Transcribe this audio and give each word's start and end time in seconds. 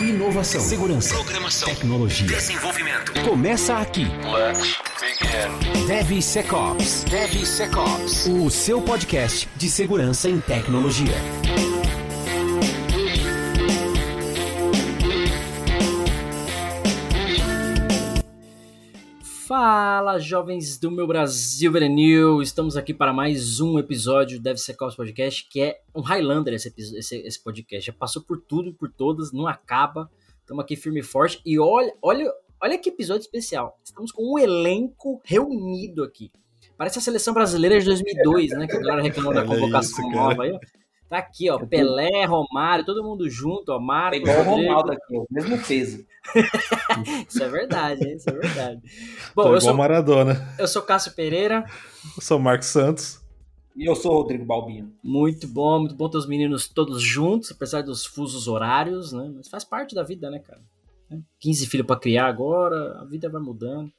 Inovação, 0.00 0.60
segurança, 0.60 1.14
Programação. 1.14 1.68
tecnologia. 1.68 2.26
Desenvolvimento. 2.26 3.12
Começa 3.22 3.76
aqui. 3.78 4.04
Let's 4.04 4.76
begin. 5.00 5.86
DevSecOps. 5.86 7.04
DevSecOps. 7.04 8.26
O 8.26 8.50
seu 8.50 8.82
podcast 8.82 9.48
de 9.56 9.70
segurança 9.70 10.28
em 10.28 10.38
tecnologia. 10.40 11.14
Fala, 19.46 20.18
jovens 20.18 20.76
do 20.76 20.90
meu 20.90 21.06
Brasil 21.06 21.70
Verenil! 21.70 22.42
Estamos 22.42 22.76
aqui 22.76 22.92
para 22.92 23.12
mais 23.12 23.60
um 23.60 23.78
episódio 23.78 24.40
do 24.40 24.42
DevSecOps 24.42 24.96
Podcast, 24.96 25.48
que 25.48 25.60
é 25.60 25.80
um 25.94 26.00
Highlander 26.00 26.52
esse, 26.52 26.74
esse, 26.76 27.18
esse 27.18 27.44
podcast. 27.44 27.86
Já 27.86 27.92
passou 27.92 28.20
por 28.22 28.40
tudo, 28.40 28.74
por 28.74 28.90
todas, 28.90 29.30
não 29.30 29.46
acaba. 29.46 30.10
Estamos 30.40 30.64
aqui 30.64 30.74
firme 30.74 30.98
e 30.98 31.02
forte. 31.04 31.40
E 31.46 31.60
olha, 31.60 31.94
olha, 32.02 32.28
olha 32.60 32.76
que 32.76 32.88
episódio 32.88 33.20
especial. 33.20 33.78
Estamos 33.84 34.10
com 34.10 34.34
um 34.34 34.36
elenco 34.36 35.22
reunido 35.24 36.02
aqui. 36.02 36.32
Parece 36.76 36.98
a 36.98 37.02
seleção 37.02 37.32
brasileira 37.32 37.78
de 37.78 37.86
2002, 37.86 38.50
né? 38.50 38.66
Que 38.66 38.76
a 38.76 38.80
galera 38.80 39.02
reclamou 39.02 39.32
da 39.32 39.44
convocação 39.44 40.08
isso, 40.08 40.12
cara. 40.12 40.28
nova 40.28 40.42
aí, 40.42 40.50
ó. 40.50 40.58
Tá 41.08 41.18
aqui, 41.18 41.48
ó. 41.48 41.58
Pelé, 41.64 42.24
Romário, 42.24 42.84
todo 42.84 43.04
mundo 43.04 43.28
junto, 43.30 43.70
ó. 43.70 43.76
É 43.76 43.80
Marcos, 43.80 44.20
igual 44.20 44.40
o. 44.40 44.42
Ronaldo 44.44 44.92
aqui, 44.92 45.16
ó, 45.16 45.24
mesmo 45.30 45.58
peso. 45.58 46.04
Isso 47.28 47.42
é 47.42 47.48
verdade, 47.48 48.04
hein? 48.04 48.16
Isso 48.16 48.28
é 48.28 48.32
verdade. 48.32 48.80
Tô 49.34 49.34
Bom, 49.34 49.42
eu 49.42 49.46
igual 49.46 49.60
sou, 49.60 49.74
Maradona. 49.74 50.54
eu 50.58 50.66
sou 50.66 50.82
Cássio 50.82 51.12
Pereira. 51.12 51.64
Eu 52.16 52.22
sou 52.22 52.38
o 52.38 52.42
Marcos 52.42 52.66
Santos. 52.68 53.24
E 53.76 53.84
eu 53.88 53.94
sou 53.94 54.12
o 54.12 54.16
Rodrigo 54.22 54.44
Balbino. 54.44 54.90
Muito 55.04 55.46
bom, 55.46 55.80
muito 55.80 55.94
bom 55.94 56.08
ter 56.08 56.16
os 56.16 56.26
meninos 56.26 56.66
todos 56.66 57.02
juntos, 57.02 57.52
apesar 57.52 57.82
dos 57.82 58.06
fusos 58.06 58.48
horários, 58.48 59.12
né? 59.12 59.30
Mas 59.36 59.48
faz 59.48 59.64
parte 59.64 59.94
da 59.94 60.02
vida, 60.02 60.30
né, 60.30 60.38
cara? 60.38 60.60
15 61.38 61.66
filhos 61.66 61.86
pra 61.86 61.96
criar 61.96 62.26
agora, 62.26 62.98
a 63.00 63.04
vida 63.04 63.28
vai 63.28 63.40
mudando. 63.40 63.92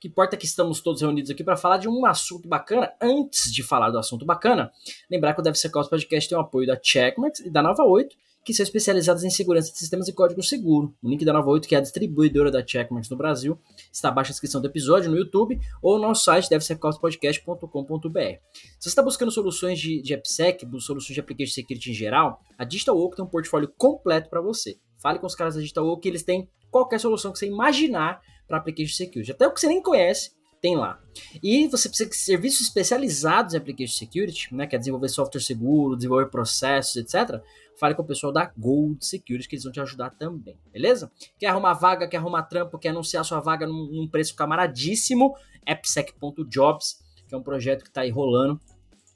Que 0.00 0.06
importa 0.06 0.36
que 0.36 0.46
estamos 0.46 0.80
todos 0.80 1.02
reunidos 1.02 1.30
aqui 1.30 1.42
para 1.42 1.56
falar 1.56 1.78
de 1.78 1.88
um 1.88 2.06
assunto 2.06 2.48
bacana. 2.48 2.92
Antes 3.02 3.52
de 3.52 3.64
falar 3.64 3.90
do 3.90 3.98
assunto 3.98 4.24
bacana, 4.24 4.70
lembrar 5.10 5.34
que 5.34 5.40
o 5.40 5.42
DevSecOps 5.42 5.88
Podcast 5.90 6.28
tem 6.28 6.38
o 6.38 6.40
apoio 6.40 6.68
da 6.68 6.78
Checkmarx 6.80 7.40
e 7.40 7.50
da 7.50 7.60
Nova 7.60 7.82
8, 7.82 8.14
que 8.44 8.54
são 8.54 8.62
especializadas 8.62 9.24
em 9.24 9.30
segurança 9.30 9.72
de 9.72 9.78
sistemas 9.78 10.06
e 10.06 10.12
código 10.12 10.42
seguro. 10.42 10.94
O 11.02 11.08
link 11.10 11.24
da 11.24 11.32
Nova 11.32 11.50
8, 11.50 11.66
que 11.66 11.74
é 11.74 11.78
a 11.78 11.80
distribuidora 11.80 12.50
da 12.50 12.64
Checkmarx 12.64 13.10
no 13.10 13.16
Brasil, 13.16 13.58
está 13.92 14.08
abaixo 14.08 14.30
da 14.30 14.34
descrição 14.34 14.60
do 14.60 14.68
episódio 14.68 15.10
no 15.10 15.16
YouTube 15.16 15.58
ou 15.82 15.96
no 15.96 16.06
nosso 16.06 16.24
site 16.24 16.48
devsecopspodcast.com.br. 16.48 18.18
Se 18.52 18.80
você 18.80 18.88
está 18.88 19.02
buscando 19.02 19.32
soluções 19.32 19.80
de, 19.80 20.00
de 20.00 20.14
AppSec, 20.14 20.64
soluções 20.78 21.12
de 21.12 21.20
Application 21.20 21.54
Security 21.54 21.90
em 21.90 21.94
geral, 21.94 22.40
a 22.56 22.64
Digital 22.64 22.96
Oak 22.96 23.16
tem 23.16 23.24
um 23.24 23.28
portfólio 23.28 23.70
completo 23.76 24.30
para 24.30 24.40
você. 24.40 24.78
Fale 24.96 25.18
com 25.18 25.26
os 25.26 25.34
caras 25.34 25.56
da 25.56 25.60
Digital 25.60 25.86
Oak 25.86 26.00
que 26.02 26.08
eles 26.08 26.22
têm 26.22 26.48
qualquer 26.70 27.00
solução 27.00 27.32
que 27.32 27.38
você 27.38 27.46
imaginar 27.46 28.20
para 28.48 28.56
Application 28.56 28.96
Security. 28.96 29.30
Até 29.30 29.46
o 29.46 29.52
que 29.52 29.60
você 29.60 29.68
nem 29.68 29.82
conhece, 29.82 30.32
tem 30.60 30.76
lá. 30.76 30.98
E 31.42 31.68
você 31.68 31.88
precisa 31.88 32.10
de 32.10 32.16
serviços 32.16 32.62
especializados 32.62 33.54
em 33.54 33.58
Application 33.58 33.96
Security, 33.96 34.54
né, 34.54 34.66
que 34.66 34.74
é 34.74 34.78
desenvolver 34.78 35.08
software 35.08 35.40
seguro, 35.40 35.94
desenvolver 35.94 36.26
processos, 36.30 36.96
etc. 36.96 37.40
Fale 37.78 37.94
com 37.94 38.02
o 38.02 38.06
pessoal 38.06 38.32
da 38.32 38.50
Gold 38.56 39.04
Security, 39.04 39.48
que 39.48 39.54
eles 39.54 39.64
vão 39.64 39.72
te 39.72 39.80
ajudar 39.80 40.10
também, 40.10 40.58
beleza? 40.72 41.12
Quer 41.38 41.46
arrumar 41.46 41.74
vaga, 41.74 42.08
quer 42.08 42.16
arrumar 42.16 42.42
trampo, 42.44 42.78
quer 42.78 42.88
anunciar 42.88 43.24
sua 43.24 43.38
vaga 43.38 43.66
num, 43.66 43.86
num 43.86 44.08
preço 44.08 44.34
camaradíssimo? 44.34 45.36
appsec.jobs, 45.66 46.98
que 47.28 47.34
é 47.34 47.38
um 47.38 47.42
projeto 47.42 47.82
que 47.82 47.90
está 47.90 48.00
aí 48.00 48.10
rolando 48.10 48.58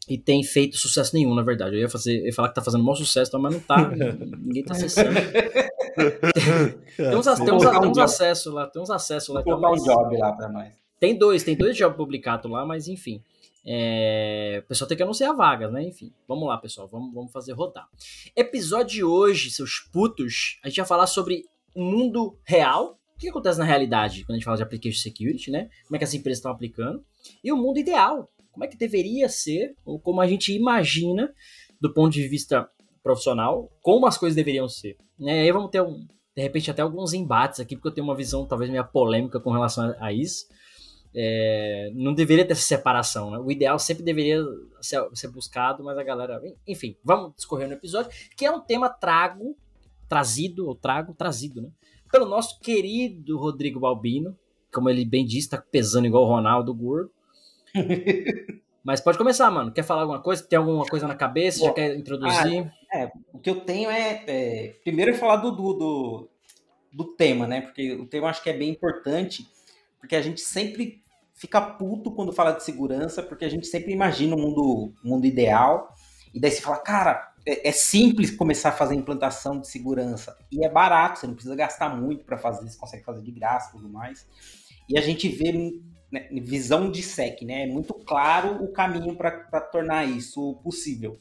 e 0.09 0.19
tem 0.19 0.43
feito 0.43 0.77
sucesso 0.77 1.15
nenhum, 1.15 1.35
na 1.35 1.43
verdade. 1.43 1.77
Eu 1.77 1.81
ia, 1.81 1.89
fazer, 1.89 2.21
eu 2.21 2.27
ia 2.27 2.33
falar 2.33 2.49
que 2.49 2.55
tá 2.55 2.63
fazendo 2.63 2.83
maior 2.83 2.97
sucesso, 2.97 3.39
mas 3.39 3.53
não 3.55 3.61
tá. 3.61 3.89
Ninguém 4.39 4.65
tá 4.65 4.73
acessando. 4.75 5.11
Tem 6.97 7.17
uns, 7.17 7.25
tem 7.27 7.53
uns, 7.53 7.63
tem 7.63 7.91
uns 7.91 7.99
acessos 7.99 8.53
lá, 8.53 8.67
tem 8.67 8.81
uns 8.83 8.91
acessos 8.91 9.29
lá. 9.35 9.43
Vou 9.43 9.59
colocar 9.59 9.69
um 9.69 9.71
mais- 9.73 9.85
job 9.85 10.17
lá 10.17 10.33
pra 10.33 10.49
nós. 10.49 10.73
Tem 10.99 11.17
dois, 11.19 11.43
tem 11.43 11.57
dois 11.57 11.77
jobs 11.77 11.97
publicados 11.97 12.51
lá, 12.51 12.65
mas 12.65 12.89
enfim. 12.89 13.23
É, 13.65 14.61
O 14.65 14.69
pessoal 14.69 14.89
tem 14.89 14.97
que 14.97 15.03
anunciar 15.03 15.35
vagas, 15.35 15.73
né? 15.73 15.83
Enfim, 15.83 16.13
vamos 16.27 16.49
lá, 16.49 16.57
pessoal, 16.59 16.89
vamos, 16.89 17.13
vamos 17.15 17.31
fazer 17.33 17.53
rodar. 17.53 17.89
Episódio 18.37 18.87
de 18.97 19.05
hoje, 19.05 19.51
seus 19.51 19.81
putos, 19.93 20.59
a 20.65 20.69
gente 20.69 20.79
vai 20.79 20.87
falar 20.87 21.07
sobre 21.07 21.45
o 21.75 21.83
mundo 21.83 22.37
real. 22.45 22.99
O 23.15 23.19
que 23.19 23.29
acontece 23.29 23.59
na 23.59 23.65
realidade 23.65 24.25
quando 24.25 24.33
a 24.33 24.35
gente 24.39 24.45
fala 24.45 24.57
de 24.57 24.63
application 24.65 25.01
security, 25.01 25.51
né? 25.51 25.69
Como 25.87 25.95
é 25.97 25.99
que 25.99 26.05
as 26.05 26.15
empresas 26.15 26.39
estão 26.39 26.51
aplicando. 26.51 27.05
E 27.43 27.53
o 27.53 27.57
mundo 27.57 27.79
ideal. 27.79 28.29
Como 28.53 28.65
é 28.65 28.69
que 28.69 28.77
deveria 28.77 29.29
ser, 29.29 29.75
ou 29.85 29.99
como 29.99 30.21
a 30.21 30.27
gente 30.27 30.53
imagina, 30.55 31.33
do 31.81 31.93
ponto 31.93 32.13
de 32.13 32.27
vista 32.29 32.69
profissional, 33.03 33.71
como 33.81 34.07
as 34.07 34.17
coisas 34.17 34.37
deveriam 34.37 34.69
ser. 34.69 34.97
Né? 35.19 35.41
Aí 35.41 35.51
vamos 35.53 35.71
ter, 35.71 35.81
um, 35.83 36.07
de 36.37 36.43
repente, 36.43 36.71
até 36.71 36.83
alguns 36.83 37.13
embates 37.13 37.59
aqui, 37.61 37.75
porque 37.75 37.89
eu 37.89 37.93
tenho 37.93 38.07
uma 38.07 38.15
visão 38.15 38.47
talvez 38.47 38.71
meio 38.71 38.85
polêmica 38.87 39.41
com 39.41 39.51
relação 39.51 39.85
a- 39.99 40.07
a 40.07 40.13
isso. 40.13 40.47
É, 41.15 41.91
não 41.95 42.15
deveria 42.15 42.45
ter 42.45 42.53
essa 42.53 42.63
separação, 42.63 43.31
né? 43.31 43.39
O 43.39 43.51
ideal 43.51 43.79
sempre 43.79 44.03
deveria 44.03 44.43
ser, 44.81 45.03
ser 45.13 45.29
buscado, 45.29 45.85
mas 45.85 45.99
a 45.99 46.03
galera. 46.03 46.41
Enfim, 46.67 46.97
vamos 47.05 47.35
discorrer 47.37 47.69
no 47.69 47.75
episódio, 47.75 48.11
que 48.37 48.47
é 48.47 48.51
um 48.51 48.61
tema 48.61 48.89
trago, 48.89 49.55
trazido, 50.09 50.67
ou 50.67 50.75
trago, 50.75 51.13
trazido, 51.15 51.61
né? 51.61 51.69
Pelo 52.11 52.27
nosso 52.27 52.59
querido 52.61 53.39
Rodrigo 53.39 53.81
Balbino, 53.81 54.37
como 54.73 54.89
ele 54.89 55.05
bem 55.05 55.25
disse, 55.27 55.51
tá 55.51 55.59
pesando 55.59 56.07
igual 56.07 56.25
o 56.25 56.29
Ronaldo 56.29 56.73
Gordo. 56.73 57.11
mas 58.85 59.01
pode 59.01 59.19
começar, 59.19 59.51
mano. 59.51 59.73
Quer 59.73 59.83
falar 59.83 60.03
alguma 60.03 60.21
coisa? 60.21 60.43
Tem 60.43 60.59
alguma 60.59 60.85
coisa 60.85 61.07
na 61.07 61.15
cabeça? 61.15 61.61
Já 61.61 61.69
Bom, 61.69 61.75
quer 61.75 61.97
introduzir? 61.97 62.73
O 63.33 63.39
que 63.39 63.51
eu 63.51 63.61
tenho 63.61 63.91
é, 63.91 64.25
é, 64.27 64.75
primeiro 64.85 65.13
é 65.13 65.15
falar 65.15 65.37
do, 65.37 65.51
do, 65.51 66.29
do, 66.93 67.05
tema, 67.05 67.47
né? 67.47 67.63
Porque 67.63 67.93
o 67.93 68.07
tema 68.07 68.27
eu 68.27 68.31
acho 68.31 68.43
que 68.43 68.51
é 68.51 68.57
bem 68.57 68.71
importante, 68.71 69.47
porque 69.99 70.17
a 70.17 70.23
gente 70.23 70.41
sempre 70.41 71.03
fica 71.35 71.61
puto 71.61 72.13
quando 72.13 72.33
fala 72.33 72.53
de 72.53 72.63
segurança, 72.63 73.23
porque 73.23 73.45
a 73.45 73.49
gente 73.49 73.67
sempre 73.67 73.93
imagina 73.93 74.37
o 74.37 74.39
mundo, 74.39 74.93
o 75.03 75.09
mundo 75.09 75.27
ideal, 75.27 75.93
e 76.33 76.41
daí 76.41 76.51
você 76.51 76.61
fala, 76.61 76.79
cara, 76.79 77.33
é, 77.45 77.69
é 77.69 77.73
simples 77.73 78.31
começar 78.31 78.69
a 78.69 78.73
fazer 78.73 78.95
implantação 78.95 79.59
de 79.59 79.67
segurança, 79.67 80.37
e 80.53 80.65
é 80.65 80.69
barato, 80.69 81.19
você 81.19 81.27
não 81.27 81.35
precisa 81.35 81.57
gastar 81.57 81.89
muito 81.89 82.25
para 82.25 82.39
fazer, 82.39 82.69
você 82.69 82.79
consegue 82.79 83.05
fazer 83.05 83.23
de 83.23 83.33
graça 83.33 83.71
e 83.71 83.73
tudo 83.73 83.89
mais. 83.89 84.27
E 84.89 84.99
a 84.99 85.01
gente 85.01 85.29
vê 85.29 85.53
né, 86.13 86.29
visão 86.31 86.91
de 86.91 87.03
SEC, 87.03 87.43
né? 87.43 87.63
É 87.63 87.67
muito 87.67 87.95
claro 87.95 88.63
o 88.63 88.71
caminho 88.71 89.17
para 89.17 89.61
tornar 89.63 90.05
isso 90.05 90.61
possível. 90.63 91.19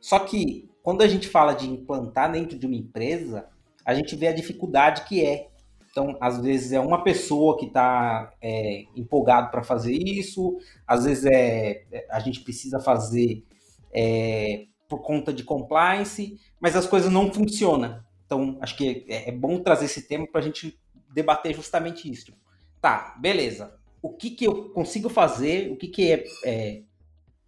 Só 0.00 0.18
que 0.18 0.68
quando 0.82 1.02
a 1.02 1.08
gente 1.08 1.28
fala 1.28 1.54
de 1.54 1.68
implantar 1.68 2.32
dentro 2.32 2.58
de 2.58 2.66
uma 2.66 2.74
empresa, 2.74 3.48
a 3.84 3.94
gente 3.94 4.16
vê 4.16 4.26
a 4.26 4.34
dificuldade 4.34 5.04
que 5.04 5.24
é. 5.24 5.48
Então, 5.90 6.16
às 6.20 6.40
vezes 6.40 6.72
é 6.72 6.80
uma 6.80 7.02
pessoa 7.02 7.56
que 7.56 7.66
está 7.66 8.32
é, 8.42 8.84
empolgado 8.94 9.50
para 9.50 9.62
fazer 9.62 9.94
isso, 9.94 10.58
às 10.86 11.04
vezes 11.04 11.24
é 11.24 12.06
a 12.10 12.20
gente 12.20 12.40
precisa 12.40 12.78
fazer 12.78 13.44
é, 13.92 14.66
por 14.88 15.00
conta 15.00 15.32
de 15.32 15.44
compliance, 15.44 16.38
mas 16.60 16.76
as 16.76 16.86
coisas 16.86 17.10
não 17.10 17.32
funcionam. 17.32 18.02
Então, 18.26 18.58
acho 18.60 18.76
que 18.76 19.06
é, 19.08 19.28
é 19.28 19.32
bom 19.32 19.60
trazer 19.60 19.86
esse 19.86 20.06
tema 20.06 20.26
para 20.30 20.40
a 20.40 20.44
gente 20.44 20.78
debater 21.12 21.54
justamente 21.54 22.10
isso. 22.10 22.26
Tipo, 22.26 22.38
tá, 22.80 23.16
beleza. 23.18 23.77
O 24.00 24.10
que, 24.10 24.30
que 24.30 24.46
eu 24.46 24.70
consigo 24.70 25.08
fazer? 25.08 25.70
O 25.70 25.76
que, 25.76 25.88
que 25.88 26.12
é, 26.12 26.24
é 26.44 26.82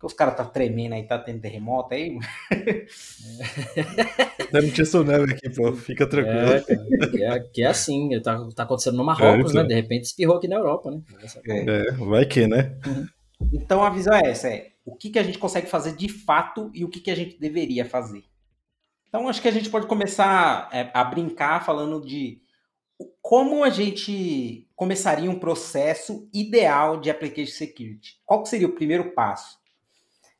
que 0.01 0.07
os 0.07 0.15
caras 0.15 0.35
tá 0.35 0.47
tremendo 0.47 0.95
aí, 0.95 1.03
tá 1.03 1.19
tendo 1.19 1.43
terremoto 1.43 1.93
aí. 1.93 2.19
Deve 4.51 4.69
notícia 4.69 5.05
neve 5.05 5.35
aqui, 5.35 5.51
pô. 5.51 5.75
Fica 5.75 6.07
tranquilo. 6.07 6.53
É, 6.53 6.61
cara, 7.19 7.37
é, 7.37 7.41
que 7.41 7.63
é 7.63 7.67
assim, 7.67 8.19
tá, 8.23 8.49
tá 8.57 8.63
acontecendo 8.63 8.97
no 8.97 9.05
Marrocos, 9.05 9.55
É, 9.55 9.59
né? 9.59 9.65
De 9.65 9.75
repente 9.75 10.05
espirrou 10.05 10.39
aqui 10.39 10.49
na 10.49 10.57
Europa, 10.57 10.91
né? 10.91 11.03
É, 11.47 11.93
vai 11.93 12.25
que, 12.25 12.47
né? 12.47 12.79
Então 13.53 13.85
a 13.85 13.91
visão 13.91 14.15
é 14.15 14.31
essa, 14.31 14.49
é 14.49 14.71
o 14.87 14.97
que, 14.97 15.11
que 15.11 15.19
a 15.19 15.23
gente 15.23 15.39
consegue 15.39 15.67
fazer 15.67 15.95
de 15.95 16.09
fato 16.09 16.71
e 16.75 16.83
o 16.83 16.89
que, 16.89 17.01
que 17.01 17.11
a 17.11 17.15
gente 17.15 17.39
deveria 17.39 17.85
fazer. 17.85 18.25
Então 19.07 19.29
acho 19.29 19.43
que 19.43 19.49
a 19.49 19.53
gente 19.53 19.69
pode 19.69 19.87
começar 19.87 20.71
é, 20.73 20.91
a 20.95 21.05
brincar 21.05 21.65
falando 21.65 22.01
de 22.01 22.41
como 23.23 23.63
a 23.63 23.71
gente 23.71 24.67
começaria 24.75 25.31
um 25.31 25.39
processo 25.39 26.29
ideal 26.33 27.01
de 27.01 27.11
application 27.11 27.53
security. 27.53 28.17
Qual 28.25 28.43
que 28.43 28.49
seria 28.49 28.67
o 28.67 28.75
primeiro 28.75 29.13
passo? 29.13 29.59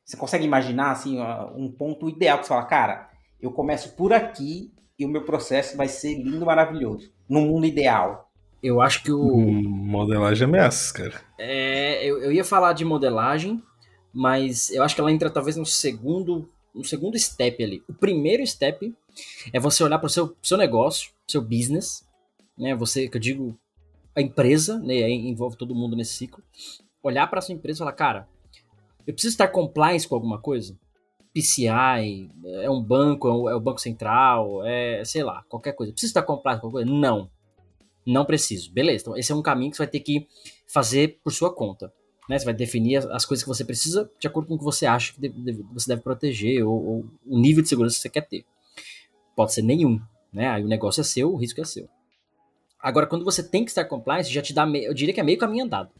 Você 0.03 0.17
consegue 0.17 0.45
imaginar 0.45 0.91
assim 0.91 1.19
um 1.55 1.71
ponto 1.71 2.09
ideal 2.09 2.39
que 2.39 2.45
você 2.45 2.49
fala, 2.49 2.65
cara, 2.65 3.09
eu 3.39 3.51
começo 3.51 3.95
por 3.95 4.11
aqui 4.11 4.73
e 4.99 5.05
o 5.05 5.09
meu 5.09 5.23
processo 5.23 5.77
vai 5.77 5.87
ser 5.87 6.15
lindo, 6.15 6.45
maravilhoso. 6.45 7.11
No 7.29 7.41
mundo 7.41 7.65
ideal. 7.65 8.29
Eu 8.61 8.81
acho 8.81 9.01
que 9.03 9.11
o. 9.11 9.19
Hum, 9.19 9.61
modelagem 9.63 10.45
ameaças, 10.45 10.91
cara. 10.91 11.21
É, 11.39 12.05
eu, 12.05 12.21
eu 12.21 12.31
ia 12.31 12.43
falar 12.43 12.73
de 12.73 12.85
modelagem, 12.85 13.63
mas 14.13 14.69
eu 14.69 14.83
acho 14.83 14.93
que 14.93 15.01
ela 15.01 15.11
entra 15.11 15.29
talvez 15.29 15.55
no 15.55 15.65
segundo, 15.65 16.47
no 16.75 16.83
segundo 16.83 17.17
step 17.17 17.63
ali. 17.63 17.83
O 17.89 17.93
primeiro 17.93 18.45
step 18.45 18.93
é 19.51 19.59
você 19.59 19.83
olhar 19.83 19.97
para 19.97 20.07
o 20.07 20.09
seu, 20.09 20.35
seu 20.43 20.57
negócio, 20.57 21.09
seu 21.27 21.41
business, 21.41 22.05
né? 22.61 22.75
Você, 22.75 23.09
que 23.09 23.17
eu 23.17 23.21
digo, 23.21 23.59
a 24.15 24.21
empresa, 24.21 24.77
né? 24.79 25.09
Envolve 25.09 25.57
todo 25.57 25.73
mundo 25.73 25.95
nesse 25.95 26.13
ciclo. 26.13 26.43
Olhar 27.01 27.25
para 27.27 27.41
sua 27.41 27.55
empresa 27.55 27.77
e 27.77 27.79
falar, 27.79 27.93
cara, 27.93 28.27
eu 29.07 29.13
preciso 29.13 29.33
estar 29.33 29.47
compliance 29.47 30.07
com 30.07 30.13
alguma 30.13 30.39
coisa? 30.39 30.77
PCI, 31.33 32.29
é 32.61 32.69
um 32.69 32.81
banco, 32.83 33.27
é 33.27 33.31
o, 33.31 33.49
é 33.49 33.55
o 33.55 33.59
Banco 33.59 33.79
Central, 33.79 34.63
é 34.65 35.03
sei 35.03 35.23
lá, 35.23 35.43
qualquer 35.49 35.71
coisa. 35.71 35.91
Preciso 35.91 36.11
estar 36.11 36.21
compliance 36.21 36.61
com 36.61 36.67
alguma 36.67 36.83
coisa? 36.83 36.99
Não. 36.99 37.31
Não 38.05 38.25
preciso. 38.25 38.71
Beleza, 38.71 39.03
então 39.03 39.17
esse 39.17 39.31
é 39.31 39.35
um 39.35 39.41
caminho 39.41 39.71
que 39.71 39.77
você 39.77 39.83
vai 39.83 39.91
ter 39.91 40.01
que 40.01 40.27
fazer 40.67 41.19
por 41.23 41.31
sua 41.31 41.53
conta. 41.53 41.91
Né? 42.29 42.37
Você 42.37 42.45
vai 42.45 42.53
definir 42.53 42.97
as 43.11 43.25
coisas 43.25 43.43
que 43.43 43.49
você 43.49 43.63
precisa 43.65 44.11
de 44.19 44.27
acordo 44.27 44.47
com 44.47 44.55
o 44.55 44.57
que 44.57 44.63
você 44.63 44.85
acha 44.85 45.13
que 45.13 45.31
você 45.73 45.87
deve 45.87 46.01
proteger 46.01 46.63
ou, 46.65 46.85
ou, 46.85 47.05
o 47.25 47.39
nível 47.39 47.63
de 47.63 47.69
segurança 47.69 47.95
que 47.95 48.01
você 48.01 48.09
quer 48.09 48.27
ter. 48.27 48.45
Pode 49.35 49.53
ser 49.53 49.61
nenhum. 49.63 49.99
Né? 50.31 50.47
Aí 50.47 50.63
o 50.63 50.67
negócio 50.67 51.01
é 51.01 51.03
seu, 51.03 51.33
o 51.33 51.37
risco 51.37 51.59
é 51.59 51.65
seu. 51.65 51.89
Agora, 52.81 53.05
quando 53.05 53.23
você 53.23 53.43
tem 53.43 53.63
que 53.63 53.71
estar 53.71 53.85
compliance, 53.85 54.31
já 54.31 54.41
te 54.41 54.53
dá, 54.53 54.67
eu 54.67 54.93
diria 54.93 55.13
que 55.13 55.19
é 55.19 55.23
meio 55.23 55.37
caminho 55.37 55.65
andado. 55.65 55.91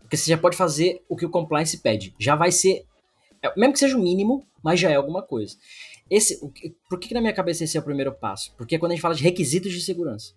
Porque 0.00 0.16
você 0.16 0.30
já 0.30 0.38
pode 0.38 0.56
fazer 0.56 1.02
o 1.08 1.16
que 1.16 1.26
o 1.26 1.30
compliance 1.30 1.78
pede. 1.78 2.14
Já 2.18 2.36
vai 2.36 2.52
ser, 2.52 2.84
é, 3.42 3.52
mesmo 3.58 3.72
que 3.72 3.78
seja 3.78 3.96
o 3.96 4.02
mínimo, 4.02 4.46
mas 4.62 4.78
já 4.78 4.90
é 4.90 4.94
alguma 4.94 5.22
coisa. 5.22 5.56
Esse, 6.08 6.40
por 6.88 6.98
que, 6.98 7.08
que 7.08 7.14
na 7.14 7.20
minha 7.20 7.32
cabeça 7.32 7.64
esse 7.64 7.76
é 7.76 7.80
o 7.80 7.84
primeiro 7.84 8.12
passo? 8.12 8.54
Porque 8.56 8.74
é 8.74 8.78
quando 8.78 8.92
a 8.92 8.94
gente 8.94 9.02
fala 9.02 9.14
de 9.14 9.22
requisitos 9.22 9.72
de 9.72 9.80
segurança. 9.80 10.34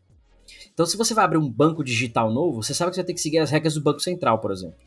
Então, 0.74 0.86
se 0.86 0.98
você 0.98 1.14
vai 1.14 1.26
abrir 1.26 1.38
um 1.38 1.50
banco 1.50 1.84
digital 1.84 2.32
novo, 2.32 2.62
você 2.62 2.74
sabe 2.74 2.92
que 2.92 2.96
você 2.96 3.02
vai 3.02 3.08
ter 3.08 3.14
que 3.14 3.22
seguir 3.22 3.40
as 3.40 3.50
regras 3.50 3.74
do 3.74 3.82
Banco 3.82 4.00
Central, 4.00 4.40
por 4.40 4.52
exemplo. 4.52 4.78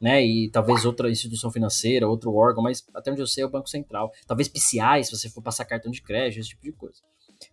Né? 0.00 0.24
E 0.24 0.50
talvez 0.50 0.84
outra 0.84 1.10
instituição 1.10 1.50
financeira, 1.50 2.08
outro 2.08 2.34
órgão, 2.34 2.62
mas 2.62 2.84
até 2.94 3.10
onde 3.10 3.20
eu 3.20 3.26
sei 3.26 3.44
é 3.44 3.46
o 3.46 3.50
Banco 3.50 3.68
Central. 3.68 4.12
Talvez 4.26 4.48
PCI, 4.48 5.04
se 5.04 5.16
você 5.16 5.28
for 5.28 5.42
passar 5.42 5.64
cartão 5.64 5.90
de 5.90 6.02
crédito, 6.02 6.40
esse 6.40 6.50
tipo 6.50 6.62
de 6.62 6.72
coisa. 6.72 7.00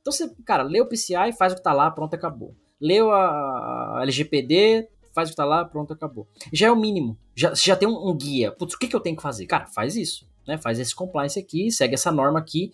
Então, 0.01 0.11
você, 0.11 0.29
cara, 0.45 0.63
lê 0.63 0.81
o 0.81 0.87
PCI, 0.87 1.33
faz 1.37 1.53
o 1.53 1.55
que 1.55 1.63
tá 1.63 1.73
lá, 1.73 1.91
pronto, 1.91 2.13
acabou. 2.13 2.55
Leu 2.83 3.11
a 3.13 3.99
LGPD, 4.01 4.89
faz 5.13 5.29
o 5.29 5.31
que 5.31 5.37
tá 5.37 5.45
lá, 5.45 5.63
pronto, 5.63 5.93
acabou. 5.93 6.27
Já 6.51 6.67
é 6.67 6.71
o 6.71 6.75
mínimo. 6.75 7.17
Já, 7.33 7.55
você 7.55 7.63
já 7.63 7.77
tem 7.77 7.87
um, 7.87 8.09
um 8.09 8.13
guia. 8.13 8.51
Putz, 8.51 8.73
o 8.73 8.77
que, 8.77 8.89
que 8.89 8.95
eu 8.95 8.99
tenho 8.99 9.15
que 9.15 9.21
fazer? 9.21 9.45
Cara, 9.45 9.67
faz 9.67 9.95
isso. 9.95 10.27
Né? 10.45 10.57
Faz 10.57 10.79
esse 10.79 10.93
compliance 10.93 11.39
aqui, 11.39 11.71
segue 11.71 11.93
essa 11.93 12.11
norma 12.11 12.37
aqui. 12.37 12.73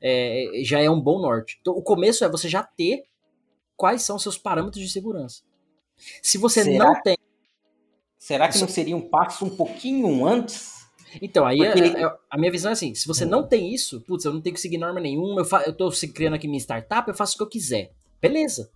É, 0.00 0.62
já 0.64 0.80
é 0.80 0.88
um 0.88 0.98
bom 0.98 1.20
norte. 1.20 1.58
Então, 1.60 1.74
o 1.74 1.82
começo 1.82 2.24
é 2.24 2.28
você 2.30 2.48
já 2.48 2.62
ter 2.62 3.04
quais 3.76 4.00
são 4.00 4.18
seus 4.18 4.38
parâmetros 4.38 4.82
de 4.82 4.90
segurança. 4.90 5.42
Se 6.22 6.38
você 6.38 6.64
será, 6.64 6.86
não 6.86 7.02
tem. 7.02 7.18
Será 8.18 8.48
que 8.48 8.58
não 8.58 8.68
seria 8.68 8.96
um 8.96 9.06
passo 9.10 9.44
um 9.44 9.54
pouquinho 9.54 10.26
antes? 10.26 10.80
Então, 11.20 11.44
aí 11.44 11.58
Porque... 11.58 11.82
a, 11.82 11.86
é, 11.86 12.02
é, 12.02 12.16
a, 12.30 12.38
minha 12.38 12.50
visão 12.50 12.70
é 12.70 12.72
assim: 12.72 12.94
se 12.94 13.06
você 13.06 13.26
não 13.26 13.46
tem 13.46 13.74
isso, 13.74 14.00
putz, 14.02 14.24
eu 14.24 14.32
não 14.32 14.40
tenho 14.40 14.54
que 14.54 14.60
seguir 14.60 14.78
norma 14.78 15.00
nenhuma, 15.00 15.42
eu, 15.42 15.44
fa 15.44 15.64
eu 15.66 15.74
tô 15.74 15.90
criando 16.14 16.34
aqui 16.34 16.48
minha 16.48 16.60
startup, 16.60 17.06
eu 17.06 17.14
faço 17.14 17.34
o 17.34 17.36
que 17.36 17.42
eu 17.42 17.48
quiser. 17.48 17.92
Beleza. 18.22 18.70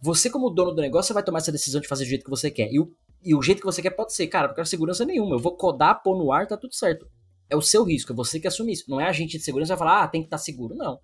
Você, 0.00 0.30
como 0.30 0.50
dono 0.50 0.72
do 0.72 0.80
negócio, 0.80 1.12
vai 1.12 1.22
tomar 1.22 1.38
essa 1.38 1.52
decisão 1.52 1.80
de 1.80 1.88
fazer 1.88 2.04
do 2.04 2.08
jeito 2.08 2.24
que 2.24 2.30
você 2.30 2.50
quer. 2.50 2.70
E 2.72 2.78
o, 2.78 2.92
e 3.24 3.34
o 3.34 3.42
jeito 3.42 3.60
que 3.60 3.66
você 3.66 3.82
quer 3.82 3.90
pode 3.90 4.12
ser, 4.12 4.26
cara, 4.28 4.48
não 4.48 4.54
quero 4.54 4.66
segurança 4.66 5.04
nenhuma. 5.04 5.34
Eu 5.34 5.38
vou 5.38 5.56
codar, 5.56 6.02
pôr 6.02 6.16
no 6.16 6.32
ar, 6.32 6.46
tá 6.46 6.56
tudo 6.56 6.74
certo. 6.74 7.08
É 7.50 7.56
o 7.56 7.62
seu 7.62 7.82
risco, 7.82 8.12
é 8.12 8.16
você 8.16 8.38
que 8.38 8.46
assume 8.46 8.72
isso. 8.72 8.84
Não 8.88 9.00
é 9.00 9.08
a 9.08 9.12
gente 9.12 9.38
de 9.38 9.44
segurança 9.44 9.72
que 9.72 9.78
vai 9.78 9.88
falar, 9.88 10.04
ah, 10.04 10.08
tem 10.08 10.20
que 10.20 10.26
estar 10.26 10.36
tá 10.36 10.42
seguro. 10.42 10.74
Não. 10.74 10.98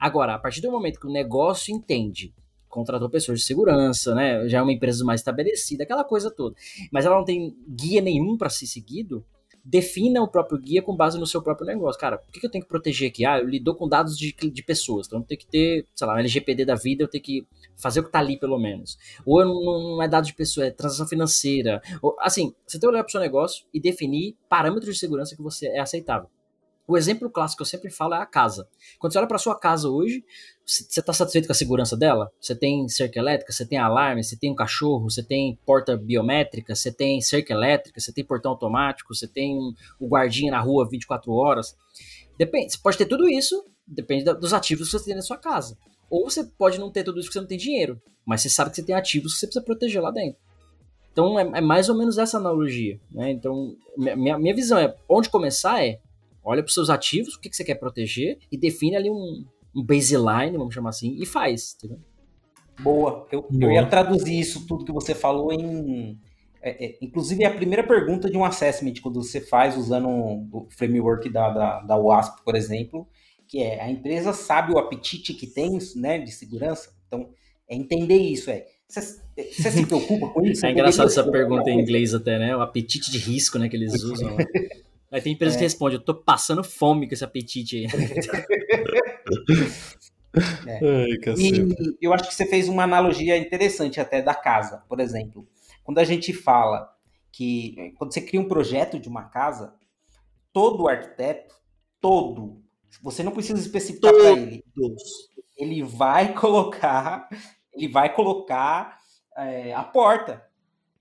Agora, 0.00 0.34
a 0.34 0.38
partir 0.38 0.60
do 0.60 0.70
momento 0.70 0.98
que 0.98 1.06
o 1.06 1.12
negócio 1.12 1.74
entende 1.74 2.34
contratou 2.76 3.08
pessoas 3.08 3.40
de 3.40 3.46
segurança, 3.46 4.14
né? 4.14 4.46
Já 4.48 4.58
é 4.58 4.62
uma 4.62 4.72
empresa 4.72 5.02
mais 5.02 5.20
estabelecida, 5.20 5.84
aquela 5.84 6.04
coisa 6.04 6.30
toda. 6.30 6.54
Mas 6.92 7.06
ela 7.06 7.16
não 7.16 7.24
tem 7.24 7.56
guia 7.66 8.02
nenhum 8.02 8.36
para 8.36 8.50
ser 8.50 8.66
seguido. 8.66 9.24
Defina 9.68 10.22
o 10.22 10.28
próprio 10.28 10.58
guia 10.58 10.80
com 10.80 10.94
base 10.94 11.18
no 11.18 11.26
seu 11.26 11.42
próprio 11.42 11.66
negócio. 11.66 12.00
Cara, 12.00 12.22
o 12.28 12.32
que, 12.32 12.46
eu 12.46 12.50
tenho 12.50 12.62
que 12.62 12.68
proteger 12.68 13.10
aqui? 13.10 13.26
Ah, 13.26 13.40
eu 13.40 13.48
lido 13.48 13.74
com 13.74 13.88
dados 13.88 14.16
de, 14.16 14.32
de 14.32 14.62
pessoas, 14.62 15.08
então 15.08 15.20
tem 15.20 15.36
que 15.36 15.46
ter, 15.46 15.84
sei 15.92 16.06
lá, 16.06 16.14
um 16.14 16.18
LGPD 16.18 16.64
da 16.64 16.76
vida, 16.76 17.02
eu 17.02 17.08
tenho 17.08 17.24
que 17.24 17.44
fazer 17.76 17.98
o 17.98 18.04
que 18.04 18.12
tá 18.12 18.20
ali, 18.20 18.38
pelo 18.38 18.58
menos. 18.58 18.96
Ou 19.24 19.44
não, 19.44 19.96
não 19.96 20.02
é 20.02 20.06
dado 20.06 20.24
de 20.24 20.34
pessoa, 20.34 20.66
é 20.66 20.70
transação 20.70 21.08
financeira. 21.08 21.82
Ou, 22.00 22.16
assim, 22.20 22.54
você 22.64 22.78
tem 22.78 22.88
que 22.88 22.94
olhar 22.94 23.02
para 23.02 23.08
o 23.08 23.12
seu 23.12 23.20
negócio 23.20 23.66
e 23.74 23.80
definir 23.80 24.36
parâmetros 24.48 24.94
de 24.94 25.00
segurança 25.00 25.34
que 25.34 25.42
você 25.42 25.66
é 25.66 25.80
aceitável. 25.80 26.30
O 26.88 26.96
exemplo 26.96 27.28
clássico 27.28 27.58
que 27.58 27.62
eu 27.62 27.66
sempre 27.66 27.90
falo 27.90 28.14
é 28.14 28.18
a 28.18 28.26
casa. 28.26 28.68
Quando 28.98 29.12
você 29.12 29.18
olha 29.18 29.26
para 29.26 29.38
sua 29.38 29.58
casa 29.58 29.88
hoje, 29.88 30.24
você 30.64 31.00
está 31.00 31.12
satisfeito 31.12 31.46
com 31.46 31.52
a 31.52 31.54
segurança 31.54 31.96
dela? 31.96 32.30
Você 32.40 32.54
tem 32.54 32.88
cerca 32.88 33.18
elétrica, 33.18 33.52
você 33.52 33.66
tem 33.66 33.78
alarme, 33.78 34.22
você 34.22 34.36
tem 34.36 34.52
um 34.52 34.54
cachorro, 34.54 35.10
você 35.10 35.22
tem 35.22 35.58
porta 35.66 35.96
biométrica, 35.96 36.74
você 36.74 36.92
tem 36.92 37.20
cerca 37.20 37.52
elétrica, 37.52 38.00
você 38.00 38.12
tem 38.12 38.24
portão 38.24 38.52
automático, 38.52 39.14
você 39.14 39.26
tem 39.26 39.58
um 40.00 40.08
guardinha 40.08 40.52
na 40.52 40.60
rua 40.60 40.88
24 40.88 41.32
horas. 41.32 41.76
Depende, 42.38 42.72
você 42.72 42.78
pode 42.78 42.98
ter 42.98 43.06
tudo 43.06 43.28
isso, 43.28 43.64
depende 43.86 44.24
dos 44.24 44.52
ativos 44.52 44.88
que 44.88 44.98
você 44.98 45.06
tem 45.06 45.14
na 45.16 45.22
sua 45.22 45.38
casa. 45.38 45.76
Ou 46.08 46.30
você 46.30 46.44
pode 46.44 46.78
não 46.78 46.90
ter 46.90 47.02
tudo 47.02 47.18
isso 47.18 47.26
porque 47.28 47.38
você 47.38 47.40
não 47.40 47.48
tem 47.48 47.58
dinheiro, 47.58 48.00
mas 48.24 48.42
você 48.42 48.48
sabe 48.48 48.70
que 48.70 48.76
você 48.76 48.84
tem 48.84 48.94
ativos 48.94 49.34
que 49.34 49.40
você 49.40 49.46
precisa 49.46 49.64
proteger 49.64 50.00
lá 50.00 50.12
dentro. 50.12 50.38
Então 51.10 51.40
é, 51.40 51.58
é 51.58 51.60
mais 51.60 51.88
ou 51.88 51.96
menos 51.96 52.18
essa 52.18 52.36
analogia. 52.36 53.00
Né? 53.10 53.32
Então, 53.32 53.74
minha, 53.96 54.38
minha 54.38 54.54
visão 54.54 54.78
é: 54.78 54.94
onde 55.08 55.30
começar 55.30 55.84
é 55.84 55.98
olha 56.46 56.62
para 56.62 56.68
os 56.68 56.74
seus 56.74 56.88
ativos, 56.88 57.34
o 57.34 57.40
que, 57.40 57.50
que 57.50 57.56
você 57.56 57.64
quer 57.64 57.74
proteger 57.74 58.38
e 58.50 58.56
define 58.56 58.96
ali 58.96 59.10
um, 59.10 59.44
um 59.74 59.84
baseline, 59.84 60.56
vamos 60.56 60.72
chamar 60.72 60.90
assim, 60.90 61.16
e 61.20 61.26
faz, 61.26 61.76
entendeu? 61.76 61.98
Boa. 62.80 63.26
Eu, 63.32 63.42
Boa. 63.42 63.64
eu 63.64 63.72
ia 63.72 63.86
traduzir 63.86 64.38
isso 64.38 64.66
tudo 64.66 64.84
que 64.84 64.92
você 64.92 65.14
falou 65.14 65.52
em. 65.52 66.18
É, 66.62 66.86
é, 66.86 66.98
inclusive, 67.00 67.44
é 67.44 67.46
a 67.46 67.54
primeira 67.54 67.82
pergunta 67.82 68.30
de 68.30 68.36
um 68.36 68.44
assessment, 68.44 68.94
quando 69.02 69.22
você 69.22 69.40
faz 69.40 69.76
usando 69.76 70.08
o 70.08 70.66
framework 70.70 71.28
da, 71.28 71.50
da, 71.50 71.80
da 71.80 71.96
WASP, 71.96 72.44
por 72.44 72.56
exemplo, 72.56 73.06
que 73.46 73.62
é 73.62 73.80
a 73.80 73.90
empresa 73.90 74.32
sabe 74.32 74.72
o 74.72 74.78
apetite 74.78 75.32
que 75.32 75.46
tem 75.46 75.78
né, 75.94 76.18
de 76.18 76.32
segurança. 76.32 76.90
Então, 77.06 77.30
é 77.68 77.76
entender 77.76 78.18
isso. 78.18 78.50
É, 78.50 78.66
você, 78.88 79.00
se 79.00 79.86
preocupa 79.86 80.28
com 80.28 80.44
isso? 80.44 80.66
É 80.66 80.72
engraçado 80.72 81.06
essa 81.06 81.30
pergunta 81.30 81.70
em 81.70 81.80
inglês 81.80 82.14
até, 82.14 82.38
né? 82.38 82.56
O 82.56 82.60
apetite 82.60 83.10
de 83.10 83.18
risco 83.18 83.58
né, 83.58 83.68
que 83.68 83.76
eles 83.76 83.94
usam. 84.02 84.36
Aí 85.10 85.20
tem 85.20 85.34
empresa 85.34 85.56
é. 85.56 85.58
que 85.58 85.64
responde, 85.64 85.96
eu 85.96 86.04
tô 86.04 86.14
passando 86.14 86.64
fome 86.64 87.06
com 87.06 87.12
esse 87.14 87.24
apetite 87.24 87.76
aí. 87.76 87.86
é. 90.66 90.80
Ai, 90.82 91.08
e 92.00 92.00
eu 92.00 92.12
acho 92.12 92.28
que 92.28 92.34
você 92.34 92.46
fez 92.46 92.68
uma 92.68 92.82
analogia 92.82 93.36
interessante 93.36 94.00
até 94.00 94.20
da 94.20 94.34
casa, 94.34 94.82
por 94.88 95.00
exemplo. 95.00 95.46
Quando 95.84 95.98
a 95.98 96.04
gente 96.04 96.32
fala 96.32 96.92
que 97.30 97.94
quando 97.96 98.12
você 98.12 98.20
cria 98.20 98.40
um 98.40 98.48
projeto 98.48 98.98
de 98.98 99.08
uma 99.08 99.24
casa, 99.24 99.74
todo 100.52 100.88
arquiteto, 100.88 101.54
todo, 102.00 102.60
você 103.02 103.22
não 103.22 103.32
precisa 103.32 103.60
especificar 103.60 104.12
para 104.12 104.32
ele. 104.32 104.64
Ele 105.56 105.82
vai 105.82 106.34
colocar, 106.34 107.28
ele 107.72 107.88
vai 107.88 108.14
colocar 108.14 108.98
é, 109.36 109.72
a 109.72 109.84
porta. 109.84 110.44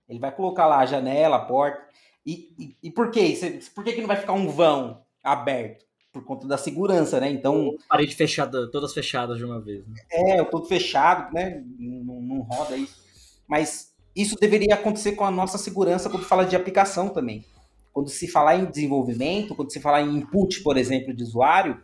Ele 0.08 0.20
vai 0.20 0.32
colocar 0.32 0.68
lá 0.68 0.80
a 0.80 0.86
janela, 0.86 1.38
a 1.38 1.46
porta. 1.46 1.84
E, 2.26 2.54
e, 2.58 2.76
e 2.84 2.92
por 2.92 3.12
quê? 3.12 3.38
Por 3.74 3.84
que, 3.84 3.94
que 3.94 4.02
não 4.02 4.08
vai 4.08 4.18
ficar 4.18 4.34
um 4.34 4.48
vão 4.48 5.02
aberto? 5.24 5.86
Por 6.12 6.24
conta 6.24 6.48
da 6.48 6.58
segurança, 6.58 7.20
né? 7.20 7.30
Então. 7.30 7.76
Parede 7.90 8.16
fechada, 8.16 8.72
todas 8.72 8.94
fechadas 8.94 9.38
de 9.38 9.44
uma 9.44 9.60
vez. 9.60 9.86
Né? 9.86 9.96
É, 10.10 10.44
todo 10.44 10.66
fechado, 10.66 11.34
né? 11.34 11.64
Não, 11.78 12.22
não 12.22 12.42
roda 12.42 12.76
isso. 12.78 13.04
Mas 13.48 13.94
isso 14.16 14.36
deveria 14.40 14.76
acontecer 14.76 15.12
com 15.12 15.26
a 15.26 15.32
nossa 15.32 15.58
segurança 15.58 16.10
quando 16.10 16.26
fala 16.26 16.46
de 16.46 16.56
aplicação 16.56 17.10
também. 17.10 17.44
Quando 17.92 18.10
se 18.10 18.28
falar 18.28 18.56
em 18.56 18.66
desenvolvimento, 18.66 19.54
quando 19.56 19.72
se 19.72 19.80
falar 19.80 20.02
em 20.02 20.18
input, 20.18 20.64
por 20.64 20.78
exemplo, 20.78 21.14
de 21.14 21.22
usuário, 21.22 21.82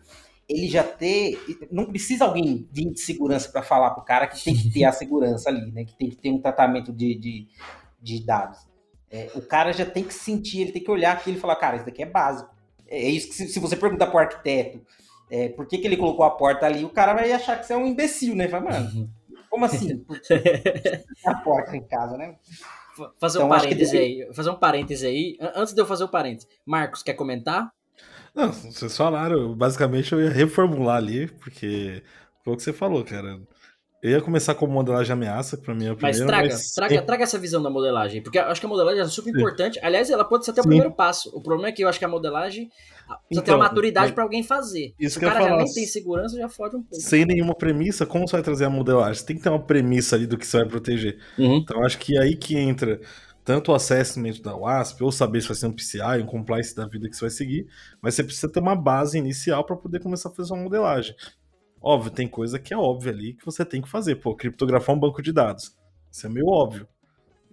ele 0.47 0.67
já 0.67 0.83
ter. 0.83 1.39
Não 1.69 1.85
precisa 1.85 2.25
alguém 2.25 2.67
vir 2.71 2.91
de 2.91 2.99
segurança 2.99 3.49
para 3.49 3.61
falar 3.61 3.91
para 3.91 4.01
o 4.01 4.05
cara 4.05 4.27
que 4.27 4.41
tem 4.43 4.55
que 4.55 4.71
ter 4.71 4.85
a 4.85 4.91
segurança 4.91 5.49
ali, 5.49 5.71
né? 5.71 5.85
Que 5.85 5.95
tem 5.97 6.09
que 6.09 6.15
ter 6.15 6.31
um 6.31 6.41
tratamento 6.41 6.91
de, 6.91 7.15
de, 7.15 7.47
de 8.01 8.25
dados. 8.25 8.70
É, 9.11 9.29
o 9.35 9.41
cara 9.41 9.73
já 9.73 9.85
tem 9.85 10.03
que 10.03 10.13
sentir, 10.13 10.61
ele 10.61 10.71
tem 10.71 10.83
que 10.83 10.91
olhar 10.91 11.11
aquilo 11.11 11.37
e 11.37 11.39
falar, 11.39 11.55
cara, 11.57 11.75
isso 11.75 11.85
daqui 11.85 12.01
é 12.01 12.05
básico. 12.05 12.49
É, 12.87 12.97
é 12.97 13.09
isso 13.09 13.27
que 13.27 13.35
se, 13.35 13.47
se 13.47 13.59
você 13.59 13.75
perguntar 13.75 14.07
pro 14.07 14.19
arquiteto 14.19 14.81
é, 15.31 15.47
por 15.47 15.65
que, 15.65 15.77
que 15.77 15.87
ele 15.87 15.95
colocou 15.95 16.25
a 16.25 16.31
porta 16.31 16.65
ali, 16.65 16.83
o 16.83 16.89
cara 16.89 17.13
vai 17.13 17.31
achar 17.31 17.57
que 17.57 17.65
você 17.65 17.71
é 17.71 17.77
um 17.77 17.87
imbecil, 17.87 18.35
né? 18.35 18.49
Fala, 18.49 18.69
mano, 18.69 19.09
como 19.49 19.63
assim? 19.63 20.05
a 21.25 21.35
porta 21.35 21.75
em 21.75 21.81
casa, 21.81 22.17
né? 22.17 22.35
Fazer 23.17 23.37
então, 23.37 23.47
um 23.47 23.49
parêntese 23.49 23.93
deve... 23.93 24.03
aí, 24.03 24.33
fazer 24.33 24.49
um 24.49 24.55
parêntese 24.55 25.07
aí. 25.07 25.37
Antes 25.55 25.73
de 25.73 25.81
eu 25.81 25.85
fazer 25.85 26.03
o 26.03 26.09
parêntese, 26.09 26.47
Marcos, 26.65 27.01
quer 27.01 27.13
comentar? 27.13 27.71
Não, 28.35 28.51
vocês 28.51 28.95
falaram, 28.95 29.55
basicamente 29.55 30.11
eu 30.11 30.21
ia 30.21 30.29
reformular 30.29 30.97
ali, 30.97 31.27
porque 31.27 32.03
foi 32.43 32.53
o 32.53 32.57
que 32.57 32.63
você 32.63 32.73
falou, 32.73 33.03
cara. 33.05 33.39
Eu 34.01 34.09
ia 34.11 34.21
começar 34.21 34.55
com 34.55 34.65
modelagem 34.65 35.13
ameaça, 35.13 35.55
pra 35.57 35.75
mim 35.75 35.85
é 35.85 35.89
a 35.89 35.91
Mas 35.91 36.17
primeira, 36.17 36.25
traga, 36.27 36.47
mas... 36.53 36.73
traga, 36.73 37.01
traga 37.03 37.23
essa 37.23 37.37
visão 37.37 37.61
da 37.61 37.69
modelagem, 37.69 38.21
porque 38.23 38.39
eu 38.39 38.43
acho 38.45 38.59
que 38.59 38.65
a 38.65 38.69
modelagem 38.69 38.99
é 39.01 39.05
super 39.05 39.31
Sim. 39.31 39.37
importante. 39.37 39.79
Aliás, 39.83 40.09
ela 40.09 40.25
pode 40.25 40.43
ser 40.43 40.51
até 40.51 40.61
o 40.61 40.63
Sim. 40.63 40.69
primeiro 40.69 40.91
passo. 40.93 41.29
O 41.35 41.41
problema 41.41 41.69
é 41.69 41.71
que 41.71 41.83
eu 41.83 41.87
acho 41.87 41.99
que 41.99 42.05
a 42.05 42.07
modelagem 42.07 42.67
precisa 42.69 43.19
ter 43.29 43.37
Então, 43.37 43.55
uma 43.57 43.65
maturidade 43.65 44.07
mas- 44.07 44.15
pra 44.15 44.23
alguém 44.23 44.41
fazer. 44.41 44.95
Isso 44.99 45.13
Se 45.15 45.19
que 45.19 45.25
o 45.25 45.27
eu 45.27 45.31
cara 45.31 45.43
já 45.43 45.49
falar. 45.51 45.63
nem 45.63 45.73
tem 45.73 45.85
segurança, 45.85 46.35
já 46.35 46.49
fode 46.49 46.77
um 46.77 46.81
pouco. 46.81 46.95
Sem 46.95 47.25
nenhuma 47.25 47.53
premissa, 47.53 48.05
como 48.05 48.27
você 48.27 48.37
vai 48.37 48.41
trazer 48.43 48.65
a 48.65 48.69
modelagem? 48.71 49.13
Você 49.15 49.25
tem 49.25 49.35
que 49.37 49.43
ter 49.43 49.49
uma 49.49 49.61
premissa 49.61 50.15
ali 50.15 50.25
do 50.25 50.35
que 50.37 50.47
você 50.47 50.57
vai 50.57 50.67
proteger. 50.67 51.19
Uhum. 51.37 51.57
Então 51.57 51.83
acho 51.85 51.99
que 51.99 52.17
é 52.17 52.21
aí 52.23 52.35
que 52.35 52.57
entra 52.57 52.99
tanto 53.43 53.71
o 53.71 53.75
assessment 53.75 54.39
da 54.43 54.55
WASP, 54.55 55.03
ou 55.03 55.11
saber 55.11 55.41
se 55.41 55.47
vai 55.47 55.55
ser 55.55 55.65
um 55.67 55.71
PCI, 55.73 56.21
um 56.21 56.27
compliance 56.27 56.75
da 56.75 56.87
vida 56.87 57.09
que 57.09 57.15
você 57.15 57.21
vai 57.21 57.29
seguir, 57.31 57.67
mas 58.01 58.13
você 58.15 58.23
precisa 58.23 58.47
ter 58.47 58.59
uma 58.59 58.75
base 58.75 59.17
inicial 59.17 59.63
para 59.65 59.75
poder 59.75 59.99
começar 59.99 60.29
a 60.29 60.31
fazer 60.31 60.53
uma 60.53 60.61
modelagem. 60.63 61.15
Óbvio, 61.81 62.11
tem 62.11 62.27
coisa 62.27 62.59
que 62.59 62.73
é 62.73 62.77
óbvia 62.77 63.11
ali 63.11 63.33
que 63.33 63.45
você 63.45 63.65
tem 63.65 63.81
que 63.81 63.89
fazer. 63.89 64.15
Pô, 64.15 64.35
criptografar 64.35 64.95
um 64.95 64.99
banco 64.99 65.21
de 65.21 65.31
dados. 65.33 65.75
Isso 66.11 66.25
é 66.25 66.29
meio 66.29 66.47
óbvio. 66.47 66.87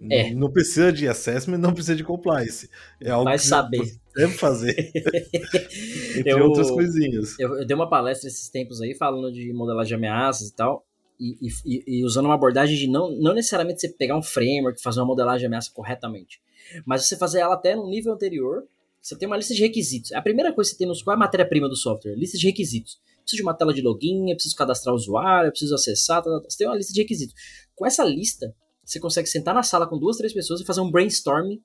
É. 0.09 0.33
Não 0.33 0.49
precisa 0.49 0.93
de 0.93 1.07
assessment, 1.07 1.57
não 1.57 1.73
precisa 1.73 1.95
de 1.95 2.03
compliance. 2.05 2.69
É 3.01 3.09
algo 3.09 3.25
Vai 3.25 3.37
que 3.37 3.43
saber. 3.45 3.97
deve 4.15 4.33
fazer. 4.33 4.91
Entre 6.17 6.31
Eu- 6.31 6.45
outras 6.45 6.69
coisinhas. 6.71 7.37
Eu, 7.39 7.57
eu 7.59 7.65
dei 7.65 7.75
uma 7.75 7.89
palestra 7.89 8.27
esses 8.29 8.49
tempos 8.49 8.81
aí 8.81 8.95
falando 8.95 9.31
de 9.33 9.51
modelagem 9.51 9.89
de 9.89 9.95
ameaças 9.95 10.47
e 10.49 10.55
tal. 10.55 10.85
E, 11.19 11.35
e- 11.41 11.49
e- 11.65 11.83
e 11.99 12.05
usando 12.05 12.25
uma 12.25 12.35
abordagem 12.35 12.77
de 12.77 12.87
não, 12.87 13.11
não 13.11 13.33
necessariamente 13.33 13.81
você 13.81 13.89
pegar 13.89 14.17
um 14.17 14.21
framework, 14.23 14.81
fazer 14.81 15.01
uma 15.01 15.07
modelagem 15.07 15.41
de 15.41 15.45
ameaça 15.47 15.69
corretamente, 15.73 16.39
mas 16.85 17.05
você 17.05 17.17
fazer 17.17 17.39
ela 17.41 17.55
até 17.55 17.75
no 17.75 17.89
nível 17.89 18.13
anterior. 18.13 18.63
Você 19.01 19.17
tem 19.17 19.27
uma 19.27 19.35
lista 19.37 19.53
de 19.53 19.61
requisitos. 19.61 20.11
A 20.13 20.21
primeira 20.21 20.53
coisa 20.53 20.69
que 20.69 20.75
você 20.75 20.79
tem 20.79 20.87
nos 20.87 21.01
qual 21.01 21.13
é 21.13 21.17
a 21.17 21.19
matéria-prima 21.19 21.67
do 21.69 21.75
software? 21.75 22.15
Lista 22.15 22.37
de 22.37 22.45
requisitos. 22.47 22.99
Preciso 23.29 23.43
de 23.43 23.43
uma 23.43 23.53
tela 23.53 23.73
de 23.73 23.81
login, 23.81 24.29
eu 24.29 24.35
preciso 24.35 24.55
cadastrar 24.55 24.93
o 24.93 24.97
usuário, 24.97 25.47
eu 25.47 25.51
preciso 25.51 25.75
acessar. 25.75 26.23
tá, 26.23 26.29
tá. 26.29 26.49
Você 26.49 26.57
tem 26.57 26.67
uma 26.67 26.75
lista 26.75 26.91
de 26.91 27.01
requisitos. 27.01 27.35
Com 27.75 27.85
essa 27.85 28.03
lista, 28.03 28.55
você 28.83 28.99
consegue 28.99 29.27
sentar 29.27 29.53
na 29.53 29.61
sala 29.61 29.87
com 29.87 29.99
duas, 29.99 30.17
três 30.17 30.33
pessoas 30.33 30.61
e 30.61 30.65
fazer 30.65 30.81
um 30.81 30.89
brainstorming 30.89 31.61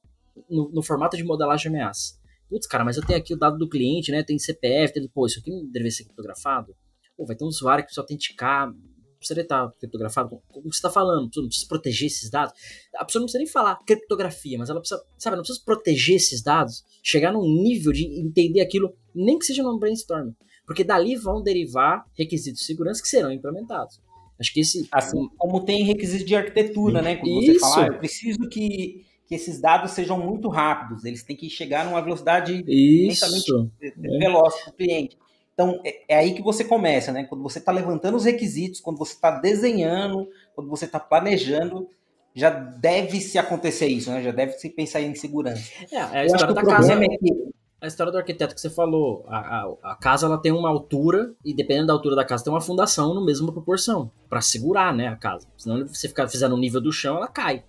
no, 0.50 0.70
no 0.70 0.82
formato 0.82 1.16
de 1.16 1.24
modelagem 1.24 1.70
de 1.70 1.76
ameaça. 1.76 2.14
Putz, 2.50 2.66
cara, 2.66 2.84
mas 2.84 2.98
eu 2.98 3.06
tenho 3.06 3.18
aqui 3.18 3.32
o 3.32 3.38
dado 3.38 3.56
do 3.56 3.66
cliente, 3.66 4.12
né? 4.12 4.22
Tem 4.22 4.38
CPF, 4.38 4.92
tem, 4.92 5.08
pô, 5.08 5.24
isso 5.24 5.40
aqui 5.40 5.50
não 5.50 5.64
deveria 5.64 5.90
ser 5.90 6.04
criptografado. 6.04 6.76
Pô, 7.16 7.24
vai 7.24 7.34
ter 7.34 7.44
um 7.44 7.48
usuário 7.48 7.82
que 7.82 7.86
precisa 7.86 8.02
autenticar, 8.02 8.70
precisaria 9.18 9.42
estar 9.42 9.70
criptografado. 9.78 10.28
Como 10.48 10.64
você 10.64 10.76
está 10.76 10.90
falando? 10.90 11.30
Não 11.34 11.46
precisa 11.46 11.66
proteger 11.66 12.08
esses 12.08 12.30
dados. 12.30 12.52
A 12.96 13.04
pessoa 13.04 13.20
não 13.20 13.26
precisa 13.26 13.38
nem 13.38 13.46
falar 13.46 13.82
criptografia, 13.86 14.58
mas 14.58 14.68
ela 14.68 14.80
precisa, 14.80 15.02
sabe, 15.18 15.36
não 15.36 15.42
precisa 15.42 15.64
proteger 15.64 16.16
esses 16.16 16.42
dados, 16.42 16.84
chegar 17.02 17.32
num 17.32 17.42
nível 17.42 17.92
de 17.92 18.04
entender 18.20 18.60
aquilo, 18.60 18.94
nem 19.14 19.38
que 19.38 19.46
seja 19.46 19.62
num 19.62 19.78
brainstorm. 19.78 20.32
Porque 20.66 20.82
dali 20.82 21.16
vão 21.16 21.42
derivar 21.42 22.06
requisitos 22.16 22.60
de 22.60 22.66
segurança 22.66 23.02
que 23.02 23.08
serão 23.08 23.32
implementados. 23.32 24.00
Acho 24.38 24.52
que 24.52 24.60
esse. 24.60 24.88
Assim 24.90 25.28
como 25.36 25.64
tem 25.64 25.84
requisito 25.84 26.24
de 26.24 26.34
arquitetura, 26.34 27.00
né? 27.00 27.16
Quando 27.16 27.34
você 27.34 27.52
Isso. 27.52 27.60
fala, 27.60 27.84
ah, 27.84 27.86
eu 27.88 27.98
preciso 27.98 28.48
que, 28.48 29.04
que 29.26 29.34
esses 29.34 29.60
dados 29.60 29.92
sejam 29.92 30.18
muito 30.18 30.48
rápidos, 30.48 31.04
eles 31.04 31.22
têm 31.22 31.36
que 31.36 31.48
chegar 31.48 31.84
numa 31.84 32.00
velocidade 32.00 32.64
Isso. 32.66 33.26
imensamente 33.26 33.72
veloz 34.18 34.54
para 34.62 34.70
o 34.70 34.76
cliente. 34.76 35.18
Então, 35.52 35.80
é, 35.84 36.02
é 36.08 36.16
aí 36.16 36.34
que 36.34 36.42
você 36.42 36.64
começa, 36.64 37.12
né? 37.12 37.24
Quando 37.24 37.42
você 37.42 37.60
está 37.60 37.70
levantando 37.70 38.16
os 38.16 38.24
requisitos, 38.24 38.80
quando 38.80 38.98
você 38.98 39.12
está 39.14 39.30
desenhando, 39.30 40.28
quando 40.54 40.68
você 40.68 40.84
está 40.84 40.98
planejando, 40.98 41.88
já 42.34 42.50
deve 42.50 43.20
se 43.20 43.38
acontecer 43.38 43.86
isso, 43.86 44.10
né? 44.10 44.20
Já 44.20 44.32
deve 44.32 44.54
se 44.54 44.68
pensar 44.68 45.00
em 45.00 45.14
segurança. 45.14 45.70
É, 45.92 45.96
é 45.96 46.18
a 46.20 46.26
história 46.26 46.52
da 46.52 46.62
casa. 46.62 46.88
problema 46.88 47.04
é 47.04 47.18
que 47.18 47.54
a 47.84 47.86
história 47.86 48.10
do 48.10 48.16
arquiteto 48.18 48.54
que 48.54 48.60
você 48.60 48.70
falou, 48.70 49.24
a, 49.28 49.36
a, 49.38 49.92
a 49.92 49.96
casa 49.96 50.26
ela 50.26 50.38
tem 50.38 50.50
uma 50.50 50.70
altura 50.70 51.34
e 51.44 51.54
dependendo 51.54 51.88
da 51.88 51.92
altura 51.92 52.16
da 52.16 52.24
casa 52.24 52.42
tem 52.42 52.52
uma 52.52 52.60
fundação 52.60 53.14
no 53.14 53.24
mesma 53.24 53.52
proporção 53.52 54.10
para 54.28 54.40
segurar, 54.40 54.94
né, 54.94 55.08
a 55.08 55.16
casa. 55.16 55.46
Senão 55.56 55.86
você 55.86 56.08
ficar 56.08 56.26
fizer 56.28 56.48
no 56.48 56.56
nível 56.56 56.80
do 56.80 56.90
chão, 56.90 57.16
ela 57.16 57.28
cai. 57.28 57.62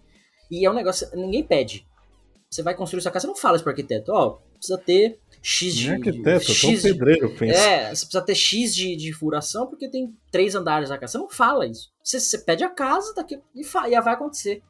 E 0.49 0.65
é 0.65 0.71
um 0.71 0.73
negócio 0.73 1.07
ninguém 1.13 1.43
pede. 1.43 1.85
Você 2.49 2.63
vai 2.63 2.73
construir 2.73 3.01
sua 3.01 3.11
casa, 3.11 3.23
você 3.23 3.27
não 3.27 3.35
fala 3.35 3.57
isso 3.57 3.63
pro 3.63 3.71
arquiteto, 3.71 4.11
ó, 4.13 4.37
precisa 4.53 4.77
ter 4.77 5.19
X 5.41 5.75
de 5.75 5.87
Nem 5.89 5.97
arquiteto, 5.97 6.51
X 6.53 6.81
de- 6.81 6.93
pedreiro 6.93 7.35
pensa. 7.35 7.59
É, 7.59 7.93
você 7.93 8.05
precisa 8.05 8.21
ter 8.21 8.35
X 8.35 8.73
de, 8.73 8.95
de 8.95 9.11
furação 9.11 9.67
porque 9.67 9.89
tem 9.89 10.15
três 10.31 10.55
andares 10.55 10.89
a 10.91 10.97
casa. 10.97 11.11
Você 11.13 11.17
não 11.17 11.29
fala 11.29 11.67
isso. 11.67 11.89
Você, 12.03 12.19
você 12.19 12.37
pede 12.37 12.63
a 12.63 12.69
casa 12.69 13.13
daqui, 13.13 13.37
e, 13.53 13.63
fa, 13.63 13.89
e 13.89 13.99
vai 14.01 14.13
acontecer. 14.13 14.63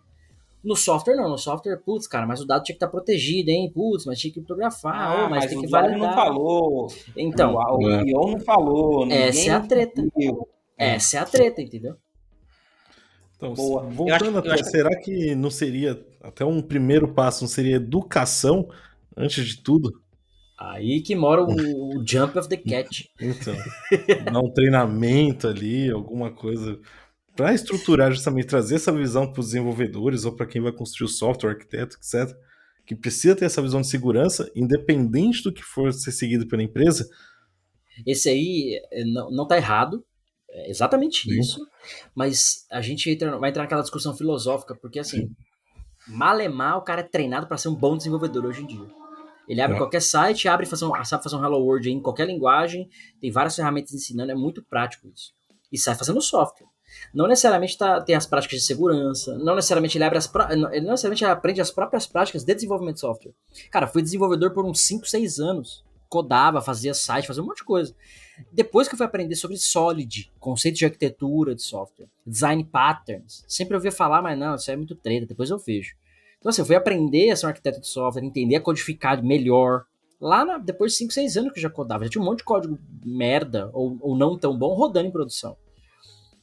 No 0.65 0.75
software, 0.75 1.15
não. 1.15 1.29
No 1.29 1.37
software, 1.37 1.77
putz, 1.77 2.07
cara, 2.07 2.25
mas 2.25 2.41
o 2.41 2.45
dado 2.45 2.63
tinha 2.63 2.73
que 2.73 2.77
estar 2.83 2.87
protegido, 2.87 3.49
hein? 3.51 3.71
Putz, 3.73 4.05
mas 4.05 4.19
tinha 4.19 4.31
que 4.33 4.39
criptografar, 4.39 4.95
ah, 4.95 5.25
oh, 5.25 5.29
mas, 5.29 5.41
mas, 5.43 5.45
tem 5.49 5.57
o 5.57 5.61
que 5.61 5.67
validar. 5.67 5.97
não 5.99 6.13
falou, 6.13 6.87
Então, 7.15 7.53
o, 7.53 7.77
o 7.77 7.91
É. 7.91 8.03
PO 8.05 8.31
não 8.31 8.39
falou, 8.39 9.07
Essa 9.11 9.49
é 9.49 9.53
a 9.53 9.59
treta. 9.61 10.03
pediu. 10.13 10.47
essa 10.77 11.17
é 11.17 11.19
a 11.21 11.25
treta, 11.25 11.61
entendeu? 11.61 11.95
Então, 13.37 13.53
Boa. 13.53 13.83
Voltando 13.83 14.39
até, 14.39 14.51
acho 14.53 14.63
que- 14.63 14.69
será 14.69 14.95
que 14.99 15.35
não 15.35 15.49
seria 15.51 16.03
até 16.23 16.43
um 16.45 16.61
primeiro 16.61 17.07
passo, 17.13 17.43
não 17.43 17.49
seria 17.49 17.75
educação 17.75 18.67
antes 19.15 19.45
de 19.45 19.61
tudo? 19.61 20.01
Aí 20.57 21.01
que 21.01 21.13
mora 21.15 21.43
o, 21.43 21.97
o 21.99 22.07
jump 22.07 22.39
of 22.39 22.47
the 22.47 22.55
cat. 22.55 23.09
Então, 23.19 23.53
dar 24.31 24.39
um 24.39 24.49
treinamento 24.49 25.47
ali, 25.49 25.91
alguma 25.91 26.31
coisa 26.31 26.79
para 27.35 27.53
estruturar 27.53 28.11
justamente 28.11 28.47
trazer 28.47 28.75
essa 28.75 28.91
visão 28.91 29.31
para 29.31 29.39
os 29.41 29.47
desenvolvedores 29.47 30.25
ou 30.25 30.35
para 30.35 30.45
quem 30.45 30.61
vai 30.61 30.71
construir 30.71 31.05
o 31.07 31.09
software, 31.11 31.51
arquiteto, 31.51 31.97
etc. 31.97 32.35
Que 32.85 32.95
precisa 32.95 33.35
ter 33.35 33.45
essa 33.45 33.61
visão 33.61 33.81
de 33.81 33.87
segurança, 33.87 34.49
independente 34.55 35.43
do 35.43 35.51
que 35.51 35.61
for 35.63 35.91
ser 35.91 36.11
seguido 36.11 36.47
pela 36.47 36.63
empresa. 36.63 37.07
Esse 38.05 38.29
aí 38.29 38.79
é, 38.91 39.03
não, 39.05 39.29
não 39.31 39.47
tá 39.47 39.57
errado. 39.57 40.05
É 40.49 40.69
exatamente 40.69 41.23
Sim. 41.29 41.39
isso. 41.39 41.59
Mas 42.15 42.65
a 42.71 42.79
gente 42.81 43.09
entra- 43.09 43.37
vai 43.37 43.49
entrar 43.49 43.63
naquela 43.63 43.81
discussão 43.81 44.15
filosófica, 44.15 44.73
porque 44.75 44.99
assim, 44.99 45.29
malemar 46.07 46.77
o 46.77 46.81
cara 46.83 47.01
é 47.01 47.03
treinado 47.03 47.47
para 47.47 47.57
ser 47.57 47.69
um 47.69 47.75
bom 47.75 47.97
desenvolvedor 47.97 48.45
hoje 48.45 48.63
em 48.63 48.67
dia. 48.67 48.87
Ele 49.47 49.61
abre 49.61 49.75
É. 49.75 49.79
qualquer 49.79 50.01
site, 50.01 50.47
abre 50.47 50.65
e 50.65 50.69
fazer 50.69 50.85
um, 50.85 51.03
sabe 51.05 51.23
fazer 51.23 51.35
um 51.35 51.43
Hello 51.43 51.59
World 51.59 51.89
em 51.89 52.01
qualquer 52.01 52.27
linguagem, 52.27 52.89
tem 53.21 53.31
várias 53.31 53.55
ferramentas 53.55 53.93
ensinando, 53.93 54.31
é 54.31 54.35
muito 54.35 54.63
prático 54.63 55.07
isso. 55.07 55.33
E 55.71 55.77
sai 55.77 55.95
fazendo 55.95 56.21
software. 56.21 56.67
Não 57.13 57.27
necessariamente 57.27 57.77
tá, 57.77 58.01
tem 58.01 58.15
as 58.15 58.25
práticas 58.25 58.59
de 58.59 58.65
segurança, 58.65 59.37
não 59.37 59.55
necessariamente 59.55 59.97
ele 59.97 60.03
abre 60.03 60.17
as 60.17 60.31
ele 60.49 60.81
não 60.81 60.91
necessariamente 60.91 61.25
aprende 61.25 61.61
as 61.61 61.71
próprias 61.71 62.05
práticas 62.05 62.43
de 62.43 62.53
desenvolvimento 62.53 62.95
de 62.95 63.01
software. 63.01 63.33
Cara, 63.71 63.87
fui 63.87 64.01
desenvolvedor 64.01 64.51
por 64.51 64.65
uns 64.65 64.81
5, 64.81 65.07
6 65.07 65.39
anos. 65.39 65.83
Codava, 66.07 66.61
fazia 66.61 66.93
site, 66.93 67.25
fazia 67.25 67.41
um 67.41 67.45
monte 67.47 67.57
de 67.57 67.63
coisa. 67.63 67.93
Depois 68.51 68.87
que 68.87 68.93
eu 68.93 68.97
fui 68.97 69.05
aprender 69.05 69.35
sobre 69.35 69.57
Solid, 69.57 70.31
conceito 70.39 70.75
de 70.77 70.85
arquitetura 70.85 71.55
de 71.55 71.63
software, 71.63 72.07
design 72.25 72.63
patterns, 72.63 73.43
sempre 73.47 73.75
ouvia 73.75 73.91
falar, 73.91 74.21
mas 74.21 74.37
não, 74.37 74.55
isso 74.55 74.69
é 74.69 74.75
muito 74.75 74.93
treta, 74.95 75.25
depois 75.25 75.49
eu 75.49 75.57
vejo. 75.57 75.95
Então 76.37 76.49
assim, 76.49 76.61
eu 76.61 76.65
fui 76.65 76.75
aprender 76.75 77.31
a 77.31 77.35
ser 77.35 77.47
um 77.47 77.49
arquiteto 77.49 77.81
de 77.81 77.87
software, 77.87 78.23
entender 78.23 78.55
a 78.55 78.61
codificar 78.61 79.21
melhor. 79.23 79.83
Lá 80.21 80.45
na- 80.45 80.57
depois 80.59 80.91
de 80.91 80.97
5, 80.99 81.11
6 81.11 81.35
anos 81.37 81.51
que 81.51 81.59
eu 81.59 81.63
já 81.63 81.69
codava, 81.69 82.03
já 82.03 82.09
tinha 82.11 82.21
um 82.21 82.25
monte 82.25 82.39
de 82.39 82.43
código 82.45 82.77
merda 83.03 83.69
ou, 83.73 83.97
ou 83.99 84.15
não 84.15 84.37
tão 84.37 84.57
bom 84.57 84.73
rodando 84.75 85.07
em 85.07 85.11
produção. 85.11 85.57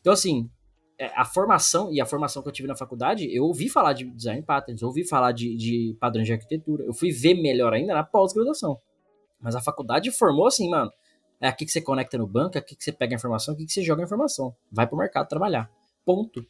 Então 0.02 0.12
assim, 0.12 0.50
é, 0.98 1.06
a 1.16 1.24
formação 1.24 1.90
e 1.90 2.00
a 2.00 2.06
formação 2.06 2.42
que 2.42 2.48
eu 2.48 2.52
tive 2.52 2.68
na 2.68 2.76
faculdade, 2.76 3.34
eu 3.34 3.44
ouvi 3.44 3.68
falar 3.68 3.94
de 3.94 4.04
design 4.04 4.42
patterns, 4.42 4.82
ouvi 4.82 5.08
falar 5.08 5.32
de, 5.32 5.56
de 5.56 5.96
padrões 5.98 6.26
de 6.26 6.34
arquitetura, 6.34 6.84
eu 6.84 6.92
fui 6.92 7.10
ver 7.10 7.34
melhor 7.34 7.72
ainda 7.72 7.94
na 7.94 8.04
pós-graduação. 8.04 8.78
Mas 9.40 9.56
a 9.56 9.60
faculdade 9.60 10.10
formou 10.10 10.46
assim, 10.46 10.70
mano. 10.70 10.90
É 11.40 11.48
aqui 11.48 11.64
que 11.64 11.72
você 11.72 11.80
conecta 11.80 12.16
no 12.16 12.26
banco, 12.26 12.56
é 12.56 12.60
aqui 12.60 12.76
que 12.76 12.84
você 12.84 12.92
pega 12.92 13.14
a 13.14 13.16
informação, 13.16 13.52
é 13.52 13.56
aqui 13.56 13.66
que 13.66 13.72
você 13.72 13.82
joga 13.82 14.02
a 14.02 14.04
informação. 14.04 14.54
Vai 14.70 14.86
pro 14.86 14.96
mercado 14.96 15.26
trabalhar. 15.28 15.68
Ponto. 16.04 16.46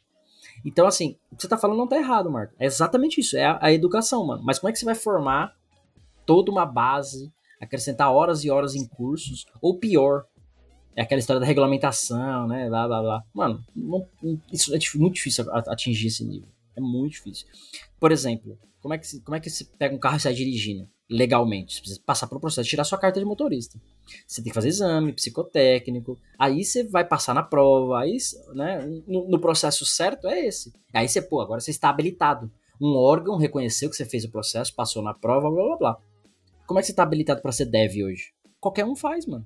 Então, 0.63 0.85
assim, 0.85 1.17
o 1.31 1.35
que 1.35 1.41
você 1.41 1.47
tá 1.47 1.57
falando 1.57 1.79
não 1.79 1.87
tá 1.87 1.97
errado, 1.97 2.29
Marco. 2.29 2.53
É 2.59 2.65
exatamente 2.65 3.19
isso. 3.19 3.35
É 3.35 3.45
a, 3.45 3.57
a 3.59 3.73
educação, 3.73 4.23
mano. 4.27 4.43
Mas 4.45 4.59
como 4.59 4.69
é 4.69 4.71
que 4.71 4.77
você 4.77 4.85
vai 4.85 4.93
formar 4.93 5.55
toda 6.27 6.51
uma 6.51 6.65
base, 6.65 7.33
acrescentar 7.59 8.11
horas 8.11 8.43
e 8.43 8.51
horas 8.51 8.75
em 8.75 8.87
cursos? 8.87 9.47
Ou 9.59 9.79
pior, 9.79 10.25
é 10.95 11.01
aquela 11.01 11.19
história 11.19 11.39
da 11.39 11.45
regulamentação, 11.45 12.47
né? 12.47 12.69
Lá, 12.69 12.85
lá, 12.85 13.01
lá. 13.01 13.23
Mano, 13.33 13.63
não- 13.75 14.07
isso 14.51 14.73
é 14.75 14.79
muito 14.95 15.15
difícil 15.15 15.45
atingir 15.51 16.07
esse 16.07 16.23
nível. 16.25 16.49
É 16.75 16.81
muito 16.81 17.13
difícil. 17.13 17.47
Por 17.99 18.11
exemplo, 18.11 18.57
como 18.81 18.93
é 18.93 18.97
que, 18.97 19.19
como 19.21 19.35
é 19.35 19.39
que 19.39 19.49
você 19.49 19.63
pega 19.77 19.95
um 19.95 19.99
carro 19.99 20.17
e 20.17 20.19
sai 20.19 20.33
dirigindo 20.33 20.87
legalmente? 21.09 21.75
Você 21.75 21.79
precisa 21.81 22.01
passar 22.05 22.27
pelo 22.27 22.41
processo 22.41 22.67
tirar 22.69 22.83
sua 22.83 22.97
carta 22.97 23.19
de 23.19 23.25
motorista. 23.25 23.79
Você 24.27 24.41
tem 24.41 24.49
que 24.51 24.55
fazer 24.55 24.69
exame 24.69 25.13
psicotécnico, 25.13 26.17
aí 26.37 26.63
você 26.63 26.83
vai 26.83 27.05
passar 27.07 27.33
na 27.33 27.43
prova, 27.43 28.01
aí, 28.01 28.17
né, 28.53 28.85
no, 29.07 29.29
no 29.29 29.39
processo 29.39 29.85
certo 29.85 30.27
é 30.27 30.45
esse. 30.45 30.73
Aí 30.93 31.07
você, 31.07 31.21
pô, 31.21 31.39
agora 31.41 31.61
você 31.61 31.71
está 31.71 31.89
habilitado. 31.89 32.51
Um 32.81 32.95
órgão 32.97 33.37
reconheceu 33.37 33.89
que 33.89 33.95
você 33.95 34.05
fez 34.05 34.25
o 34.25 34.31
processo, 34.31 34.73
passou 34.75 35.01
na 35.03 35.13
prova, 35.13 35.49
blá 35.49 35.63
blá 35.63 35.77
blá. 35.77 35.97
Como 36.65 36.79
é 36.79 36.81
que 36.81 36.87
você 36.87 36.91
está 36.91 37.03
habilitado 37.03 37.41
para 37.41 37.51
ser 37.51 37.65
dev 37.65 38.03
hoje? 38.03 38.33
Qualquer 38.59 38.83
um 38.85 38.95
faz, 38.95 39.25
mano. 39.25 39.45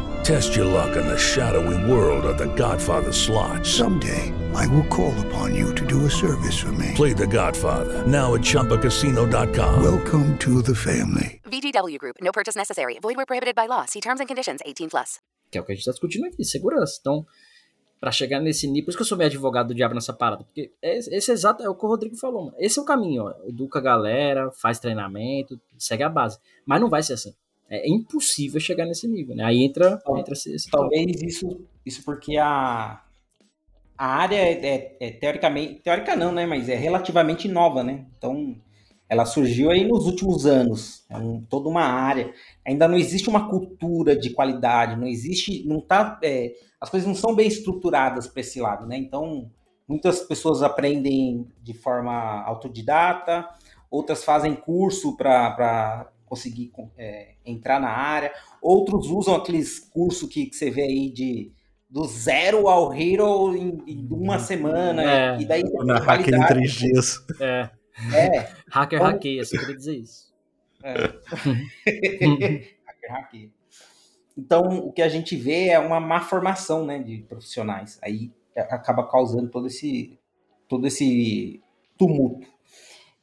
Test 0.23 0.55
your 0.55 0.65
luck 0.65 0.95
in 0.95 1.07
the 1.07 1.17
shadowy 1.17 1.91
world 1.91 2.25
of 2.25 2.37
The 2.37 2.53
Godfather 2.55 3.11
slot. 3.11 3.65
Someday, 3.65 4.31
I 4.53 4.67
will 4.67 4.85
call 4.85 5.13
upon 5.25 5.55
you 5.55 5.73
to 5.73 5.85
do 5.85 6.05
a 6.05 6.09
service 6.09 6.59
for 6.59 6.71
me. 6.73 6.91
Play 6.95 7.13
The 7.13 7.25
Godfather 7.25 8.05
now 8.05 8.35
at 8.35 8.41
ChumbaCasino.com. 8.41 9.81
Welcome 9.81 10.37
to 10.37 10.61
the 10.61 10.75
family. 10.75 11.41
VGW 11.45 11.97
Group. 11.97 12.17
No 12.21 12.31
purchase 12.31 12.55
necessary. 12.55 12.99
Void 13.01 13.17
where 13.17 13.25
prohibited 13.25 13.55
by 13.55 13.65
law. 13.65 13.85
See 13.85 13.99
terms 13.99 14.19
and 14.19 14.27
conditions. 14.27 14.61
18 14.63 14.89
plus. 14.89 15.19
Que 15.49 15.57
é 15.57 15.61
o 15.61 15.65
que 15.65 15.71
a 15.71 15.75
gente 15.75 15.85
tá 15.85 15.91
discutindo 15.91 16.27
aqui, 16.27 16.45
segurança. 16.45 16.99
Então, 17.01 17.25
para 17.99 18.11
chegar 18.11 18.39
nesse 18.39 18.67
nível, 18.67 18.85
por 18.85 18.89
isso 18.91 18.97
que 18.97 19.01
eu 19.01 19.07
sou 19.07 19.17
meio 19.17 19.27
advogado 19.27 19.69
do 19.69 19.73
diabo 19.73 19.95
nessa 19.95 20.13
parada, 20.13 20.43
porque 20.43 20.71
esse 20.81 21.31
exato 21.31 21.63
é 21.63 21.69
o 21.69 21.75
que 21.75 21.83
o 21.83 21.89
Rodrigo 21.89 22.15
falou, 22.15 22.45
mano. 22.45 22.57
Esse 22.59 22.77
é 22.77 22.81
o 22.81 22.85
caminho, 22.85 23.23
ó. 23.23 23.33
Educa 23.47 23.79
a 23.79 23.81
galera, 23.81 24.51
faz 24.51 24.77
treinamento, 24.79 25.59
segue 25.79 26.03
a 26.03 26.09
base. 26.09 26.37
Mas 26.63 26.79
não 26.79 26.89
vai 26.89 27.01
ser 27.01 27.13
assim. 27.13 27.33
É 27.73 27.89
impossível 27.89 28.59
chegar 28.59 28.85
nesse 28.85 29.07
nível, 29.07 29.33
né? 29.33 29.45
Aí 29.45 29.63
entra, 29.63 29.97
entra 30.17 30.33
esse, 30.33 30.53
esse 30.53 30.69
Talvez 30.69 31.21
isso, 31.21 31.61
isso 31.85 32.03
porque 32.03 32.35
a, 32.37 33.01
a 33.97 34.05
área 34.05 34.35
é, 34.35 34.51
é, 34.51 34.97
é, 34.99 35.11
teoricamente, 35.11 35.75
teórica 35.75 36.13
não, 36.13 36.33
né? 36.33 36.45
Mas 36.45 36.67
é 36.67 36.75
relativamente 36.75 37.47
nova, 37.47 37.81
né? 37.81 38.05
Então, 38.17 38.57
ela 39.07 39.25
surgiu 39.25 39.71
aí 39.71 39.87
nos 39.87 40.05
últimos 40.05 40.45
anos. 40.45 41.05
É 41.09 41.17
um, 41.17 41.41
toda 41.41 41.69
uma 41.69 41.83
área. 41.83 42.33
Ainda 42.67 42.87
não 42.87 42.97
existe 42.97 43.29
uma 43.29 43.49
cultura 43.49 44.15
de 44.17 44.31
qualidade, 44.31 44.99
não 44.99 45.07
existe, 45.07 45.65
não 45.65 45.79
tá, 45.79 46.19
é, 46.23 46.53
as 46.79 46.89
coisas 46.89 47.07
não 47.07 47.15
são 47.15 47.33
bem 47.33 47.47
estruturadas 47.47 48.27
para 48.27 48.41
esse 48.41 48.59
lado, 48.59 48.85
né? 48.85 48.97
Então, 48.97 49.49
muitas 49.87 50.21
pessoas 50.21 50.61
aprendem 50.61 51.47
de 51.61 51.73
forma 51.73 52.41
autodidata, 52.43 53.47
outras 53.89 54.23
fazem 54.23 54.55
curso 54.55 55.15
para 55.15 56.09
conseguir 56.31 56.71
é, 56.97 57.33
entrar 57.45 57.77
na 57.77 57.89
área. 57.89 58.31
Outros 58.61 59.07
usam 59.07 59.35
aqueles 59.35 59.79
cursos 59.79 60.29
que, 60.29 60.45
que, 60.45 60.55
você 60.55 60.71
vê 60.71 60.83
aí 60.83 61.09
de 61.11 61.51
do 61.89 62.05
zero 62.05 62.69
ao 62.69 62.93
hero 62.93 63.53
em, 63.53 63.83
em 63.85 64.07
uma 64.09 64.39
semana. 64.39 65.03
É, 65.03 65.41
e 65.41 65.45
daí 65.45 65.61
na 65.83 65.99
hacker 65.99 66.33
em 66.33 66.45
três 66.45 66.71
dias. 66.71 67.17
É. 67.37 67.69
é. 68.15 68.49
Hacker 68.69 68.99
então, 68.99 69.11
hackeia, 69.11 69.43
você 69.43 69.57
queria 69.57 69.75
dizer 69.75 69.97
isso. 69.97 70.33
É. 70.81 70.95
hacker 72.87 73.11
hackeia. 73.11 73.49
Então, 74.37 74.87
o 74.87 74.93
que 74.93 75.01
a 75.01 75.09
gente 75.09 75.35
vê 75.35 75.67
é 75.67 75.79
uma 75.79 75.99
má 75.99 76.21
formação 76.21 76.85
né, 76.85 76.97
de 76.97 77.17
profissionais. 77.27 77.99
Aí 78.01 78.31
acaba 78.55 79.05
causando 79.05 79.49
todo 79.49 79.67
esse, 79.67 80.17
todo 80.69 80.87
esse 80.87 81.61
tumulto. 81.97 82.47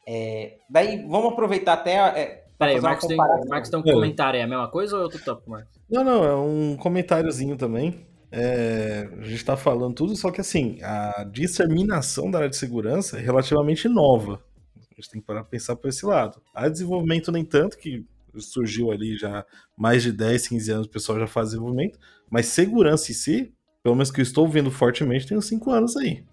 É, 0.06 0.58
daí, 0.68 1.06
vamos 1.06 1.32
aproveitar 1.32 1.72
até 1.72 1.96
é, 1.96 2.47
Peraí, 2.58 2.78
o 2.78 2.82
Marcos, 2.82 3.06
tem, 3.06 3.16
Marcos 3.16 3.70
tem 3.70 3.78
um 3.78 3.82
é. 3.86 3.92
comentário, 3.92 4.38
é 4.38 4.42
a 4.42 4.46
mesma 4.46 4.68
coisa 4.68 4.96
ou 4.96 5.02
é 5.02 5.04
outro 5.04 5.22
topo, 5.24 5.48
Marcos? 5.48 5.78
Não, 5.88 6.02
não, 6.02 6.24
é 6.24 6.34
um 6.34 6.76
comentáriozinho 6.76 7.56
também. 7.56 8.04
É, 8.30 9.08
a 9.16 9.22
gente 9.22 9.44
tá 9.44 9.56
falando 9.56 9.94
tudo, 9.94 10.16
só 10.16 10.30
que 10.30 10.40
assim, 10.40 10.78
a 10.82 11.24
disseminação 11.30 12.30
da 12.30 12.38
área 12.38 12.50
de 12.50 12.56
segurança 12.56 13.16
é 13.16 13.20
relativamente 13.20 13.88
nova. 13.88 14.42
A 14.76 15.00
gente 15.00 15.10
tem 15.10 15.20
que 15.20 15.26
parar 15.26 15.42
pra 15.42 15.50
pensar 15.50 15.76
por 15.76 15.88
esse 15.88 16.04
lado. 16.04 16.42
A 16.52 16.68
desenvolvimento, 16.68 17.30
nem 17.30 17.44
tanto, 17.44 17.78
que 17.78 18.04
surgiu 18.36 18.90
ali 18.90 19.16
já 19.16 19.46
mais 19.76 20.02
de 20.02 20.12
10, 20.12 20.48
15 20.48 20.70
anos, 20.72 20.86
o 20.86 20.90
pessoal 20.90 21.18
já 21.18 21.26
faz 21.26 21.50
desenvolvimento, 21.50 21.98
mas 22.28 22.46
segurança 22.46 23.10
em 23.12 23.14
si, 23.14 23.54
pelo 23.82 23.94
menos 23.94 24.10
que 24.10 24.20
eu 24.20 24.24
estou 24.24 24.48
vendo 24.48 24.70
fortemente, 24.70 25.26
tem 25.26 25.38
uns 25.38 25.46
5 25.46 25.70
anos 25.70 25.96
aí. 25.96 26.24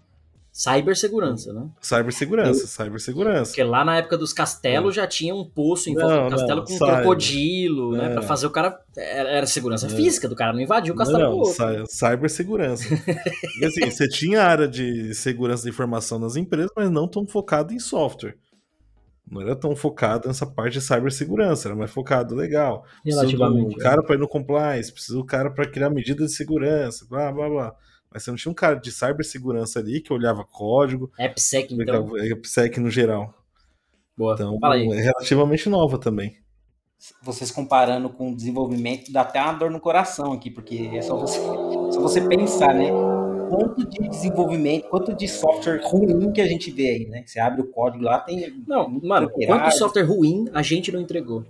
Cybersegurança, 0.57 1.51
né? 1.51 1.67
Cybersegurança, 1.81 2.65
cybersegurança. 2.65 3.51
Porque 3.51 3.61
lá 3.61 3.83
na 3.83 3.97
época 3.97 4.17
dos 4.17 4.31
castelos 4.31 4.93
é. 4.93 5.01
já 5.01 5.05
tinha 5.05 5.35
um 5.35 5.43
poço 5.43 5.89
em 5.89 5.93
volta 5.93 6.23
do 6.23 6.29
castelo 6.29 6.59
não, 6.61 6.65
com 6.65 6.73
um 6.73 6.77
crocodilo, 6.77 7.91
né? 7.91 8.05
É. 8.05 8.13
Pra 8.13 8.21
fazer 8.21 8.47
o 8.47 8.49
cara. 8.49 8.79
Era, 8.95 9.45
segurança 9.47 9.87
é. 9.87 9.89
física 9.89 10.29
do 10.29 10.35
cara, 10.35 10.53
não 10.53 10.61
invadiu 10.61 10.93
o 10.93 10.97
castelo 10.97 11.19
não, 11.19 11.77
não, 11.79 11.85
Cybersegurança. 11.85 12.85
e 13.59 13.65
assim, 13.65 13.91
você 13.91 14.07
tinha 14.07 14.43
área 14.43 14.65
de 14.65 15.13
segurança 15.13 15.63
de 15.63 15.71
informação 15.71 16.17
nas 16.17 16.37
empresas, 16.37 16.71
mas 16.73 16.89
não 16.89 17.05
tão 17.05 17.27
focado 17.27 17.73
em 17.73 17.79
software. 17.79 18.37
Não 19.29 19.41
era 19.41 19.57
tão 19.57 19.75
focado 19.75 20.29
nessa 20.29 20.45
parte 20.45 20.75
de 20.75 20.81
cibersegurança, 20.81 21.67
era 21.67 21.75
mais 21.75 21.91
focado, 21.91 22.33
legal. 22.33 22.85
Relativamente. 23.03 23.65
Precisa 23.65 23.77
do 23.77 23.83
cara 23.83 24.01
para 24.01 24.15
ir 24.15 24.19
no 24.19 24.27
compliance, 24.29 24.93
precisa 24.93 25.17
do 25.17 25.25
cara 25.25 25.51
para 25.51 25.69
criar 25.69 25.89
medidas 25.89 26.31
de 26.31 26.37
segurança, 26.37 27.05
blá 27.09 27.29
blá 27.29 27.49
blá. 27.49 27.75
Mas 28.15 28.23
você 28.23 28.31
não 28.31 28.37
tinha 28.37 28.49
um 28.49 28.55
cara 28.55 28.75
de 28.75 28.93
cibersegurança 28.93 29.79
ali 29.79 29.99
que 29.99 30.13
olhava 30.13 30.45
código. 30.45 31.11
AppSec, 31.19 31.73
então. 31.73 32.11
AppSec 32.31 32.79
no 32.79 32.89
geral. 32.89 33.33
Boa. 34.17 34.35
Então, 34.35 34.57
Fala 34.57 34.75
aí. 34.75 34.87
é 34.87 35.01
relativamente 35.01 35.67
nova 35.67 35.97
também. 35.97 36.37
Vocês 37.21 37.51
comparando 37.51 38.09
com 38.09 38.31
o 38.31 38.35
desenvolvimento, 38.35 39.11
dá 39.11 39.19
até 39.19 39.41
uma 39.41 39.51
dor 39.51 39.69
no 39.69 39.81
coração 39.81 40.31
aqui, 40.31 40.49
porque 40.49 40.91
é 40.93 41.01
só 41.01 41.17
você, 41.17 41.39
só 41.91 41.99
você 41.99 42.25
pensar, 42.25 42.73
né? 42.73 42.89
Quanto 43.49 43.85
de 43.85 44.07
desenvolvimento, 44.07 44.87
quanto 44.87 45.13
de 45.13 45.27
software 45.27 45.81
ruim 45.83 46.31
que 46.31 46.39
a 46.39 46.47
gente 46.47 46.71
vê 46.71 46.91
aí, 46.91 47.05
né? 47.07 47.25
Você 47.25 47.37
abre 47.37 47.59
o 47.63 47.67
código 47.69 48.01
lá, 48.01 48.19
tem. 48.19 48.63
Não, 48.65 48.89
mano, 48.89 49.29
quanto 49.29 49.71
software 49.71 50.03
ruim 50.03 50.45
a 50.53 50.61
gente 50.61 50.89
não 50.89 51.01
entregou? 51.01 51.43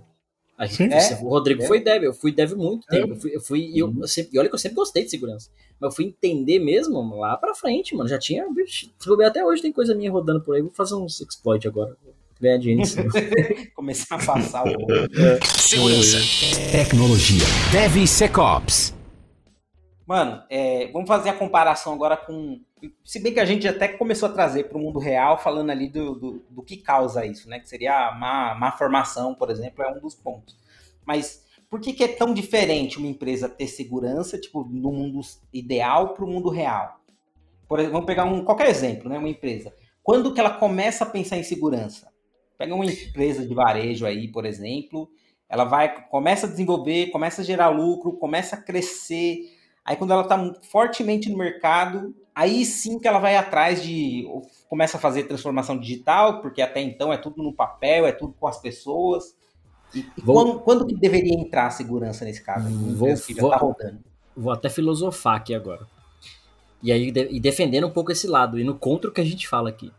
A 0.58 0.64
gente, 0.64 0.94
é, 0.94 1.18
o 1.22 1.28
Rodrigo 1.28 1.62
é. 1.62 1.66
foi 1.66 1.80
dev, 1.80 2.02
eu 2.02 2.14
fui 2.14 2.32
dev 2.32 2.52
muito 2.54 2.86
tempo. 2.86 3.12
Eu 3.12 3.16
fui, 3.16 3.36
eu 3.36 3.40
fui 3.40 3.60
e, 3.60 3.78
eu, 3.78 3.94
eu 4.00 4.08
sempre, 4.08 4.30
e 4.34 4.38
olha 4.38 4.48
que 4.48 4.54
eu 4.54 4.58
sempre 4.58 4.76
gostei 4.76 5.04
de 5.04 5.10
segurança. 5.10 5.50
Mas 5.78 5.90
eu 5.90 5.94
fui 5.94 6.06
entender 6.06 6.58
mesmo 6.58 7.14
lá 7.18 7.36
pra 7.36 7.54
frente, 7.54 7.94
mano. 7.94 8.08
Já 8.08 8.18
tinha. 8.18 8.50
Bicho, 8.50 8.90
até 9.26 9.44
hoje 9.44 9.60
tem 9.60 9.70
coisa 9.70 9.94
minha 9.94 10.10
rodando 10.10 10.40
por 10.40 10.56
aí. 10.56 10.62
Vou 10.62 10.72
fazer 10.72 10.94
uns 10.94 11.20
exploit 11.20 11.68
agora. 11.68 11.94
Ganhar 12.40 12.58
dinheiro 12.58 12.82
Começar 13.74 14.16
a 14.16 14.24
passar 14.24 14.64
o. 14.64 14.68
É. 14.70 15.44
Segurança. 15.44 16.18
Tecnologia. 16.72 17.44
DevSecOps. 17.72 18.94
Mano, 20.06 20.42
é, 20.48 20.88
vamos 20.92 21.08
fazer 21.08 21.30
a 21.30 21.34
comparação 21.34 21.92
agora 21.92 22.16
com. 22.16 22.60
Se 23.04 23.18
bem 23.18 23.32
que 23.32 23.40
a 23.40 23.44
gente 23.44 23.66
até 23.66 23.88
começou 23.88 24.28
a 24.28 24.32
trazer 24.32 24.64
para 24.64 24.76
o 24.76 24.80
mundo 24.80 24.98
real, 24.98 25.38
falando 25.38 25.70
ali 25.70 25.88
do, 25.88 26.14
do, 26.14 26.44
do, 26.50 26.62
que 26.62 26.76
causa 26.76 27.24
isso, 27.24 27.48
né? 27.48 27.58
Que 27.58 27.68
seria 27.68 28.08
a 28.08 28.14
má, 28.14 28.54
má 28.54 28.72
formação, 28.72 29.34
por 29.34 29.50
exemplo, 29.50 29.82
é 29.82 29.90
um 29.90 29.98
dos 29.98 30.14
pontos. 30.14 30.56
Mas 31.04 31.44
por 31.70 31.80
que, 31.80 31.92
que 31.92 32.04
é 32.04 32.08
tão 32.08 32.34
diferente 32.34 32.98
uma 32.98 33.06
empresa 33.06 33.48
ter 33.48 33.66
segurança, 33.66 34.38
tipo, 34.38 34.64
no 34.64 34.92
mundo 34.92 35.20
ideal 35.52 36.12
para 36.12 36.24
o 36.24 36.28
mundo 36.28 36.50
real? 36.50 37.00
Por 37.66 37.78
exemplo, 37.78 37.94
vamos 37.94 38.06
pegar 38.06 38.24
um, 38.24 38.44
qualquer 38.44 38.68
exemplo, 38.68 39.08
né? 39.08 39.18
Uma 39.18 39.28
empresa. 39.28 39.74
Quando 40.02 40.34
que 40.34 40.40
ela 40.40 40.50
começa 40.50 41.04
a 41.04 41.10
pensar 41.10 41.38
em 41.38 41.42
segurança? 41.42 42.12
Pega 42.58 42.74
uma 42.74 42.84
empresa 42.84 43.46
de 43.46 43.54
varejo 43.54 44.04
aí, 44.04 44.28
por 44.28 44.44
exemplo, 44.44 45.10
ela 45.48 45.64
vai, 45.64 46.06
começa 46.08 46.46
a 46.46 46.50
desenvolver, 46.50 47.10
começa 47.10 47.40
a 47.40 47.44
gerar 47.44 47.68
lucro, 47.68 48.18
começa 48.18 48.56
a 48.56 48.60
crescer 48.60 49.56
Aí 49.86 49.96
quando 49.96 50.12
ela 50.12 50.22
está 50.22 50.36
fortemente 50.62 51.30
no 51.30 51.38
mercado, 51.38 52.12
aí 52.36 52.66
sim 52.66 52.98
que 52.98 53.08
ela 53.08 53.18
vai 53.18 53.34
atrás 53.34 53.82
de 53.82 54.28
começa 54.68 54.98
a 54.98 55.00
fazer 55.00 55.24
transformação 55.24 55.78
digital, 55.78 56.42
porque 56.42 56.60
até 56.60 56.82
então 56.82 57.10
é 57.10 57.16
tudo 57.16 57.42
no 57.42 57.52
papel, 57.52 58.06
é 58.06 58.12
tudo 58.12 58.34
com 58.38 58.46
as 58.46 58.60
pessoas. 58.60 59.34
E, 59.94 60.00
e 60.00 60.20
vou, 60.20 60.34
quando, 60.34 60.60
quando, 60.60 60.86
que 60.86 60.94
deveria 60.94 61.32
entrar 61.32 61.66
a 61.66 61.70
segurança 61.70 62.26
nesse 62.26 62.42
caso? 62.42 62.68
Vou, 62.94 63.08
vou, 63.38 63.50
tá 63.50 63.56
rodando. 63.56 64.00
vou 64.36 64.52
até 64.52 64.68
filosofar 64.68 65.36
aqui 65.36 65.54
agora. 65.54 65.86
E 66.82 66.92
aí 66.92 67.08
e 67.08 67.40
defendendo 67.40 67.86
um 67.86 67.92
pouco 67.92 68.12
esse 68.12 68.26
lado, 68.26 68.58
e 68.58 68.64
no 68.64 68.78
contra 68.78 69.08
o 69.08 69.12
que 69.12 69.20
a 69.20 69.24
gente 69.24 69.48
fala 69.48 69.70
aqui. 69.70 69.90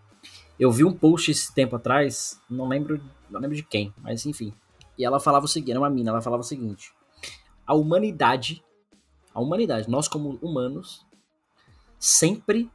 Eu 0.59 0.71
vi 0.71 0.83
um 0.83 0.93
post 0.93 1.31
esse 1.31 1.53
tempo 1.53 1.75
atrás, 1.75 2.39
não 2.49 2.67
lembro, 2.67 3.01
não 3.29 3.39
lembro 3.39 3.55
de 3.55 3.63
quem, 3.63 3.93
mas 4.01 4.25
enfim. 4.25 4.53
E 4.97 5.03
ela 5.03 5.19
falava 5.19 5.45
o 5.45 5.47
seguinte, 5.47 5.71
era 5.71 5.79
uma 5.79 5.89
mina, 5.89 6.11
ela 6.11 6.21
falava 6.21 6.41
o 6.41 6.45
seguinte: 6.45 6.93
a 7.65 7.73
humanidade 7.73 8.63
a 9.37 9.39
humanidade, 9.39 9.87
nós 9.87 10.07
como 10.07 10.39
humanos, 10.41 11.05
sempre 11.99 12.69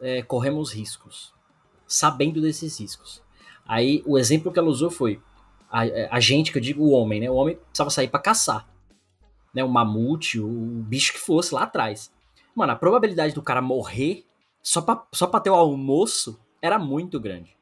é, 0.00 0.22
corremos 0.22 0.72
riscos, 0.72 1.32
sabendo 1.86 2.40
desses 2.40 2.78
riscos. 2.78 3.22
Aí 3.66 4.02
o 4.06 4.18
exemplo 4.18 4.52
que 4.52 4.58
ela 4.58 4.68
usou 4.68 4.90
foi 4.90 5.20
a, 5.70 5.82
a 6.10 6.20
gente, 6.20 6.52
que 6.52 6.58
eu 6.58 6.62
digo 6.62 6.84
o 6.84 6.90
homem, 6.90 7.20
né? 7.20 7.30
O 7.30 7.34
homem 7.34 7.56
precisava 7.56 7.90
sair 7.90 8.08
para 8.08 8.20
caçar. 8.20 8.68
Né? 9.52 9.64
O 9.64 9.68
mamute, 9.68 10.38
o 10.38 10.48
bicho 10.48 11.12
que 11.12 11.18
fosse 11.18 11.54
lá 11.54 11.62
atrás. 11.62 12.12
Mano, 12.54 12.72
a 12.72 12.76
probabilidade 12.76 13.34
do 13.34 13.42
cara 13.42 13.60
morrer 13.60 14.24
só 14.62 14.80
pra, 14.80 15.04
só 15.12 15.26
pra 15.26 15.40
ter 15.40 15.50
o 15.50 15.54
almoço 15.54 16.40
era 16.62 16.78
muito 16.78 17.18
grande. 17.18 17.56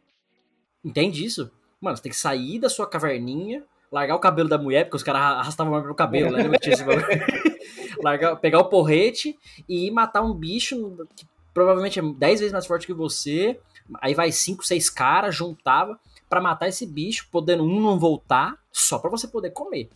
Entende 0.85 1.25
isso? 1.25 1.51
Mano, 1.81 1.97
você 1.97 2.03
tem 2.03 2.13
que 2.13 2.19
sair 2.19 2.59
da 2.59 2.69
sua 2.69 2.87
caverninha, 2.87 3.65
largar 3.91 4.15
o 4.15 4.21
cabelo 4.21 4.49
da 4.49 4.59
mulher, 4.59 4.85
porque 4.85 4.97
os 4.97 5.03
caras 5.03 5.23
arrastavam 5.39 5.81
pelo 5.81 5.95
cabelo, 5.95 6.37
né? 6.37 6.45
largar, 8.03 8.37
pegar 8.37 8.59
o 8.61 8.69
porrete 8.69 9.39
e 9.69 9.87
ir 9.87 9.91
matar 9.91 10.23
um 10.23 10.35
bicho 10.35 11.07
que 11.17 11.27
provavelmente 11.55 11.99
é 11.99 12.03
10 12.03 12.41
vezes 12.41 12.53
mais 12.53 12.67
forte 12.67 12.87
que 12.87 12.95
você. 12.95 13.61
Aí 14.01 14.15
vai 14.15 14.33
5, 14.33 14.65
6 14.65 14.91
caras, 14.91 15.35
juntava 15.35 15.99
para 16.29 16.41
matar 16.41 16.69
esse 16.69 16.87
bicho, 16.87 17.29
podendo 17.31 17.63
um 17.63 17.81
não 17.81 17.99
voltar, 17.99 18.57
só 18.73 18.99
para 18.99 19.11
você 19.11 19.29
poder 19.29 19.51
comer. 19.51 19.91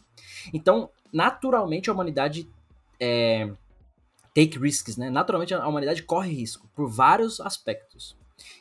Então, 0.53 0.91
naturalmente, 1.13 1.89
a 1.89 1.93
humanidade 1.93 2.49
é, 3.01 3.51
take 4.35 4.59
risks, 4.59 4.99
né? 4.99 5.09
Naturalmente, 5.09 5.55
a 5.55 5.67
humanidade 5.67 6.03
corre 6.03 6.31
risco 6.31 6.69
por 6.75 6.89
vários 6.89 7.41
aspectos. 7.41 8.15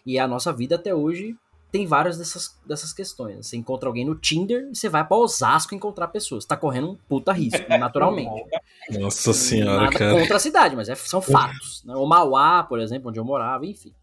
E 0.05 0.17
a 0.17 0.27
nossa 0.27 0.53
vida 0.53 0.75
até 0.75 0.95
hoje 0.95 1.35
tem 1.75 1.85
várias 1.85 2.17
dessas, 2.17 2.57
dessas 2.65 2.93
questões. 2.93 3.47
Você 3.47 3.57
encontra 3.57 3.89
alguém 3.89 4.05
no 4.05 4.15
Tinder 4.15 4.69
e 4.71 4.75
você 4.75 4.87
vai 4.87 5.05
para 5.05 5.17
Osasco 5.17 5.75
encontrar 5.75 6.07
pessoas. 6.07 6.45
Tá 6.45 6.55
correndo 6.55 6.91
um 6.91 6.95
puta 6.95 7.33
risco, 7.33 7.67
naturalmente. 7.77 8.45
Nossa 8.97 9.33
senhora, 9.33 9.83
Nada 9.83 9.99
cara. 9.99 10.17
contra 10.17 10.37
a 10.37 10.39
cidade, 10.39 10.73
mas 10.73 10.87
é, 10.87 10.95
são 10.95 11.21
fatos. 11.21 11.83
Né? 11.83 11.93
O 11.93 12.05
Mauá, 12.05 12.63
por 12.63 12.79
exemplo, 12.79 13.09
onde 13.09 13.19
eu 13.19 13.25
morava, 13.25 13.65
enfim. 13.65 13.93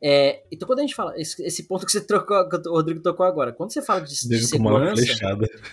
É, 0.00 0.44
então, 0.48 0.64
quando 0.64 0.78
a 0.78 0.82
gente 0.82 0.94
fala, 0.94 1.12
esse, 1.20 1.42
esse, 1.42 1.64
ponto 1.64 1.84
que 1.84 1.90
você 1.90 2.00
trocou, 2.00 2.48
que 2.48 2.68
o 2.68 2.72
Rodrigo 2.72 3.02
tocou 3.02 3.26
agora, 3.26 3.52
quando 3.52 3.72
você 3.72 3.82
fala 3.82 4.02
de, 4.02 4.10
de 4.28 4.46
segurança. 4.46 5.02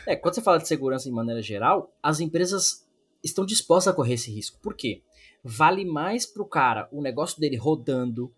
É, 0.08 0.16
quando 0.16 0.34
você 0.34 0.42
fala 0.42 0.58
de 0.58 0.68
segurança 0.68 1.08
em 1.08 1.12
maneira 1.12 1.44
geral, 1.44 1.96
as 2.02 2.20
empresas 2.20 2.88
estão 3.24 3.46
dispostas 3.46 3.94
a 3.94 3.96
correr 3.96 4.16
esse 4.16 4.32
risco. 4.32 4.60
Por 4.64 4.74
quê? 4.74 5.04
Vale 5.44 5.86
mais 5.86 6.26
pro 6.26 6.44
cara 6.44 6.90
o 6.92 7.04
negócio 7.04 7.40
dele 7.40 7.56
rodando, 7.56 8.34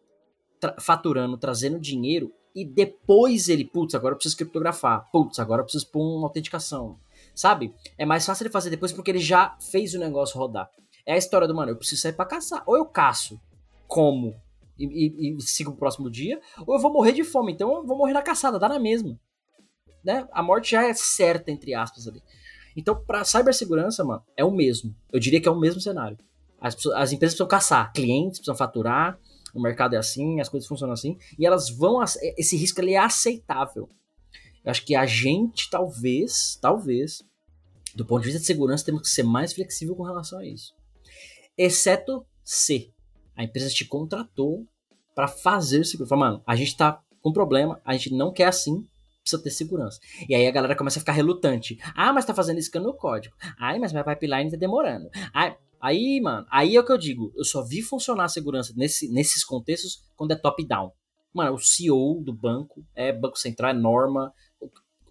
tra 0.60 0.76
faturando, 0.78 1.38
trazendo 1.38 1.80
dinheiro, 1.80 2.34
e 2.56 2.64
depois 2.64 3.50
ele, 3.50 3.66
putz, 3.66 3.94
agora 3.94 4.14
eu 4.14 4.18
preciso 4.18 4.38
criptografar, 4.38 5.10
putz, 5.12 5.40
agora 5.40 5.62
eu 5.62 5.66
preciso 5.66 5.88
pôr 5.92 6.02
uma 6.02 6.28
autenticação. 6.28 6.98
Sabe? 7.34 7.76
É 7.98 8.06
mais 8.06 8.26
fácil 8.26 8.44
ele 8.44 8.52
fazer 8.52 8.70
depois 8.70 8.94
porque 8.94 9.12
ele 9.12 9.20
já 9.20 9.58
fez 9.60 9.94
o 9.94 10.00
negócio 10.00 10.40
rodar. 10.40 10.70
É 11.06 11.14
a 11.14 11.18
história 11.18 11.48
do, 11.48 11.54
mano, 11.54 11.72
eu 11.72 11.76
preciso 11.76 12.02
sair 12.02 12.14
pra 12.14 12.26
caçar. 12.26 12.64
Ou 12.66 12.78
eu 12.78 12.86
caço 12.86 13.40
como 13.88 14.34
e, 14.80 14.86
e, 14.86 15.36
e, 15.36 15.42
sigo 15.42 15.72
o 15.72 15.76
próximo 15.76 16.10
dia, 16.10 16.40
ou 16.66 16.76
eu 16.76 16.82
vou 16.82 16.92
morrer 16.92 17.12
de 17.12 17.24
fome, 17.24 17.52
então 17.52 17.76
eu 17.76 17.86
vou 17.86 17.98
morrer 17.98 18.14
na 18.14 18.22
caçada, 18.22 18.58
dá 18.58 18.70
na 18.70 18.80
mesma. 18.80 19.20
Né? 20.04 20.28
A 20.32 20.42
morte 20.42 20.72
já 20.72 20.88
é 20.88 20.94
certa, 20.94 21.52
entre 21.52 21.74
aspas, 21.74 22.08
ali. 22.08 22.22
Então, 22.76 22.96
pra 23.06 23.24
cibersegurança, 23.24 24.04
mano, 24.04 24.24
é 24.36 24.44
o 24.44 24.52
mesmo. 24.52 24.96
Eu 25.12 25.20
diria 25.20 25.42
que 25.42 25.48
é 25.48 25.52
o 25.52 25.60
mesmo 25.60 25.80
cenário. 25.80 26.18
As, 26.60 26.74
as 26.74 27.12
empresas 27.12 27.34
precisam 27.34 27.48
caçar, 27.48 27.92
clientes 27.94 28.40
precisam 28.40 28.56
faturar, 28.56 29.18
o 29.56 29.62
mercado 29.62 29.96
é 29.96 29.98
assim, 29.98 30.40
as 30.40 30.50
coisas 30.50 30.68
funcionam 30.68 30.94
assim, 30.94 31.18
e 31.40 31.46
elas 31.46 31.70
vão. 31.70 32.04
Esse 32.38 32.58
risco 32.58 32.82
ele 32.82 32.94
é 32.94 32.98
aceitável. 32.98 33.90
Eu 34.64 34.72
acho 34.72 34.86
que 34.86 34.96
a 34.96 35.06
gente, 35.06 35.70
talvez, 35.70 36.58
talvez, 36.62 37.24
do 37.96 38.06
ponto 38.06 38.22
de 38.22 38.28
vista 38.28 38.42
de 38.42 38.46
segurança, 38.46 38.86
temos 38.86 39.02
que 39.02 39.08
ser 39.08 39.24
mais 39.24 39.54
flexível 39.54 39.96
com 39.96 40.04
relação 40.04 40.40
a 40.40 40.46
isso. 40.46 40.74
Exceto 41.58 42.26
se 42.44 42.94
a 43.36 43.44
empresa 43.44 43.70
te 43.70 43.86
contratou 43.86 44.66
para 45.16 45.28
fazer 45.28 45.84
segurança. 45.86 46.16
Mano, 46.16 46.44
a 46.46 46.56
gente 46.56 46.76
tá 46.76 47.02
com 47.22 47.32
problema, 47.32 47.82
a 47.86 47.94
gente 47.94 48.14
não 48.14 48.32
quer 48.34 48.46
assim, 48.46 48.86
precisa 49.22 49.42
ter 49.42 49.50
segurança. 49.50 50.00
E 50.30 50.36
aí 50.36 50.46
a 50.48 50.52
galera 50.52 50.76
começa 50.76 51.00
a 51.00 51.02
ficar 51.02 51.14
relutante. 51.14 51.80
Ah, 51.96 52.14
mas 52.14 52.26
tá 52.26 52.34
fazendo 52.34 52.60
isso 52.60 52.70
no 52.80 52.94
código. 52.94 53.36
Ai, 53.60 53.80
mas 53.80 53.92
minha 53.92 54.04
pipeline 54.04 54.52
tá 54.52 54.58
demorando. 54.58 55.10
Ai, 55.34 55.58
aí, 55.86 56.20
mano, 56.22 56.46
aí 56.50 56.76
é 56.76 56.80
o 56.80 56.86
que 56.86 56.92
eu 56.92 56.98
digo. 56.98 57.32
Eu 57.36 57.44
só 57.44 57.64
vi 57.64 57.82
funcionar 57.82 58.26
a 58.26 58.30
segurança 58.30 58.74
nesse, 58.76 59.08
nesses 59.12 59.44
contextos 59.44 60.04
quando 60.16 60.32
é 60.32 60.36
top-down. 60.36 60.92
Mano, 61.34 61.54
o 61.54 61.60
CEO 61.60 62.22
do 62.24 62.34
banco, 62.34 62.84
é 62.96 63.12
Banco 63.12 63.38
Central, 63.38 63.72
é 63.72 63.74
norma. 63.74 64.34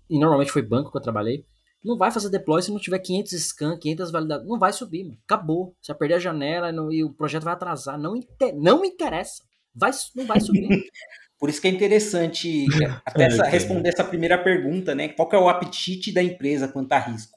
E 0.09 0.19
normalmente 0.19 0.51
foi 0.51 0.63
banco 0.63 0.91
que 0.91 0.97
eu 0.97 1.03
trabalhei. 1.03 1.45
Não 1.85 1.99
vai 1.99 2.11
fazer 2.11 2.31
deploy 2.31 2.63
se 2.63 2.71
não 2.71 2.79
tiver 2.79 2.99
500 2.99 3.33
scan, 3.33 3.79
500 3.79 4.11
validações. 4.11 4.49
Não 4.49 4.59
vai 4.59 4.73
subir, 4.73 5.05
mano. 5.05 5.19
Acabou. 5.25 5.77
Você 5.81 5.93
vai 5.93 5.99
perder 5.99 6.15
a 6.15 6.19
janela 6.19 6.73
e 6.91 7.05
o 7.05 7.13
projeto 7.13 7.45
vai 7.45 7.53
atrasar. 7.53 7.99
Não, 7.99 8.17
inter... 8.17 8.55
não 8.57 8.81
me 8.81 8.89
interessa. 8.89 9.43
Vai, 9.75 9.91
não 10.17 10.25
vai 10.25 10.41
subir. 10.41 10.67
Por 11.39 11.51
isso 11.51 11.61
que 11.61 11.69
é 11.69 11.71
interessante 11.71 12.65
até 13.05 13.25
essa, 13.25 13.45
responder 13.45 13.91
essa 13.91 14.05
primeira 14.05 14.43
pergunta, 14.43 14.95
né? 14.95 15.09
Qual 15.09 15.29
é 15.31 15.37
o 15.37 15.49
apetite 15.49 16.11
da 16.11 16.23
empresa 16.23 16.69
quanto 16.69 16.93
a 16.93 16.99
risco? 16.99 17.37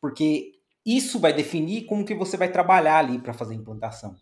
Porque 0.00 0.57
isso 0.96 1.18
vai 1.18 1.32
definir 1.32 1.84
como 1.84 2.04
que 2.04 2.14
você 2.14 2.36
vai 2.36 2.48
trabalhar 2.48 2.98
ali 2.98 3.18
para 3.18 3.32
fazer 3.32 3.54
a 3.54 3.56
implantação. 3.56 4.16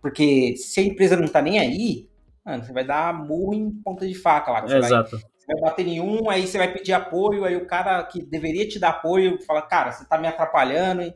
Porque 0.00 0.54
se 0.56 0.80
a 0.80 0.82
empresa 0.84 1.16
não 1.16 1.24
está 1.24 1.40
nem 1.40 1.58
aí, 1.58 2.08
mano, 2.44 2.64
você 2.64 2.72
vai 2.72 2.84
dar 2.84 3.12
murro 3.12 3.54
em 3.54 3.70
ponta 3.70 4.06
de 4.06 4.14
faca 4.14 4.52
lá. 4.52 4.60
Você 4.60 4.76
Exato. 4.76 5.10
Vai, 5.10 5.20
você 5.20 5.52
vai 5.52 5.60
bater 5.62 5.84
nenhum, 5.84 6.30
aí 6.30 6.46
você 6.46 6.58
vai 6.58 6.72
pedir 6.72 6.92
apoio, 6.92 7.44
aí 7.44 7.56
o 7.56 7.66
cara 7.66 8.02
que 8.04 8.22
deveria 8.22 8.68
te 8.68 8.78
dar 8.78 8.90
apoio 8.90 9.42
fala, 9.44 9.62
cara, 9.62 9.92
você 9.92 10.02
está 10.02 10.16
me 10.18 10.26
atrapalhando 10.26 11.02
e, 11.02 11.14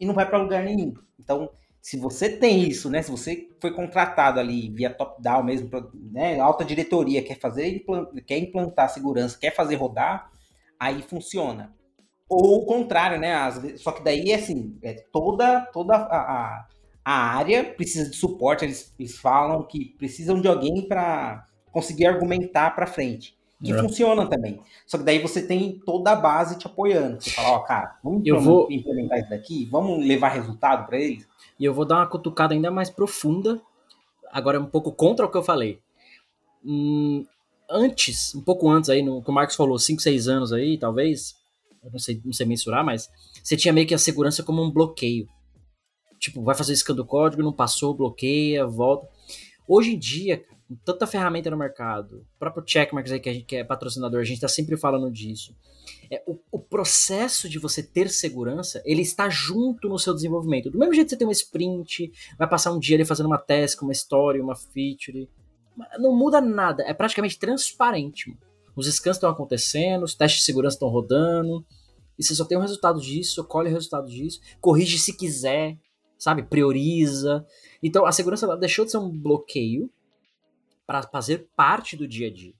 e 0.00 0.06
não 0.06 0.14
vai 0.14 0.28
para 0.28 0.38
lugar 0.38 0.62
nenhum. 0.62 0.94
Então, 1.18 1.50
se 1.80 1.96
você 1.96 2.28
tem 2.28 2.68
isso, 2.68 2.90
né? 2.90 3.02
Se 3.02 3.10
você 3.10 3.48
foi 3.60 3.72
contratado 3.72 4.38
ali 4.38 4.70
via 4.70 4.90
top-down 4.90 5.42
mesmo, 5.42 5.70
né? 6.12 6.38
Alta 6.38 6.64
diretoria 6.64 7.22
quer 7.22 7.38
fazer, 7.38 7.84
quer 8.26 8.38
implantar 8.38 8.90
segurança, 8.90 9.38
quer 9.38 9.54
fazer 9.54 9.76
rodar, 9.76 10.30
aí 10.78 11.02
funciona. 11.02 11.74
Ou 12.28 12.62
o 12.62 12.66
contrário, 12.66 13.18
né? 13.18 13.50
Vezes, 13.50 13.80
só 13.80 13.92
que 13.92 14.04
daí 14.04 14.30
é 14.30 14.34
assim, 14.34 14.76
é 14.82 14.94
toda, 15.12 15.62
toda 15.72 15.96
a, 15.96 16.18
a, 16.18 16.66
a 17.04 17.12
área 17.36 17.64
precisa 17.64 18.10
de 18.10 18.16
suporte. 18.16 18.64
Eles, 18.64 18.94
eles 18.98 19.16
falam 19.16 19.62
que 19.62 19.94
precisam 19.96 20.40
de 20.40 20.46
alguém 20.46 20.86
para 20.86 21.46
conseguir 21.72 22.06
argumentar 22.06 22.74
para 22.74 22.86
frente. 22.86 23.38
Que 23.62 23.72
é. 23.72 23.78
funciona 23.78 24.24
também. 24.26 24.60
Só 24.86 24.98
que 24.98 25.04
daí 25.04 25.18
você 25.18 25.42
tem 25.42 25.80
toda 25.84 26.12
a 26.12 26.16
base 26.16 26.58
te 26.58 26.66
apoiando. 26.66 27.20
Você 27.20 27.30
fala, 27.30 27.50
ó, 27.50 27.56
oh, 27.56 27.60
cara, 27.60 27.98
vamos 28.04 28.22
eu 28.24 28.40
vou... 28.40 28.70
implementar 28.70 29.18
isso 29.18 29.30
daqui, 29.30 29.64
vamos 29.66 30.06
levar 30.06 30.28
resultado 30.28 30.86
para 30.86 30.98
eles. 30.98 31.26
E 31.58 31.64
eu 31.64 31.74
vou 31.74 31.84
dar 31.84 31.96
uma 31.96 32.06
cutucada 32.06 32.54
ainda 32.54 32.70
mais 32.70 32.88
profunda, 32.88 33.60
agora 34.30 34.60
um 34.60 34.66
pouco 34.66 34.92
contra 34.92 35.26
o 35.26 35.28
que 35.28 35.36
eu 35.36 35.42
falei. 35.42 35.80
Hum, 36.64 37.26
antes, 37.68 38.32
um 38.34 38.40
pouco 38.40 38.68
antes 38.68 38.90
aí, 38.90 39.02
no 39.02 39.22
que 39.22 39.30
o 39.30 39.32
Marcos 39.32 39.56
falou, 39.56 39.76
5, 39.76 40.00
6 40.00 40.28
anos 40.28 40.52
aí, 40.52 40.78
talvez, 40.78 41.36
eu 41.82 41.90
não 41.90 41.98
sei, 41.98 42.20
não 42.24 42.32
sei 42.32 42.46
mensurar, 42.46 42.84
mas 42.84 43.08
você 43.42 43.56
tinha 43.56 43.72
meio 43.72 43.86
que 43.86 43.94
a 43.94 43.98
segurança 43.98 44.42
como 44.42 44.62
um 44.62 44.70
bloqueio. 44.70 45.26
Tipo, 46.18 46.42
vai 46.42 46.54
fazer 46.54 46.74
scan 46.74 46.94
do 46.94 47.06
código, 47.06 47.42
não 47.42 47.52
passou, 47.52 47.94
bloqueia, 47.94 48.66
volta. 48.66 49.08
Hoje 49.66 49.94
em 49.94 49.98
dia, 49.98 50.42
com 50.68 50.76
tanta 50.84 51.06
ferramenta 51.06 51.50
no 51.50 51.56
mercado, 51.56 52.26
o 52.36 52.38
próprio 52.38 52.64
Checkmarks 52.66 53.12
aí 53.12 53.20
que 53.20 53.28
a 53.28 53.32
gente 53.32 53.44
que 53.44 53.56
é 53.56 53.64
patrocinador, 53.64 54.20
a 54.20 54.24
gente 54.24 54.40
tá 54.40 54.48
sempre 54.48 54.76
falando 54.76 55.10
disso. 55.10 55.54
É, 56.10 56.22
o, 56.26 56.38
o, 56.52 56.58
processo 56.58 57.48
de 57.48 57.58
você 57.58 57.82
ter 57.82 58.10
segurança, 58.10 58.82
ele 58.84 59.00
está 59.00 59.30
junto 59.30 59.88
no 59.88 59.98
seu 59.98 60.12
desenvolvimento. 60.12 60.70
Do 60.70 60.78
mesmo 60.78 60.94
jeito 60.94 61.06
que 61.06 61.10
você 61.10 61.16
tem 61.16 61.26
uma 61.26 61.32
sprint, 61.32 62.12
vai 62.38 62.48
passar 62.48 62.72
um 62.72 62.78
dia 62.78 62.96
ali 62.96 63.04
fazendo 63.04 63.26
uma 63.26 63.38
task, 63.38 63.80
uma 63.82 63.92
story, 63.92 64.40
uma 64.40 64.54
feature. 64.54 65.30
Não 65.98 66.14
muda 66.14 66.40
nada, 66.40 66.82
é 66.82 66.92
praticamente 66.92 67.38
transparente. 67.38 68.28
Mano. 68.28 68.47
Os 68.78 68.86
scans 68.86 69.16
estão 69.16 69.28
acontecendo, 69.28 70.04
os 70.04 70.14
testes 70.14 70.40
de 70.40 70.46
segurança 70.46 70.76
estão 70.76 70.88
rodando, 70.88 71.64
e 72.18 72.24
você 72.24 72.34
só 72.34 72.44
tem 72.44 72.56
o 72.56 72.60
resultado 72.60 73.00
disso, 73.00 73.44
colhe 73.44 73.68
o 73.68 73.72
resultado 73.72 74.08
disso, 74.08 74.40
corrige 74.60 74.98
se 74.98 75.16
quiser, 75.16 75.76
sabe? 76.18 76.42
Prioriza. 76.42 77.44
Então 77.82 78.06
a 78.06 78.12
segurança 78.12 78.56
deixou 78.56 78.84
de 78.84 78.90
ser 78.90 78.98
um 78.98 79.10
bloqueio 79.10 79.90
para 80.86 81.02
fazer 81.02 81.48
parte 81.56 81.96
do 81.96 82.06
dia 82.06 82.28
a 82.28 82.32
dia. 82.32 82.54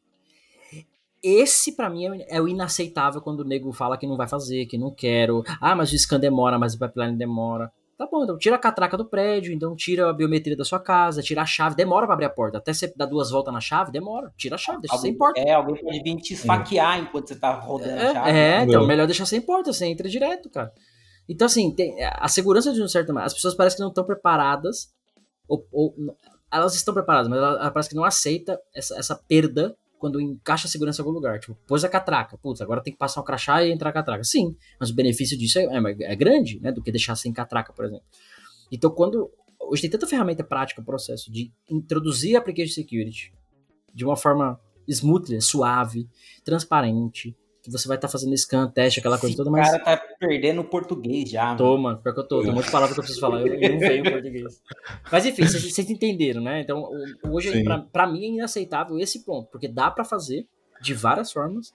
Esse, 1.23 1.75
para 1.75 1.91
mim, 1.91 2.23
é 2.29 2.41
o 2.41 2.47
inaceitável 2.47 3.21
quando 3.21 3.41
o 3.41 3.45
nego 3.45 3.73
fala 3.73 3.99
que 3.99 4.07
não 4.07 4.17
vai 4.17 4.29
fazer, 4.29 4.67
que 4.67 4.79
não 4.79 4.95
quero. 4.95 5.43
Ah, 5.61 5.75
mas 5.75 5.93
o 5.93 5.99
scan 5.99 6.21
demora, 6.21 6.59
mas 6.59 6.75
o 6.75 6.79
pipeline 6.79 7.17
demora. 7.17 7.73
Tá 7.99 8.07
bom, 8.07 8.23
então 8.23 8.39
tira 8.39 8.55
a 8.55 8.59
catraca 8.61 8.97
do 8.97 9.05
prédio, 9.05 9.53
então 9.53 9.75
tira 9.75 10.09
a 10.09 10.13
biometria 10.13 10.57
da 10.57 10.65
sua 10.65 10.79
casa, 10.79 11.21
tira 11.21 11.43
a 11.43 11.47
chave, 11.47 11.75
demora 11.75 12.07
pra 12.07 12.15
abrir 12.15 12.27
a 12.27 12.31
porta. 12.31 12.59
Até 12.59 12.73
você 12.73 12.93
dar 12.95 13.07
duas 13.07 13.29
voltas 13.29 13.53
na 13.53 13.61
chave, 13.61 13.91
demora. 13.91 14.33
Tira 14.37 14.55
a 14.55 14.59
chave, 14.59 14.83
deixa 14.83 14.95
alguém, 14.95 15.11
sem 15.11 15.19
porta. 15.19 15.41
É, 15.41 15.53
alguém 15.53 15.75
pode 15.83 16.01
vir 16.01 16.17
te 16.19 16.33
esfaquear 16.33 16.97
é. 16.97 17.01
enquanto 17.01 17.27
você 17.27 17.35
tá 17.35 17.51
rodando 17.51 17.91
é, 17.91 18.07
a 18.07 18.13
chave. 18.13 18.31
É, 18.31 18.63
então 18.63 18.87
melhor 18.87 19.05
deixar 19.05 19.27
sem 19.27 19.41
porta, 19.41 19.73
você 19.73 19.85
entra 19.87 20.09
direto, 20.09 20.49
cara. 20.49 20.73
Então, 21.29 21.47
assim, 21.47 21.75
tem, 21.75 21.97
a 22.05 22.29
segurança 22.29 22.73
de 22.73 22.81
um 22.81 22.87
certo. 22.87 23.19
As 23.19 23.35
pessoas 23.35 23.57
parecem 23.57 23.79
que 23.79 23.83
não 23.83 23.89
estão 23.89 24.05
preparadas, 24.05 24.95
ou, 25.49 25.67
ou, 25.73 25.93
elas 26.53 26.77
estão 26.77 26.95
preparadas, 26.95 27.29
mas 27.29 27.39
ela, 27.39 27.61
ela 27.61 27.71
parece 27.73 27.89
que 27.89 27.97
não 27.97 28.05
aceita 28.05 28.61
essa, 28.73 28.97
essa 28.97 29.17
perda 29.17 29.77
quando 29.99 30.21
encaixa 30.21 30.67
a 30.67 30.71
segurança 30.71 31.01
em 31.01 31.05
algum 31.05 31.15
lugar. 31.15 31.39
Tipo, 31.39 31.57
pôs 31.67 31.85
a 31.85 31.89
catraca. 31.89 32.39
Putz, 32.39 32.61
agora 32.61 32.83
tem 32.83 32.93
que 32.93 32.99
passar 32.99 33.21
o 33.21 33.25
crachá 33.25 33.63
e 33.65 33.73
entrar 33.73 33.91
a 33.91 33.93
catraca. 33.93 34.25
Sim, 34.25 34.57
mas 34.79 34.91
o 34.91 34.95
benefício 34.95 35.37
disso 35.37 35.59
é, 35.59 35.65
é, 35.65 36.13
é, 36.13 36.17
grande, 36.17 36.61
né? 36.61 36.73
Do 36.73 36.83
que 36.83 36.91
deixar 36.91 37.17
sem 37.17 37.33
catraca, 37.33 37.73
por 37.73 37.85
exemplo. 37.85 38.05
Então, 38.71 38.91
quando. 38.91 39.31
Hoje 39.61 39.83
tem 39.83 39.91
tanta 39.91 40.07
ferramenta 40.07 40.43
prática, 40.43 40.81
o 40.81 40.85
processo 40.85 41.31
de 41.31 41.53
introduzir 41.69 42.37
application 42.37 42.73
security 42.73 43.35
de 43.93 44.05
uma 44.05 44.17
forma 44.17 44.59
smooth, 44.87 45.43
suave, 45.43 46.09
transparente, 46.45 47.37
que 47.69 47.73
você 47.73 47.87
vai 47.87 47.97
estar 47.97 48.09
tá 48.09 48.13
fazendo 48.13 48.37
scan, 48.37 48.69
teste, 48.71 49.01
aquela 49.01 49.19
coisa 49.19 49.35
Esse 49.35 49.37
toda, 49.37 49.51
mas. 49.51 49.71
cara 49.71 49.79
tá 49.79 50.03
perdendo 50.19 50.63
o 50.63 50.65
português 50.65 51.31
já. 51.31 51.55
Tô, 51.55 51.77
mano, 51.77 51.99
pior 51.99 52.15
que 52.15 52.21
eu 52.21 52.27
tô. 52.27 52.41
Tem 52.41 52.51
um 52.51 52.55
monte 52.55 52.67
de 52.67 52.73
palavra 52.73 52.95
que 52.95 53.01
eu 53.01 53.05
preciso 53.05 53.21
falar, 53.21 53.41
eu, 53.41 53.55
eu 53.55 53.73
não 53.73 53.79
venho 53.79 54.05
português. 54.11 54.63
Mas 55.13 55.27
enfim, 55.27 55.47
vocês, 55.47 55.63
vocês 55.63 55.91
entenderam, 55.91 56.41
né? 56.41 56.61
Então, 56.61 56.89
hoje, 57.31 57.63
pra, 57.63 57.79
pra, 57.79 58.07
mim, 58.07 58.25
é 58.25 58.29
inaceitável 58.29 58.99
esse 58.99 59.25
ponto, 59.25 59.51
porque 59.51 59.69
dá 59.69 59.91
para 59.91 60.05
fazer 60.05 60.47
de 60.81 60.95
várias 60.95 61.31
formas. 61.31 61.73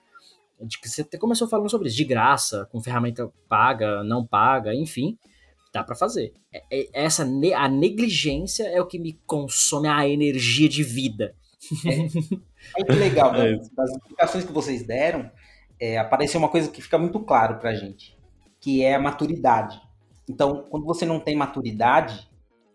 De 0.61 0.79
que 0.79 0.87
você 0.87 1.01
até 1.01 1.17
começou 1.17 1.47
falando 1.47 1.69
sobre 1.69 1.89
isso, 1.89 1.97
de 1.97 2.05
graça, 2.05 2.67
com 2.71 2.81
ferramenta 2.81 3.29
paga, 3.49 4.03
não 4.03 4.25
paga, 4.25 4.73
enfim. 4.73 5.17
Dá 5.73 5.83
para 5.83 5.95
fazer. 5.95 6.33
É, 6.53 6.63
é, 6.71 6.89
essa 6.93 7.23
a 7.23 7.67
negligência 7.67 8.63
é 8.63 8.79
o 8.79 8.85
que 8.85 8.99
me 8.99 9.19
consome 9.25 9.87
a 9.87 10.07
energia 10.07 10.69
de 10.69 10.83
vida. 10.83 11.35
É, 11.85 12.81
é 12.81 12.83
que 12.83 12.93
legal, 12.93 13.31
né? 13.33 13.59
das 13.75 13.91
explicações 13.91 14.45
que 14.45 14.51
vocês 14.51 14.85
deram, 14.85 15.29
é, 15.79 15.97
apareceu 15.97 16.39
uma 16.39 16.49
coisa 16.49 16.69
que 16.69 16.81
fica 16.81 16.97
muito 16.97 17.19
claro 17.19 17.59
pra 17.59 17.73
gente, 17.73 18.17
que 18.59 18.83
é 18.83 18.95
a 18.95 18.99
maturidade. 18.99 19.81
Então, 20.29 20.67
quando 20.69 20.85
você 20.85 21.05
não 21.05 21.19
tem 21.19 21.35
maturidade, 21.35 22.29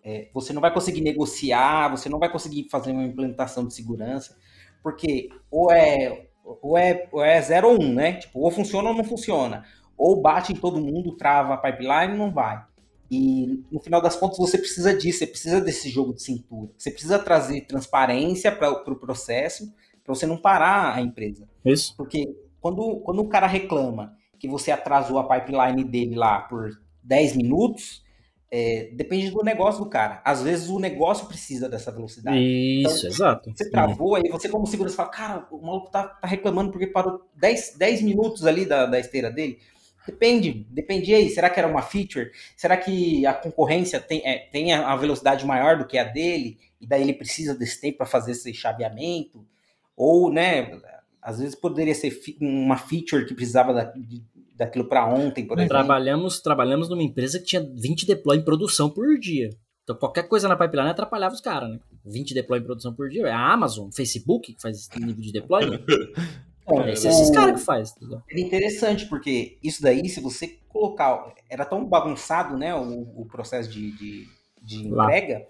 é, 0.04 0.28
você 0.32 0.52
não 0.52 0.60
vai 0.60 0.72
conseguir 0.72 1.00
negociar, 1.00 1.88
você 1.88 2.08
não 2.08 2.18
vai 2.18 2.30
conseguir 2.30 2.68
fazer 2.70 2.92
uma 2.92 3.04
implementação 3.04 3.66
de 3.66 3.74
segurança, 3.74 4.36
porque 4.82 5.30
ou 5.50 5.72
é 5.72 6.28
ou 6.62 6.78
é, 6.78 7.08
ou 7.12 7.22
é 7.22 7.40
0 7.40 7.68
ou 7.68 7.82
1, 7.82 7.84
um, 7.84 7.94
né? 7.94 8.12
Tipo, 8.14 8.40
ou 8.40 8.50
funciona 8.50 8.90
ou 8.90 8.96
não 8.96 9.04
funciona. 9.04 9.64
Ou 9.96 10.20
bate 10.20 10.52
em 10.52 10.56
todo 10.56 10.80
mundo, 10.80 11.16
trava 11.16 11.54
a 11.54 11.58
pipeline, 11.58 12.16
não 12.16 12.32
vai. 12.32 12.64
E 13.10 13.64
no 13.70 13.80
final 13.80 14.00
das 14.00 14.16
contas 14.16 14.38
você 14.38 14.58
precisa 14.58 14.96
disso, 14.96 15.18
você 15.18 15.26
precisa 15.26 15.60
desse 15.60 15.88
jogo 15.88 16.14
de 16.14 16.22
cintura. 16.22 16.70
Você 16.76 16.90
precisa 16.90 17.18
trazer 17.18 17.62
transparência 17.62 18.52
para 18.52 18.70
o 18.70 18.84
pro 18.84 18.98
processo, 18.98 19.72
para 20.04 20.14
você 20.14 20.26
não 20.26 20.36
parar 20.36 20.94
a 20.94 21.00
empresa. 21.00 21.48
Isso. 21.64 21.94
Porque 21.96 22.34
quando, 22.60 23.00
quando 23.00 23.20
o 23.20 23.28
cara 23.28 23.46
reclama 23.46 24.16
que 24.38 24.48
você 24.48 24.70
atrasou 24.70 25.18
a 25.18 25.28
pipeline 25.28 25.84
dele 25.84 26.14
lá 26.14 26.40
por 26.40 26.70
10 27.02 27.36
minutos, 27.36 28.04
é, 28.50 28.90
depende 28.94 29.30
do 29.30 29.42
negócio 29.42 29.84
do 29.84 29.90
cara. 29.90 30.22
Às 30.24 30.42
vezes 30.42 30.68
o 30.68 30.78
negócio 30.78 31.26
precisa 31.26 31.68
dessa 31.68 31.90
velocidade. 31.90 32.38
Isso, 32.38 32.98
então, 32.98 33.10
exato. 33.10 33.50
Você 33.54 33.70
travou, 33.70 34.14
aí 34.14 34.28
você, 34.30 34.48
como 34.48 34.66
segurança, 34.66 34.96
fala: 34.96 35.10
Cara, 35.10 35.46
o 35.50 35.60
maluco 35.60 35.90
tá, 35.90 36.04
tá 36.04 36.26
reclamando 36.26 36.70
porque 36.70 36.86
parou 36.86 37.28
10, 37.34 37.76
10 37.76 38.02
minutos 38.02 38.46
ali 38.46 38.64
da, 38.64 38.86
da 38.86 38.98
esteira 38.98 39.30
dele. 39.30 39.58
Depende, 40.06 40.66
depende 40.70 41.14
aí. 41.14 41.28
Será 41.28 41.50
que 41.50 41.60
era 41.60 41.68
uma 41.68 41.82
feature? 41.82 42.30
Será 42.56 42.78
que 42.78 43.26
a 43.26 43.34
concorrência 43.34 44.00
tem, 44.00 44.22
é, 44.24 44.38
tem 44.50 44.72
a 44.72 44.96
velocidade 44.96 45.44
maior 45.44 45.76
do 45.76 45.86
que 45.86 45.98
a 45.98 46.04
dele? 46.04 46.58
E 46.80 46.86
daí 46.86 47.02
ele 47.02 47.12
precisa 47.12 47.54
desse 47.54 47.78
tempo 47.78 47.98
para 47.98 48.06
fazer 48.06 48.32
esse 48.32 48.54
chaveamento? 48.54 49.46
Ou, 49.94 50.32
né, 50.32 50.80
às 51.28 51.38
vezes 51.38 51.54
poderia 51.54 51.94
ser 51.94 52.18
uma 52.40 52.78
feature 52.78 53.26
que 53.26 53.34
precisava 53.34 53.74
da, 53.74 53.84
de, 53.84 54.24
daquilo 54.56 54.86
para 54.86 55.06
ontem, 55.06 55.46
por 55.46 55.58
exemplo. 55.58 55.76
Trabalhamos, 55.76 56.40
trabalhamos 56.40 56.88
numa 56.88 57.02
empresa 57.02 57.38
que 57.38 57.44
tinha 57.44 57.60
20 57.60 58.06
deploy 58.06 58.38
em 58.38 58.42
produção 58.42 58.88
por 58.88 59.18
dia. 59.18 59.50
Então 59.84 59.94
qualquer 59.94 60.26
coisa 60.26 60.48
na 60.48 60.56
pipeline 60.56 60.88
atrapalhava 60.88 61.34
os 61.34 61.42
caras, 61.42 61.68
né? 61.68 61.80
20 62.06 62.32
deploy 62.32 62.60
em 62.60 62.62
produção 62.62 62.94
por 62.94 63.10
dia. 63.10 63.26
É 63.26 63.30
a 63.30 63.52
Amazon, 63.52 63.90
Facebook 63.90 64.54
que 64.54 64.62
faz 64.62 64.78
esse 64.78 64.98
nível 64.98 65.20
de 65.22 65.32
deploy. 65.32 65.64
É, 66.70 66.92
esses 66.92 67.30
caras 67.30 67.58
que 67.58 67.64
faz. 67.64 67.94
É 68.30 68.38
interessante, 68.38 69.06
porque 69.06 69.56
isso 69.62 69.80
daí, 69.80 70.06
se 70.06 70.20
você 70.20 70.58
colocar. 70.68 71.32
Era 71.48 71.64
tão 71.64 71.82
bagunçado, 71.82 72.58
né? 72.58 72.74
O, 72.74 73.22
o 73.22 73.24
processo 73.24 73.70
de, 73.70 73.90
de, 73.92 74.28
de 74.62 74.86
entrega, 74.86 75.46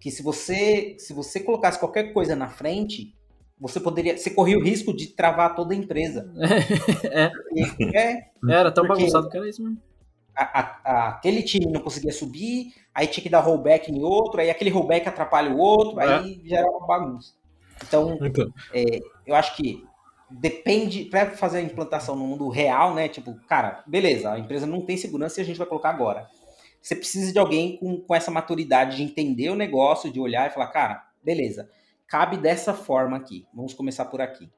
que 0.00 0.10
se 0.10 0.22
você, 0.22 0.96
se 0.98 1.12
você 1.12 1.40
colocasse 1.40 1.78
qualquer 1.78 2.10
coisa 2.14 2.34
na 2.34 2.48
frente, 2.48 3.14
você 3.58 3.80
poderia. 3.80 4.16
Você 4.16 4.30
corria 4.30 4.58
o 4.58 4.62
risco 4.62 4.94
de 4.94 5.08
travar 5.08 5.54
toda 5.54 5.74
a 5.74 5.76
empresa. 5.76 6.30
é. 7.10 7.30
é. 7.94 8.30
Era 8.48 8.70
tão 8.70 8.86
bagunçado 8.86 9.28
que 9.28 9.36
era 9.36 9.48
isso 9.48 9.62
mesmo. 9.62 9.78
A, 10.34 10.60
a, 10.60 10.80
a, 10.84 11.08
aquele 11.08 11.42
time 11.42 11.64
não 11.66 11.80
conseguia 11.80 12.12
subir, 12.12 12.74
aí 12.94 13.06
tinha 13.06 13.22
que 13.22 13.30
dar 13.30 13.40
rollback 13.40 13.90
em 13.90 14.02
outro, 14.02 14.38
aí 14.38 14.50
aquele 14.50 14.68
rollback 14.68 15.08
atrapalha 15.08 15.50
o 15.50 15.56
outro, 15.56 15.98
é. 15.98 16.18
aí 16.18 16.42
já 16.44 16.58
era 16.58 16.68
uma 16.68 16.86
bagunça. 16.86 17.32
Então, 17.82 18.18
então. 18.20 18.52
É, 18.74 19.00
eu 19.26 19.34
acho 19.34 19.56
que 19.56 19.82
depende, 20.30 21.04
para 21.06 21.30
fazer 21.30 21.58
a 21.58 21.62
implantação 21.62 22.14
no 22.16 22.26
mundo 22.26 22.48
real, 22.48 22.94
né? 22.94 23.08
Tipo, 23.08 23.34
cara, 23.48 23.82
beleza, 23.86 24.32
a 24.32 24.38
empresa 24.38 24.66
não 24.66 24.82
tem 24.82 24.96
segurança 24.96 25.40
e 25.40 25.42
a 25.42 25.46
gente 25.46 25.58
vai 25.58 25.66
colocar 25.66 25.90
agora. 25.90 26.28
Você 26.82 26.94
precisa 26.94 27.32
de 27.32 27.38
alguém 27.38 27.78
com, 27.78 28.00
com 28.00 28.14
essa 28.14 28.30
maturidade 28.30 28.96
de 28.96 29.02
entender 29.02 29.48
o 29.50 29.56
negócio, 29.56 30.12
de 30.12 30.20
olhar 30.20 30.48
e 30.48 30.52
falar, 30.52 30.68
cara, 30.68 31.04
beleza, 31.24 31.68
cabe 32.08 32.36
dessa 32.36 32.72
forma 32.72 33.16
aqui. 33.16 33.46
Vamos 33.54 33.74
começar 33.74 34.04
por 34.06 34.20
aqui. 34.20 34.50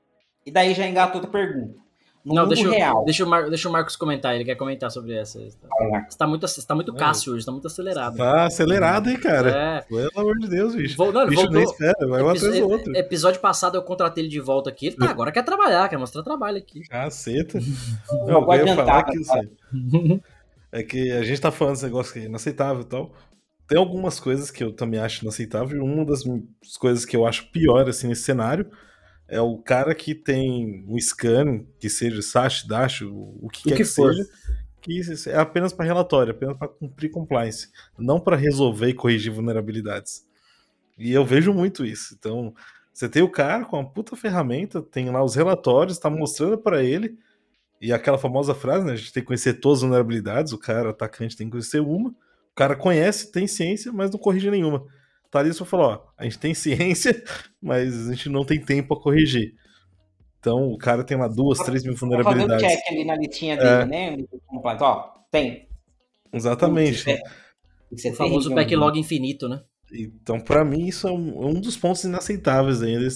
E 0.45 0.51
daí 0.51 0.75
já 0.75 0.87
engata 0.87 1.17
outra 1.17 1.31
pergunta. 1.31 1.89
No 2.25 2.35
não, 2.35 2.49
deixa, 2.49 2.69
real. 2.69 3.05
Deixa, 3.05 3.25
o 3.25 3.29
Mar, 3.29 3.49
deixa 3.49 3.69
o 3.69 3.73
Marcos 3.73 3.97
comentar, 3.97 4.35
ele 4.35 4.45
quer 4.45 4.57
comentar 4.57 4.91
sobre 4.91 5.15
essa. 5.15 5.39
Você 5.39 6.19
tá 6.19 6.27
muito, 6.27 6.47
você 6.47 6.67
tá 6.67 6.75
muito 6.75 6.93
Cássio 6.93 7.33
hoje, 7.33 7.47
tá 7.47 7.53
muito 7.53 7.67
acelerado. 7.67 8.17
Tá 8.17 8.45
acelerado, 8.45 9.09
hein, 9.09 9.19
cara? 9.19 9.51
É. 9.51 9.81
Pelo 9.83 10.11
amor 10.15 10.39
de 10.39 10.49
Deus, 10.49 10.75
bicho. 10.75 10.97
Vol, 10.97 11.13
não, 11.13 11.27
bicho 11.27 11.43
voltou. 11.43 11.63
espera, 11.63 12.07
vai 12.07 12.23
um 12.23 12.29
atrás 12.29 12.59
do 12.59 12.69
outro. 12.69 12.95
Episódio 12.95 13.41
passado 13.41 13.77
eu 13.77 13.83
contratei 13.83 14.25
ele 14.25 14.31
de 14.31 14.41
volta 14.41 14.69
aqui. 14.69 14.89
Ele 14.89 14.97
tá, 14.97 15.09
agora 15.09 15.33
quer 15.33 15.43
trabalhar, 15.43 15.89
quer 15.89 15.97
mostrar 15.97 16.23
trabalho 16.23 16.59
aqui. 16.59 16.81
Caceta. 16.89 17.59
não, 18.27 18.53
eu 18.53 18.67
ia 18.67 18.75
falar 18.75 19.05
que 19.05 19.19
assim, 19.19 20.21
é 20.71 20.83
que 20.83 21.11
a 21.13 21.23
gente 21.23 21.41
tá 21.41 21.51
falando 21.51 21.75
desse 21.75 21.85
negócio 21.87 22.13
que 22.13 22.19
é 22.19 22.25
inaceitável 22.25 22.83
e 22.83 22.87
tal. 22.87 23.13
Tem 23.69 23.79
algumas 23.79 24.19
coisas 24.19 24.51
que 24.51 24.65
eu 24.65 24.73
também 24.73 24.99
acho 24.99 25.23
inaceitável. 25.23 25.77
E 25.77 25.81
uma 25.81 26.05
das 26.05 26.25
coisas 26.79 27.05
que 27.05 27.15
eu 27.15 27.27
acho 27.27 27.51
pior, 27.51 27.87
assim, 27.89 28.09
nesse 28.09 28.23
cenário 28.23 28.71
é 29.29 29.41
o 29.41 29.59
cara 29.59 29.95
que 29.95 30.15
tem 30.15 30.85
um 30.89 30.99
scan, 30.99 31.65
que 31.79 31.91
seja 31.91 32.23
SASH, 32.23 32.65
DASH, 32.67 33.03
o 33.03 33.49
que 33.53 33.61
o 33.61 33.65
quer 33.65 33.77
que, 33.77 33.77
que 33.77 33.85
seja, 33.85 34.27
que 34.81 35.03
é 35.27 35.37
apenas 35.37 35.75
para 35.75 35.85
relatório, 35.85 36.33
apenas 36.33 36.57
para 36.57 36.67
cumprir 36.67 37.11
compliance, 37.11 37.69
não 37.99 38.19
para 38.19 38.37
resolver 38.37 38.89
e 38.89 38.95
corrigir 38.95 39.31
vulnerabilidades. 39.31 40.27
E 40.99 41.13
eu 41.13 41.27
vejo 41.27 41.53
muito 41.53 41.85
isso. 41.85 42.17
Então, 42.19 42.55
você 42.91 43.07
tem 43.07 43.23
o 43.23 43.31
cara 43.31 43.67
com 43.67 43.79
uma 43.79 43.89
puta 43.89 44.17
ferramenta, 44.17 44.81
tem 44.81 45.11
lá 45.11 45.23
os 45.23 45.35
relatórios, 45.35 45.99
está 45.99 46.09
mostrando 46.09 46.57
para 46.57 46.83
ele, 46.83 47.19
e 47.81 47.93
aquela 47.93 48.17
famosa 48.17 48.55
frase, 48.55 48.87
né? 48.87 48.93
A 48.93 48.97
gente 48.97 49.13
tem 49.13 49.23
que 49.23 49.27
conhecer 49.27 49.61
todas 49.61 49.79
as 49.79 49.83
vulnerabilidades, 49.83 50.55
o 50.55 50.59
cara 50.59 50.91
atacante 50.91 51.37
tem 51.37 51.47
que 51.47 51.53
conhecer 51.53 51.81
uma, 51.81 52.15
cara 52.59 52.75
conhece, 52.75 53.31
tem 53.31 53.47
ciência, 53.47 53.93
mas 53.93 54.11
não 54.11 54.19
corrige 54.19 54.51
nenhuma. 54.51 54.85
Thalissa 55.31 55.65
falou: 55.65 55.87
ó, 55.87 56.01
a 56.19 56.25
gente 56.25 56.39
tem 56.39 56.53
ciência, 56.55 57.23
mas 57.63 58.09
a 58.09 58.13
gente 58.13 58.29
não 58.29 58.45
tem 58.45 58.61
tempo 58.61 58.95
a 58.95 59.01
corrigir. 59.01 59.55
Então 60.41 60.73
o 60.73 60.79
cara 60.79 61.05
tem 61.05 61.17
lá 61.17 61.29
duas, 61.29 61.59
três 61.59 61.85
mil 61.85 61.95
vulnerabilidades. 61.95 62.63
Fazer 62.63 62.67
um 62.67 62.77
check 62.77 62.93
ali 62.93 63.05
na 63.05 63.17
listinha 63.17 63.57
dele, 63.57 63.69
é. 63.69 63.87
né? 63.87 64.17
Ó, 64.51 65.09
tem. 65.31 65.69
Exatamente. 66.33 67.05
Putz, 67.89 68.05
é, 68.05 68.09
é 68.09 68.13
o 68.13 68.15
famoso 68.15 68.55
backlog 68.55 68.99
infinito, 68.99 69.49
né? 69.49 69.63
Então, 69.93 70.39
para 70.39 70.65
mim, 70.65 70.87
isso 70.87 71.09
é 71.09 71.13
um, 71.13 71.49
um, 71.49 71.61
dos 71.61 71.77
pontos 71.77 72.05
inaceitáveis 72.05 72.83
ainda, 72.83 73.09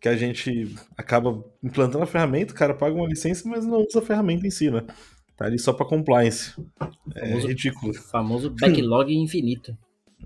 que 0.00 0.08
a 0.08 0.16
gente 0.16 0.74
acaba 0.96 1.44
implantando 1.62 2.02
a 2.02 2.06
ferramenta, 2.06 2.54
o 2.54 2.56
cara 2.56 2.72
paga 2.72 2.94
uma 2.94 3.06
licença, 3.06 3.46
mas 3.46 3.66
não 3.66 3.84
usa 3.84 3.98
a 3.98 4.02
ferramenta 4.02 4.46
em 4.46 4.50
si, 4.50 4.70
né? 4.70 4.84
Tá 5.38 5.44
ali 5.44 5.58
só 5.58 5.72
para 5.72 5.86
compliance. 5.86 6.52
É 7.14 7.28
famoso, 7.28 7.46
ridículo. 7.46 7.92
O 7.92 7.94
famoso 7.94 8.50
backlog 8.50 9.14
infinito. 9.14 9.78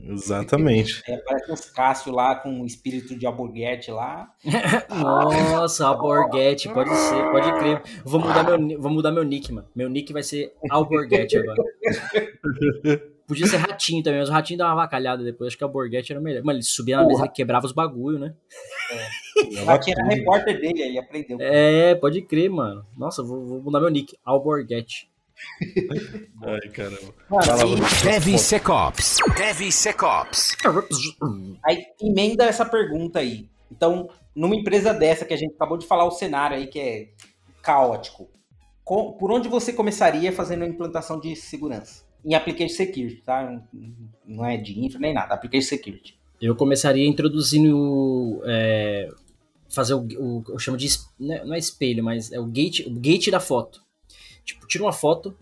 Exatamente. 0.05 1.03
É, 1.07 1.18
parece 1.18 1.53
uns 1.53 1.70
Cássio 1.70 2.12
lá 2.12 2.35
com 2.35 2.62
o 2.62 2.66
espírito 2.66 3.16
de 3.16 3.27
Alborguete 3.27 3.90
lá. 3.90 4.33
Nossa, 4.88 5.87
Alborguete, 5.87 6.68
pode 6.70 6.88
ser, 6.96 7.31
pode 7.31 7.53
crer. 7.59 7.83
Vou 8.05 8.20
mudar 8.20 8.42
meu, 8.42 8.81
vou 8.81 8.90
mudar 8.90 9.12
meu 9.12 9.22
nick, 9.22 9.53
mano. 9.53 9.68
Meu 9.77 9.90
nick 9.90 10.14
vai 10.14 10.22
ser 10.22 10.55
Alborguete 10.70 11.37
agora. 11.37 11.62
Podia 13.27 13.47
ser 13.47 13.57
ratinho 13.57 14.03
também, 14.03 14.21
mas 14.21 14.29
o 14.29 14.33
ratinho 14.33 14.59
dá 14.59 14.67
uma 14.67 14.75
vacalhada 14.75 15.23
depois. 15.23 15.49
Acho 15.49 15.59
que 15.59 15.65
o 15.65 15.67
Alborguete 15.67 16.13
era 16.13 16.21
melhor. 16.21 16.43
Mano, 16.43 16.59
ele 16.59 16.65
subia 16.65 16.97
na 16.97 17.07
mesa 17.07 17.25
e 17.25 17.29
quebrava 17.29 17.67
os 17.67 17.73
bagulho, 17.73 18.19
né? 18.19 18.35
É. 18.91 19.63
O 19.63 19.65
ratinho 19.65 19.97
era 19.99 20.09
repórter 20.09 20.61
dele, 20.61 20.83
ele 20.83 20.99
aprendeu. 20.99 21.39
É, 21.41 21.95
pode 21.95 22.23
crer, 22.23 22.51
mano. 22.51 22.85
Nossa, 22.97 23.23
vou, 23.23 23.47
vou 23.47 23.63
mudar 23.63 23.81
meu 23.81 23.89
nick, 23.89 24.17
Alborguete. 24.25 25.11
Ai, 26.43 26.69
caramba. 26.71 27.15
DevSecOps. 28.05 29.17
DevSecOps. 29.37 30.57
Aí 31.65 31.85
emenda 32.01 32.45
essa 32.45 32.65
pergunta 32.65 33.19
aí. 33.21 33.49
Então, 33.71 34.09
numa 34.35 34.55
empresa 34.55 34.93
dessa 34.93 35.25
que 35.25 35.35
a 35.35 35.37
gente 35.37 35.55
acabou 35.55 35.79
de 35.79 35.87
falar 35.87 36.05
o 36.05 36.11
cenário 36.11 36.57
aí 36.57 36.67
que 36.67 36.79
é 36.79 37.09
caótico, 37.63 38.29
por 38.85 39.31
onde 39.31 39.49
você 39.49 39.73
começaria 39.73 40.33
fazendo 40.33 40.65
a 40.65 40.67
implantação 40.67 41.19
de 41.19 41.35
segurança? 41.35 42.05
Em 42.25 42.35
Application 42.35 42.75
Security, 42.75 43.23
tá? 43.23 43.63
Não 44.25 44.45
é 44.45 44.57
de 44.57 44.79
infra 44.79 45.01
nem 45.01 45.13
nada, 45.13 45.35
Application 45.35 45.69
Security. 45.69 46.19
Eu 46.41 46.57
começaria 46.57 47.07
introduzindo 47.07 48.43
é, 48.45 49.09
fazer 49.69 49.95
o, 49.95 50.07
o, 50.19 50.45
eu 50.49 50.59
chamo 50.59 50.77
de 50.77 50.89
né, 51.19 51.45
não 51.45 51.55
é 51.55 51.59
espelho, 51.59 52.03
mas 52.05 52.31
é 52.33 52.39
o 52.39 52.47
gate, 52.47 52.87
o 52.87 52.91
gate 52.91 53.31
da 53.31 53.41
foto. 53.41 53.83
Tipo, 54.45 54.67
tira 54.67 54.85
uma 54.85 54.93
foto, 54.93 55.37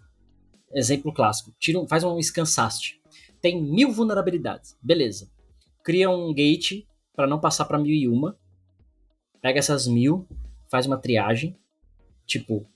exemplo 0.72 1.12
clássico, 1.12 1.54
tira, 1.58 1.84
faz 1.86 2.04
um 2.04 2.20
ScanSAST. 2.20 3.00
Tem 3.40 3.60
mil 3.60 3.92
vulnerabilidades, 3.92 4.76
beleza. 4.82 5.30
Cria 5.82 6.10
um 6.10 6.32
gate 6.34 6.84
para 7.14 7.26
não 7.26 7.40
passar 7.40 7.64
para 7.64 7.78
mil 7.78 7.94
e 7.94 8.06
uma. 8.06 8.38
Pega 9.40 9.58
essas 9.58 9.86
mil, 9.86 10.28
faz 10.70 10.86
uma 10.86 10.98
triagem. 10.98 11.56
Tipo, 12.26 12.66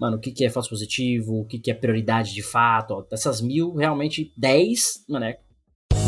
mano, 0.00 0.16
o 0.16 0.20
que, 0.20 0.32
que 0.32 0.44
é 0.44 0.50
falso 0.50 0.70
positivo, 0.70 1.40
o 1.40 1.44
que, 1.44 1.58
que 1.58 1.70
é 1.70 1.74
prioridade 1.74 2.32
de 2.32 2.42
fato. 2.42 2.94
Ó, 2.94 3.02
dessas 3.02 3.40
mil, 3.40 3.74
realmente, 3.74 4.32
dez, 4.36 5.04
mano, 5.08 5.26
é 5.26 5.38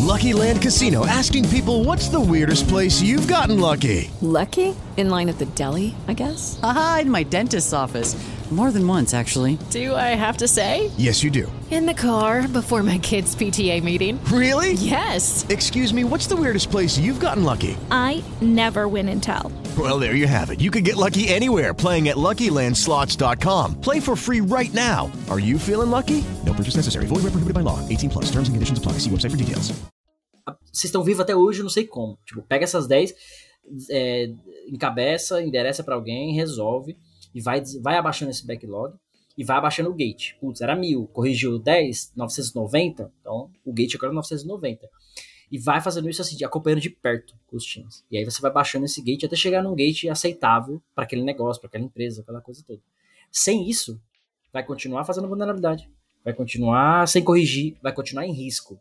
Lucky 0.00 0.32
Land 0.32 0.60
Casino 0.62 1.06
asking 1.06 1.48
people 1.48 1.84
what's 1.84 2.08
the 2.08 2.20
weirdest 2.20 2.68
place 2.68 3.00
you've 3.00 3.28
gotten 3.28 3.60
lucky? 3.60 4.10
Lucky? 4.20 4.74
In 4.96 5.10
line 5.10 5.28
at 5.28 5.38
the 5.38 5.46
deli, 5.54 5.94
I 6.08 6.14
guess? 6.14 6.58
Aha, 6.62 7.00
in 7.02 7.10
my 7.10 7.22
dentist's 7.22 7.72
office. 7.72 8.16
More 8.52 8.70
than 8.70 8.86
once, 8.86 9.14
actually. 9.14 9.56
Do 9.70 9.94
I 9.94 10.14
have 10.14 10.36
to 10.38 10.46
say? 10.46 10.90
Yes, 10.98 11.22
you 11.22 11.30
do. 11.30 11.50
In 11.70 11.86
the 11.86 11.94
car 11.94 12.46
before 12.46 12.82
my 12.82 12.98
kids' 12.98 13.34
PTA 13.34 13.82
meeting. 13.82 14.22
Really? 14.24 14.74
Yes. 14.74 15.46
Excuse 15.48 15.94
me, 15.94 16.04
what's 16.04 16.26
the 16.26 16.36
weirdest 16.36 16.70
place 16.70 16.98
you've 16.98 17.18
gotten 17.18 17.44
lucky? 17.44 17.78
I 17.90 18.22
never 18.42 18.88
win 18.88 19.08
and 19.08 19.22
tell. 19.22 19.50
Well, 19.78 19.98
there 19.98 20.16
you 20.16 20.26
have 20.26 20.50
it. 20.50 20.60
You 20.60 20.70
can 20.70 20.84
get 20.84 20.98
lucky 20.98 21.28
anywhere 21.28 21.72
playing 21.72 22.10
at 22.10 22.16
LuckyLandSlots.com. 22.16 23.80
Play 23.80 24.00
for 24.00 24.14
free 24.14 24.42
right 24.42 24.72
now. 24.74 25.10
Are 25.30 25.40
you 25.40 25.58
feeling 25.58 25.90
lucky? 25.90 26.22
No 26.44 26.52
purchase 26.52 26.76
necessary. 26.76 27.06
Void 27.06 27.22
where 27.22 27.32
prohibited 27.32 27.54
by 27.54 27.62
law. 27.62 27.80
18 27.88 28.10
plus. 28.10 28.26
Terms 28.26 28.48
and 28.48 28.54
conditions 28.54 28.78
apply. 28.78 28.98
See 28.98 29.08
website 29.08 29.30
for 29.30 29.38
details. 29.38 29.72
Vocês 30.70 30.90
estão 30.90 31.02
vivos 31.02 31.20
até 31.20 31.34
hoje, 31.34 31.62
não 31.62 31.70
sei 31.70 31.86
como. 31.86 32.18
Tipo, 32.26 32.42
pega 32.42 32.64
essas 32.64 32.86
10, 32.86 33.14
é, 33.90 34.30
encabeça, 34.68 35.42
endereça 35.42 35.82
para 35.82 35.94
alguém, 35.94 36.34
resolve 36.34 36.96
e 37.34 37.40
vai, 37.40 37.62
vai 37.80 37.96
abaixando 37.96 38.30
esse 38.30 38.46
backlog 38.46 38.94
e 39.36 39.44
vai 39.44 39.56
abaixando 39.56 39.90
o 39.90 39.94
gate. 39.94 40.34
Putz, 40.40 40.60
era 40.60 40.76
1000, 40.76 41.06
corrigiu 41.08 41.58
10, 41.58 42.12
990, 42.16 43.12
então 43.20 43.50
o 43.64 43.72
gate 43.72 43.94
agora 43.94 44.12
é 44.12 44.14
990. 44.14 44.88
E 45.50 45.58
vai 45.58 45.80
fazendo 45.80 46.08
isso 46.08 46.22
assim, 46.22 46.42
acompanhando 46.44 46.80
de 46.80 46.88
perto 46.88 47.34
os 47.52 47.64
times. 47.64 48.04
E 48.10 48.16
aí 48.16 48.24
você 48.24 48.40
vai 48.40 48.50
baixando 48.50 48.86
esse 48.86 49.02
gate 49.02 49.24
até 49.24 49.36
chegar 49.36 49.62
num 49.62 49.74
gate 49.74 50.08
aceitável 50.08 50.82
para 50.94 51.04
aquele 51.04 51.22
negócio, 51.22 51.60
para 51.60 51.68
aquela 51.68 51.84
empresa, 51.84 52.22
aquela 52.22 52.40
coisa 52.40 52.64
toda. 52.66 52.80
Sem 53.30 53.68
isso, 53.68 54.00
vai 54.52 54.64
continuar 54.64 55.04
fazendo 55.04 55.28
vulnerabilidade, 55.28 55.88
vai 56.24 56.32
continuar 56.32 57.06
sem 57.06 57.22
corrigir, 57.22 57.76
vai 57.82 57.92
continuar 57.92 58.26
em 58.26 58.32
risco. 58.32 58.80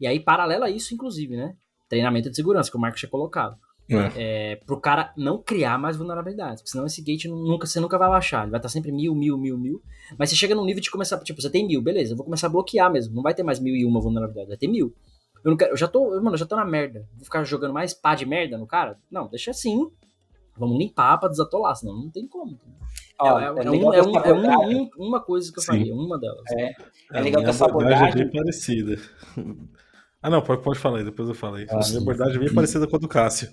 E 0.00 0.06
aí, 0.06 0.18
paralelo 0.18 0.64
a 0.64 0.70
isso, 0.70 0.94
inclusive, 0.94 1.36
né? 1.36 1.54
Treinamento 1.88 2.30
de 2.30 2.36
segurança, 2.36 2.70
que 2.70 2.76
o 2.76 2.80
Marcos 2.80 3.00
tinha 3.00 3.10
colocado. 3.10 3.58
É. 3.90 4.52
É, 4.52 4.56
pro 4.66 4.78
cara 4.80 5.12
não 5.16 5.40
criar 5.42 5.78
mais 5.78 5.96
vulnerabilidades. 5.96 6.60
Porque 6.60 6.70
senão 6.72 6.86
esse 6.86 7.00
gate 7.02 7.24
nunca, 7.26 7.66
você 7.66 7.80
nunca 7.80 7.96
vai 7.96 8.08
baixar. 8.08 8.42
Ele 8.42 8.50
vai 8.50 8.58
estar 8.58 8.68
sempre 8.68 8.92
mil, 8.92 9.14
mil, 9.14 9.38
mil, 9.38 9.56
mil. 9.56 9.82
Mas 10.18 10.28
você 10.30 10.36
chega 10.36 10.54
num 10.54 10.64
nível 10.64 10.82
de 10.82 10.90
começar. 10.90 11.18
Tipo, 11.20 11.40
você 11.40 11.48
tem 11.50 11.66
mil, 11.66 11.80
beleza, 11.82 12.12
eu 12.12 12.16
vou 12.16 12.24
começar 12.24 12.48
a 12.48 12.50
bloquear 12.50 12.92
mesmo. 12.92 13.14
Não 13.14 13.22
vai 13.22 13.32
ter 13.34 13.42
mais 13.42 13.58
mil 13.58 13.74
e 13.74 13.84
uma 13.86 14.00
vulnerabilidade, 14.00 14.48
vai 14.48 14.58
ter 14.58 14.68
mil. 14.68 14.94
Eu, 15.44 15.50
não 15.52 15.56
quero, 15.56 15.72
eu 15.72 15.76
já 15.76 15.88
tô, 15.88 16.10
mano, 16.16 16.32
eu 16.34 16.38
já 16.38 16.44
tô 16.46 16.56
na 16.56 16.64
merda. 16.64 17.06
Vou 17.14 17.24
ficar 17.24 17.42
jogando 17.44 17.72
mais 17.72 17.94
pá 17.94 18.14
de 18.14 18.26
merda 18.26 18.58
no 18.58 18.66
cara? 18.66 18.98
Não, 19.10 19.26
deixa 19.28 19.52
assim. 19.52 19.88
Vamos 20.56 20.76
limpar 20.78 21.16
pra 21.18 21.28
desatolar, 21.28 21.74
senão 21.76 21.94
não 21.96 22.10
tem 22.10 22.26
como. 22.26 22.58
Ó, 23.20 23.38
é, 23.38 23.44
é 23.44 23.46
é, 23.46 23.50
um, 23.70 23.94
é, 23.94 24.02
um, 24.02 24.18
é 24.18 24.32
um- 24.34 24.80
um- 24.82 24.90
uma 24.98 25.20
coisa 25.20 25.50
que 25.52 25.58
eu 25.58 25.62
Sim. 25.62 25.66
faria, 25.68 25.94
uma 25.94 26.18
delas. 26.18 26.42
É, 26.50 26.62
É, 26.62 26.74
é 27.14 27.20
legal 27.20 27.40
que 27.40 27.46
minha 27.46 27.50
essa 27.50 27.64
abordagem 27.64 28.08
é 28.08 28.14
bem 28.14 28.30
parecida. 28.30 28.96
Ah, 30.20 30.28
não, 30.30 30.42
pode, 30.42 30.62
pode 30.62 30.80
falar 30.80 30.98
aí, 30.98 31.04
depois 31.04 31.28
eu 31.28 31.34
falei. 31.34 31.64
Ah, 31.70 31.76
a 31.76 31.86
minha 31.88 32.00
abordagem 32.00 32.34
é 32.34 32.40
bem 32.40 32.52
parecida 32.52 32.88
com 32.88 32.96
a 32.96 32.98
do 32.98 33.06
Cássio. 33.06 33.48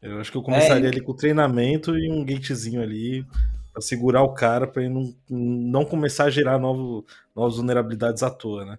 Eu 0.00 0.20
acho 0.20 0.30
que 0.30 0.38
eu 0.38 0.42
começaria 0.42 0.86
É, 0.86 0.90
ali 0.90 1.00
com 1.00 1.12
treinamento 1.14 1.96
e 1.98 2.10
um 2.10 2.24
gatezinho 2.24 2.80
ali 2.82 3.24
pra 3.72 3.82
segurar 3.82 4.22
o 4.22 4.32
cara 4.32 4.66
pra 4.66 4.82
ele 4.84 4.94
não, 4.94 5.14
não 5.28 5.84
começar 5.84 6.24
a 6.24 6.30
gerar 6.30 6.58
novo, 6.58 7.04
novas 7.34 7.56
vulnerabilidades 7.56 8.22
à 8.22 8.30
toa, 8.30 8.64
né? 8.64 8.78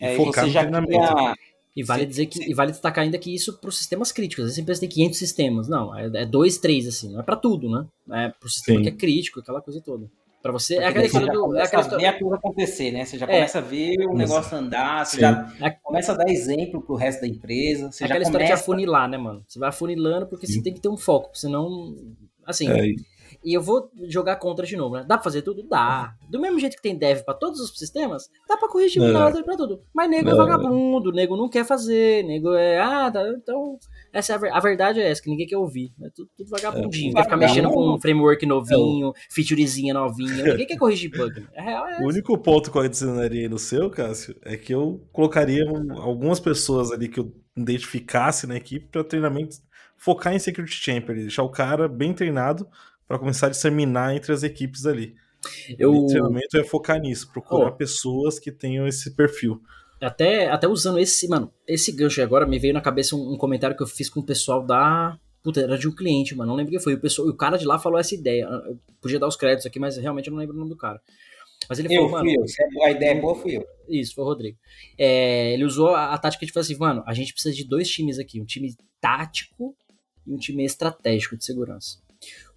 E 0.00 0.04
É, 0.06 0.16
focar 0.16 0.44
no 0.46 0.50
já 0.52 0.60
treinamento. 0.60 0.92
cria- 1.14 1.34
E 1.76 1.82
vale 1.82 2.06
dizer 2.06 2.26
que 2.26 2.42
e 2.50 2.54
vale 2.54 2.70
destacar 2.72 3.04
ainda 3.04 3.18
que 3.18 3.34
isso 3.34 3.58
para 3.58 3.68
os 3.68 3.76
sistemas 3.76 4.10
críticos. 4.12 4.44
Às 4.44 4.48
vezes 4.50 4.58
a 4.58 4.62
empresa 4.62 4.80
tem 4.80 4.88
500 4.88 5.18
sistemas. 5.18 5.68
Não, 5.68 5.94
é, 5.94 6.06
é 6.22 6.24
dois, 6.26 6.56
três 6.58 6.86
assim. 6.86 7.12
Não 7.12 7.20
é 7.20 7.22
para 7.22 7.36
tudo, 7.36 7.68
né? 7.70 7.86
É 8.10 8.28
para 8.30 8.46
o 8.46 8.50
sistema 8.50 8.78
Sim. 8.78 8.82
que 8.84 8.88
é 8.88 8.92
crítico, 8.92 9.40
aquela 9.40 9.60
coisa 9.60 9.80
toda. 9.80 10.08
Para 10.46 10.52
você 10.52 10.76
é 10.76 10.86
aquela 10.86 11.04
história 11.06 11.26
já 11.26 11.32
do 11.32 11.56
é 11.56 11.62
aquela 11.62 11.82
ver 11.82 11.86
história, 11.88 12.10
a 12.10 12.18
coisa 12.20 12.36
acontecer, 12.36 12.92
né? 12.92 13.04
Você 13.04 13.18
já 13.18 13.26
É. 13.26 13.28
começa 13.34 13.58
a 13.58 13.60
ver 13.60 13.96
o 14.06 14.14
negócio 14.14 14.56
andar, 14.56 15.04
você 15.04 15.16
Sim. 15.16 15.20
já 15.22 15.52
é 15.60 15.70
começa 15.70 16.12
a 16.12 16.14
dar 16.16 16.28
exemplo 16.28 16.80
pro 16.80 16.94
resto 16.94 17.22
da 17.22 17.26
empresa, 17.26 17.90
você 17.90 17.98
já 17.98 18.04
aquela 18.06 18.22
história 18.22 18.46
de 18.46 18.52
começa... 18.52 18.62
afunilar, 18.62 19.08
né, 19.08 19.18
mano? 19.18 19.42
Você 19.48 19.58
vai 19.58 19.70
afunilando 19.70 20.26
porque 20.28 20.46
você 20.46 20.62
tem 20.62 20.72
que 20.72 20.80
ter 20.80 20.88
um 20.88 20.96
foco, 20.96 21.30
senão 21.36 21.96
assim. 22.44 22.70
É, 22.70 22.86
e- 22.86 23.52
eu 23.54 23.60
vou 23.60 23.90
jogar 24.08 24.36
contra 24.36 24.64
de 24.64 24.76
novo, 24.76 24.94
né? 24.96 25.04
Dá 25.06 25.16
pra 25.16 25.24
fazer 25.24 25.42
tudo? 25.42 25.62
Dá. 25.64 26.14
Do 26.28 26.40
mesmo 26.40 26.58
jeito 26.60 26.76
que 26.76 26.82
tem 26.82 26.96
dev 26.96 27.22
pra 27.24 27.34
todos 27.34 27.58
os 27.60 27.76
sistemas, 27.76 28.28
dá 28.48 28.56
pra 28.56 28.68
corrigir 28.68 29.02
É. 29.02 29.42
pra 29.42 29.56
tudo. 29.56 29.82
Mas 29.92 30.08
nego 30.08 30.28
é 30.28 30.32
É. 30.32 30.36
vagabundo, 30.36 31.10
nego 31.12 31.36
não 31.36 31.48
quer 31.48 31.64
fazer, 31.64 32.22
nego 32.24 32.54
é. 32.54 32.78
Ah, 32.78 33.10
tá, 33.10 33.28
então. 33.36 33.78
Essa 34.18 34.32
é 34.32 34.36
a, 34.36 34.38
ver- 34.38 34.52
a 34.52 34.60
verdade 34.60 35.00
é 35.00 35.10
essa, 35.10 35.22
que 35.22 35.28
ninguém 35.30 35.46
quer 35.46 35.56
ouvir. 35.58 35.92
É 36.02 36.08
tudo, 36.14 36.30
tudo 36.36 36.48
vagabundinho. 36.50 37.10
É. 37.12 37.14
Quer 37.16 37.22
ficar 37.24 37.36
mexendo 37.36 37.70
com 37.70 37.94
um 37.94 38.00
framework 38.00 38.46
novinho, 38.46 39.12
featurezinha 39.30 39.92
novinha. 39.94 40.42
Ninguém 40.44 40.66
quer 40.66 40.76
corrigir 40.78 41.10
bug. 41.10 41.40
né? 41.40 41.46
A 41.56 41.62
real 41.62 41.86
é 41.86 41.90
O 41.90 41.94
essa. 41.94 42.04
único 42.04 42.38
ponto 42.38 42.70
que 42.70 42.78
eu 42.78 42.82
adicionaria 42.82 43.42
aí 43.42 43.48
no 43.48 43.58
seu, 43.58 43.90
Cássio, 43.90 44.34
é 44.42 44.56
que 44.56 44.72
eu 44.74 45.06
colocaria 45.12 45.64
um- 45.70 45.92
algumas 46.00 46.40
pessoas 46.40 46.90
ali 46.92 47.08
que 47.08 47.20
eu 47.20 47.32
identificasse 47.56 48.46
na 48.46 48.56
equipe 48.56 48.86
para 48.90 49.04
treinamento 49.04 49.56
focar 49.96 50.34
em 50.34 50.38
Security 50.38 50.74
Champion, 50.76 51.14
deixar 51.14 51.42
o 51.42 51.48
cara 51.50 51.88
bem 51.88 52.12
treinado 52.12 52.66
para 53.08 53.18
começar 53.18 53.46
a 53.46 53.50
disseminar 53.50 54.14
entre 54.14 54.32
as 54.32 54.42
equipes 54.42 54.84
ali. 54.86 55.14
Eu- 55.78 55.92
O 55.92 56.06
treinamento 56.06 56.56
é 56.58 56.64
focar 56.64 57.00
nisso, 57.00 57.30
procurar 57.32 57.68
Oh. 57.68 57.72
pessoas 57.76 58.38
que 58.38 58.50
tenham 58.50 58.86
esse 58.86 59.14
perfil. 59.14 59.60
Até, 60.00 60.50
até 60.50 60.68
usando 60.68 60.98
esse, 60.98 61.26
mano, 61.28 61.52
esse 61.66 61.90
gancho 61.92 62.20
aí 62.20 62.24
agora, 62.24 62.46
me 62.46 62.58
veio 62.58 62.74
na 62.74 62.80
cabeça 62.80 63.16
um, 63.16 63.32
um 63.32 63.36
comentário 63.36 63.76
que 63.76 63.82
eu 63.82 63.86
fiz 63.86 64.08
com 64.08 64.20
o 64.20 64.26
pessoal 64.26 64.64
da. 64.64 65.18
Puta, 65.42 65.60
era 65.60 65.78
de 65.78 65.88
um 65.88 65.94
cliente, 65.94 66.34
mano. 66.34 66.50
Não 66.50 66.56
lembro 66.56 66.72
quem 66.72 66.80
foi. 66.80 66.94
O, 66.94 67.00
pessoal, 67.00 67.28
o 67.28 67.34
cara 67.34 67.56
de 67.56 67.64
lá 67.64 67.78
falou 67.78 67.98
essa 67.98 68.14
ideia. 68.14 68.44
Eu 68.44 68.78
podia 69.00 69.18
dar 69.18 69.28
os 69.28 69.36
créditos 69.36 69.66
aqui, 69.66 69.78
mas 69.78 69.96
realmente 69.96 70.26
eu 70.26 70.32
não 70.32 70.40
lembro 70.40 70.54
o 70.54 70.58
nome 70.58 70.70
do 70.70 70.76
cara. 70.76 71.00
Mas 71.68 71.78
ele 71.78 71.88
Eu 71.88 72.08
falou, 72.08 72.10
mano. 72.10 72.30
eu, 72.30 72.46
se 72.46 72.62
a 72.84 72.90
ideia 72.90 73.10
é 73.12 73.20
boa, 73.20 73.34
fui 73.34 73.56
eu. 73.56 73.66
Isso, 73.88 74.14
foi 74.14 74.24
o 74.24 74.26
Rodrigo. 74.26 74.58
É, 74.98 75.52
ele 75.52 75.64
usou 75.64 75.88
a, 75.94 76.12
a 76.12 76.18
tática 76.18 76.44
de 76.44 76.52
falar 76.52 76.62
assim, 76.62 76.76
mano, 76.76 77.02
a 77.06 77.14
gente 77.14 77.32
precisa 77.32 77.54
de 77.54 77.64
dois 77.64 77.88
times 77.88 78.18
aqui, 78.18 78.40
um 78.40 78.44
time 78.44 78.74
tático 79.00 79.74
e 80.26 80.32
um 80.32 80.36
time 80.36 80.64
estratégico 80.64 81.36
de 81.36 81.44
segurança. 81.44 81.98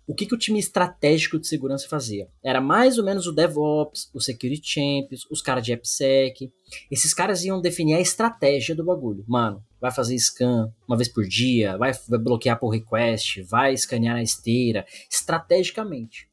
O 0.10 0.16
que, 0.16 0.26
que 0.26 0.34
o 0.34 0.40
time 0.40 0.58
estratégico 0.58 1.38
de 1.38 1.48
segurança 1.48 1.88
fazia? 1.88 2.28
Era 2.44 2.60
mais 2.60 2.98
ou 2.98 3.06
menos 3.06 3.28
o 3.28 3.32
DevOps, 3.32 4.10
o 4.12 4.20
Security 4.20 4.68
Champions, 4.68 5.28
os 5.30 5.40
caras 5.40 5.64
de 5.64 5.72
AppSec. 5.72 6.52
Esses 6.90 7.14
caras 7.14 7.44
iam 7.44 7.62
definir 7.62 7.94
a 7.94 8.02
estratégia 8.02 8.74
do 8.74 8.84
bagulho. 8.84 9.24
Mano, 9.28 9.64
vai 9.80 9.92
fazer 9.92 10.18
scan 10.18 10.74
uma 10.88 10.98
vez 10.98 11.08
por 11.08 11.28
dia, 11.28 11.78
vai, 11.78 11.94
vai 12.08 12.18
bloquear 12.18 12.60
por 12.60 12.70
request, 12.70 13.44
vai 13.44 13.72
escanear 13.72 14.16
na 14.16 14.24
esteira, 14.24 14.84
estrategicamente. 15.08 16.28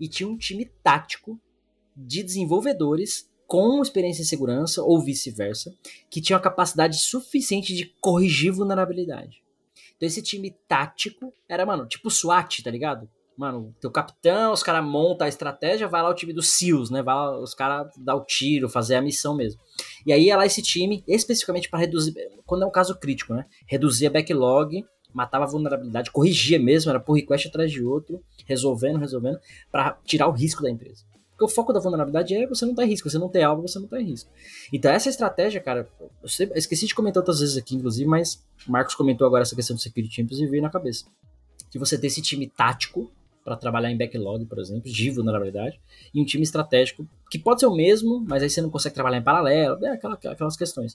E 0.00 0.08
tinha 0.08 0.26
um 0.26 0.38
time 0.38 0.64
tático 0.82 1.38
de 1.94 2.22
desenvolvedores 2.22 3.28
com 3.46 3.82
experiência 3.82 4.22
em 4.22 4.24
segurança 4.24 4.82
ou 4.82 5.04
vice-versa, 5.04 5.70
que 6.08 6.22
tinham 6.22 6.38
a 6.38 6.42
capacidade 6.42 6.96
suficiente 6.96 7.74
de 7.74 7.94
corrigir 8.00 8.52
vulnerabilidade. 8.52 9.42
Então 9.98 10.06
esse 10.06 10.22
time 10.22 10.56
tático 10.66 11.30
era, 11.46 11.66
mano, 11.66 11.86
tipo 11.86 12.10
SWAT, 12.10 12.62
tá 12.62 12.70
ligado? 12.70 13.06
Mano, 13.38 13.72
teu 13.80 13.88
capitão, 13.88 14.52
os 14.52 14.64
caras 14.64 14.84
montam 14.84 15.24
a 15.24 15.28
estratégia, 15.28 15.86
vai 15.86 16.02
lá 16.02 16.10
o 16.10 16.14
time 16.14 16.32
dos 16.32 16.48
SEALs, 16.48 16.90
né? 16.90 17.04
Vai 17.04 17.14
lá, 17.14 17.40
os 17.40 17.54
caras 17.54 17.86
dar 17.96 18.16
o 18.16 18.24
tiro, 18.24 18.68
fazer 18.68 18.96
a 18.96 19.00
missão 19.00 19.36
mesmo. 19.36 19.60
E 20.04 20.12
aí 20.12 20.24
ia 20.24 20.36
lá 20.36 20.44
esse 20.44 20.60
time, 20.60 21.04
especificamente 21.06 21.70
para 21.70 21.78
reduzir, 21.78 22.14
quando 22.44 22.64
é 22.64 22.66
um 22.66 22.70
caso 22.72 22.98
crítico, 22.98 23.32
né? 23.32 23.46
Reduzir 23.64 24.08
a 24.08 24.10
backlog, 24.10 24.84
matava 25.14 25.44
a 25.44 25.46
vulnerabilidade, 25.46 26.10
corrigia 26.10 26.58
mesmo, 26.58 26.90
era 26.90 26.98
por 26.98 27.12
request 27.12 27.46
atrás 27.46 27.70
de 27.70 27.80
outro, 27.80 28.20
resolvendo, 28.44 28.98
resolvendo, 28.98 29.38
para 29.70 29.96
tirar 30.04 30.26
o 30.26 30.32
risco 30.32 30.60
da 30.60 30.68
empresa. 30.68 31.04
Porque 31.30 31.44
o 31.44 31.48
foco 31.48 31.72
da 31.72 31.78
vulnerabilidade 31.78 32.34
é 32.34 32.44
você 32.44 32.66
não 32.66 32.74
tá 32.74 32.84
em 32.84 32.88
risco, 32.88 33.08
você 33.08 33.18
não 33.18 33.28
tem 33.28 33.44
algo, 33.44 33.62
você 33.62 33.78
não 33.78 33.86
tá 33.86 34.00
em 34.00 34.04
risco. 34.04 34.28
Então 34.72 34.90
essa 34.90 35.08
estratégia, 35.08 35.60
cara, 35.60 35.88
eu 36.00 36.10
eu 36.40 36.56
esqueci 36.56 36.88
de 36.88 36.94
comentar 36.96 37.20
outras 37.20 37.38
vezes 37.38 37.56
aqui, 37.56 37.76
inclusive, 37.76 38.10
mas 38.10 38.44
Marcos 38.66 38.96
comentou 38.96 39.24
agora 39.24 39.42
essa 39.42 39.54
questão 39.54 39.76
do 39.76 39.80
Security 39.80 40.12
Champions 40.12 40.40
e 40.40 40.46
veio 40.48 40.60
na 40.60 40.70
cabeça. 40.70 41.04
Que 41.70 41.78
você 41.78 41.96
ter 41.96 42.08
esse 42.08 42.20
time 42.20 42.48
tático 42.48 43.12
para 43.48 43.56
trabalhar 43.56 43.90
em 43.90 43.96
backlog, 43.96 44.44
por 44.44 44.58
exemplo, 44.58 44.90
de 44.90 45.10
vulnerabilidade, 45.10 45.80
e 46.12 46.20
um 46.20 46.24
time 46.24 46.42
estratégico, 46.42 47.06
que 47.30 47.38
pode 47.38 47.60
ser 47.60 47.66
o 47.66 47.74
mesmo, 47.74 48.22
mas 48.28 48.42
aí 48.42 48.50
você 48.50 48.60
não 48.60 48.68
consegue 48.68 48.94
trabalhar 48.94 49.16
em 49.16 49.22
paralelo, 49.22 49.82
é 49.86 49.92
aquela- 49.92 50.14
aquelas 50.14 50.56
questões. 50.56 50.94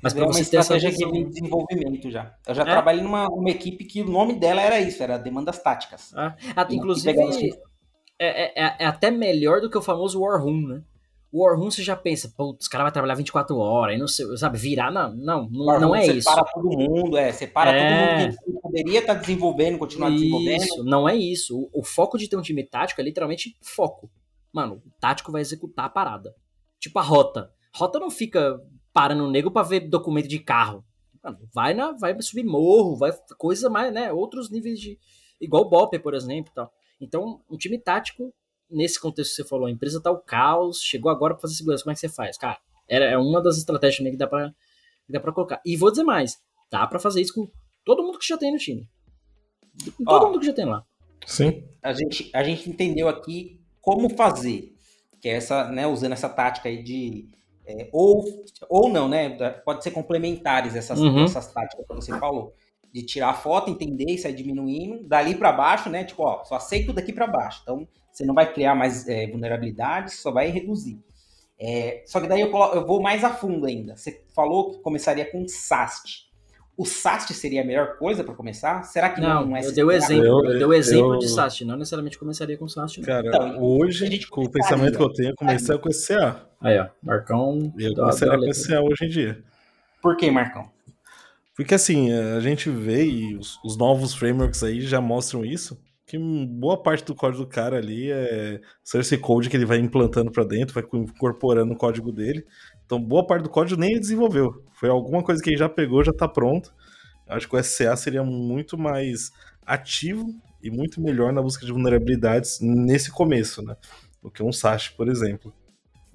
Mas 0.00 0.12
é 0.12 0.16
para 0.16 0.24
uma 0.26 0.32
você 0.32 0.48
ter 0.48 0.58
essa 0.58 0.76
estratégia 0.76 0.90
visão... 1.08 1.12
de 1.12 1.24
desenvolvimento 1.30 2.10
já. 2.10 2.32
Eu 2.46 2.54
já 2.54 2.62
É? 2.62 2.66
trabalhei 2.66 3.02
numa 3.02 3.28
uma 3.28 3.50
equipe 3.50 3.84
que 3.84 4.02
o 4.02 4.08
nome 4.08 4.34
dela 4.38 4.62
era 4.62 4.80
isso, 4.80 5.02
era 5.02 5.18
demandas 5.18 5.58
táticas. 5.58 6.12
Ah, 6.14 6.36
inclusive, 6.70 7.18
é, 8.18 8.62
é- 8.64 8.76
é 8.78 8.86
até 8.86 9.10
melhor 9.10 9.60
do 9.60 9.68
que 9.68 9.78
o 9.78 9.82
famoso 9.82 10.20
War 10.20 10.40
Room, 10.40 10.66
né? 10.66 10.82
O 11.32 11.48
Room 11.54 11.70
você 11.70 11.82
já 11.82 11.94
pensa, 11.94 12.32
putz, 12.36 12.64
os 12.64 12.68
caras 12.68 12.86
vão 12.86 12.92
trabalhar 12.92 13.14
24 13.14 13.56
horas, 13.56 13.94
e 13.94 13.98
não 13.98 14.08
sei, 14.08 14.36
sabe, 14.36 14.58
virar, 14.58 14.90
não, 14.90 15.14
não, 15.14 15.48
não, 15.48 15.80
não 15.80 15.94
é 15.94 16.04
isso. 16.04 16.28
Separa 16.28 16.44
todo 16.52 16.68
mundo, 16.68 17.16
é, 17.16 17.32
separa 17.32 17.70
É. 17.70 18.26
todo 18.26 18.26
mundo 18.26 18.36
que 18.44 18.60
poderia 18.60 18.98
estar 18.98 19.14
desenvolvendo, 19.14 19.78
continuar 19.78 20.10
desenvolvendo. 20.10 20.62
Isso, 20.62 20.84
não 20.84 21.08
é 21.08 21.14
isso. 21.14 21.56
O, 21.56 21.80
o 21.80 21.84
foco 21.84 22.18
de 22.18 22.28
ter 22.28 22.36
um 22.36 22.42
time 22.42 22.64
tático 22.64 23.00
é 23.00 23.04
literalmente 23.04 23.56
foco. 23.62 24.10
Mano, 24.52 24.82
o 24.84 24.90
tático 25.00 25.30
vai 25.30 25.40
executar 25.40 25.84
a 25.84 25.88
parada. 25.88 26.34
Tipo 26.80 26.98
a 26.98 27.02
rota. 27.02 27.52
Rota 27.72 28.00
não 28.00 28.10
fica 28.10 28.60
parando 28.92 29.24
o 29.24 29.30
nego 29.30 29.52
pra 29.52 29.62
ver 29.62 29.88
documento 29.88 30.26
de 30.26 30.40
carro. 30.40 30.84
Mano, 31.22 31.38
vai, 31.54 31.74
na, 31.74 31.92
vai 31.92 32.20
subir 32.20 32.42
morro, 32.42 32.96
vai 32.96 33.12
coisa 33.38 33.70
mais, 33.70 33.92
né? 33.92 34.12
Outros 34.12 34.50
níveis 34.50 34.80
de. 34.80 34.98
Igual 35.40 35.62
o 35.64 35.68
Bopper, 35.68 36.02
por 36.02 36.14
exemplo. 36.14 36.50
Tal. 36.52 36.72
Então, 37.00 37.40
um 37.48 37.56
time 37.56 37.78
tático 37.78 38.34
nesse 38.70 39.00
contexto 39.00 39.30
que 39.30 39.42
você 39.42 39.48
falou, 39.48 39.66
a 39.66 39.70
empresa 39.70 40.00
tá 40.00 40.10
o 40.10 40.18
caos, 40.18 40.80
chegou 40.80 41.10
agora 41.10 41.34
para 41.34 41.42
fazer 41.42 41.54
segurança, 41.54 41.82
como 41.82 41.92
é 41.92 41.94
que 41.94 42.00
você 42.00 42.08
faz? 42.08 42.36
Cara, 42.38 42.58
é 42.88 43.16
uma 43.16 43.42
das 43.42 43.56
estratégias 43.58 43.98
também 43.98 44.12
que 44.12 44.18
dá 44.18 44.26
para 44.26 44.52
que 45.06 45.12
dá 45.12 45.20
para 45.20 45.32
colocar. 45.32 45.60
E 45.64 45.76
vou 45.76 45.90
dizer 45.90 46.04
mais, 46.04 46.38
dá 46.70 46.86
para 46.86 46.98
fazer 46.98 47.20
isso 47.20 47.34
com 47.34 47.48
todo 47.84 48.02
mundo 48.02 48.18
que 48.18 48.26
já 48.26 48.38
tem 48.38 48.52
no 48.52 48.58
time. 48.58 48.88
Com 49.96 50.04
todo 50.04 50.24
Ó, 50.24 50.26
mundo 50.28 50.40
que 50.40 50.46
já 50.46 50.52
tem 50.52 50.64
lá. 50.64 50.84
Sim. 51.26 51.64
A 51.82 51.92
gente, 51.92 52.30
a 52.34 52.42
gente 52.42 52.68
entendeu 52.68 53.08
aqui 53.08 53.60
como 53.80 54.10
fazer, 54.10 54.74
que 55.20 55.28
é 55.28 55.32
essa, 55.32 55.68
né, 55.70 55.86
usando 55.86 56.12
essa 56.12 56.28
tática 56.28 56.68
aí 56.68 56.82
de 56.82 57.28
é, 57.66 57.88
ou, 57.92 58.24
ou 58.68 58.88
não, 58.88 59.08
né? 59.08 59.28
Pode 59.64 59.84
ser 59.84 59.90
complementares 59.92 60.74
essas, 60.74 60.98
Uhum. 60.98 61.24
essas 61.24 61.52
táticas 61.52 61.86
que 61.86 61.94
você 61.94 62.18
falou. 62.18 62.54
De 62.92 63.04
tirar 63.04 63.30
a 63.30 63.34
foto, 63.34 63.70
entender 63.70 64.10
isso 64.10 64.26
aí 64.26 64.32
diminuindo, 64.34 65.06
dali 65.06 65.36
para 65.36 65.52
baixo, 65.52 65.88
né? 65.88 66.04
Tipo, 66.04 66.24
ó, 66.24 66.42
só 66.44 66.56
aceito 66.56 66.92
daqui 66.92 67.12
para 67.12 67.26
baixo. 67.28 67.60
Então, 67.62 67.86
você 68.12 68.24
não 68.24 68.34
vai 68.34 68.52
criar 68.52 68.74
mais 68.74 69.08
é, 69.08 69.26
vulnerabilidades, 69.28 70.14
só 70.20 70.30
vai 70.30 70.48
reduzir. 70.48 70.98
É, 71.58 72.02
só 72.06 72.20
que 72.20 72.26
daí 72.26 72.40
eu, 72.40 72.50
colo- 72.50 72.72
eu 72.74 72.86
vou 72.86 73.02
mais 73.02 73.22
a 73.22 73.30
fundo 73.30 73.66
ainda. 73.66 73.96
Você 73.96 74.22
falou 74.34 74.70
que 74.72 74.78
começaria 74.80 75.30
com 75.30 75.46
SAST. 75.46 76.28
O 76.76 76.86
SAST 76.86 77.34
seria 77.34 77.60
a 77.60 77.64
melhor 77.64 77.98
coisa 77.98 78.24
para 78.24 78.32
começar? 78.34 78.82
Será 78.84 79.10
que 79.10 79.20
não, 79.20 79.44
Não, 79.46 79.56
é 79.56 79.66
eu 79.66 79.72
dei 79.72 79.84
o 79.84 79.92
exemplo, 79.92 80.24
Eu- 80.24 80.44
eu, 80.46 80.58
dei 80.58 80.64
o 80.64 80.72
exemplo 80.72 81.14
eu- 81.14 81.18
de 81.18 81.28
SAST, 81.28 81.64
não 81.66 81.76
necessariamente 81.76 82.18
começaria 82.18 82.56
com 82.56 82.66
SAST. 82.66 82.98
Não. 82.98 83.04
Cara, 83.04 83.28
Então, 83.28 83.62
hoje, 83.62 84.26
com 84.26 84.44
o 84.44 84.48
pensamento 84.50 84.96
que 84.96 85.02
eu 85.02 85.12
tenho, 85.12 85.30
eu 85.30 85.36
comecei 85.36 85.76
com 85.76 85.88
esse 85.90 86.06
CA. 86.06 86.46
Aí, 86.62 86.78
ó, 86.78 86.86
Marcão. 87.02 87.70
Eu 87.78 87.92
a 88.06 88.10
com 88.18 88.24
letra. 88.24 88.48
esse 88.48 88.66
CA 88.66 88.80
hoje 88.80 89.04
em 89.04 89.08
dia. 89.10 89.42
Por 90.00 90.16
que, 90.16 90.30
Marcão? 90.30 90.70
Porque 91.54 91.74
assim, 91.74 92.10
a 92.10 92.40
gente 92.40 92.70
vê 92.70 93.04
e 93.04 93.36
os, 93.36 93.58
os 93.62 93.76
novos 93.76 94.14
frameworks 94.14 94.62
aí 94.62 94.80
já 94.80 94.98
mostram 95.02 95.44
isso, 95.44 95.78
que 96.10 96.18
boa 96.18 96.82
parte 96.82 97.04
do 97.04 97.14
código 97.14 97.44
do 97.44 97.48
cara 97.48 97.76
ali 97.78 98.10
é 98.10 98.60
source 98.82 99.16
code 99.16 99.48
que 99.48 99.56
ele 99.56 99.64
vai 99.64 99.78
implantando 99.78 100.32
pra 100.32 100.42
dentro, 100.42 100.74
vai 100.74 100.82
incorporando 101.00 101.72
o 101.72 101.76
código 101.76 102.10
dele. 102.10 102.44
Então, 102.84 103.00
boa 103.00 103.24
parte 103.24 103.44
do 103.44 103.48
código 103.48 103.80
nem 103.80 103.92
ele 103.92 104.00
desenvolveu. 104.00 104.64
Foi 104.72 104.88
alguma 104.88 105.22
coisa 105.22 105.40
que 105.40 105.50
ele 105.50 105.56
já 105.56 105.68
pegou, 105.68 106.02
já 106.02 106.12
tá 106.12 106.26
pronto. 106.26 106.74
Acho 107.28 107.48
que 107.48 107.54
o 107.54 107.62
SCA 107.62 107.94
seria 107.94 108.24
muito 108.24 108.76
mais 108.76 109.30
ativo 109.64 110.26
e 110.60 110.68
muito 110.68 111.00
melhor 111.00 111.32
na 111.32 111.40
busca 111.40 111.64
de 111.64 111.70
vulnerabilidades 111.70 112.58
nesse 112.60 113.12
começo, 113.12 113.62
né? 113.62 113.76
Do 114.20 114.32
que 114.32 114.42
um 114.42 114.50
SAST, 114.50 114.96
por 114.96 115.08
exemplo. 115.08 115.54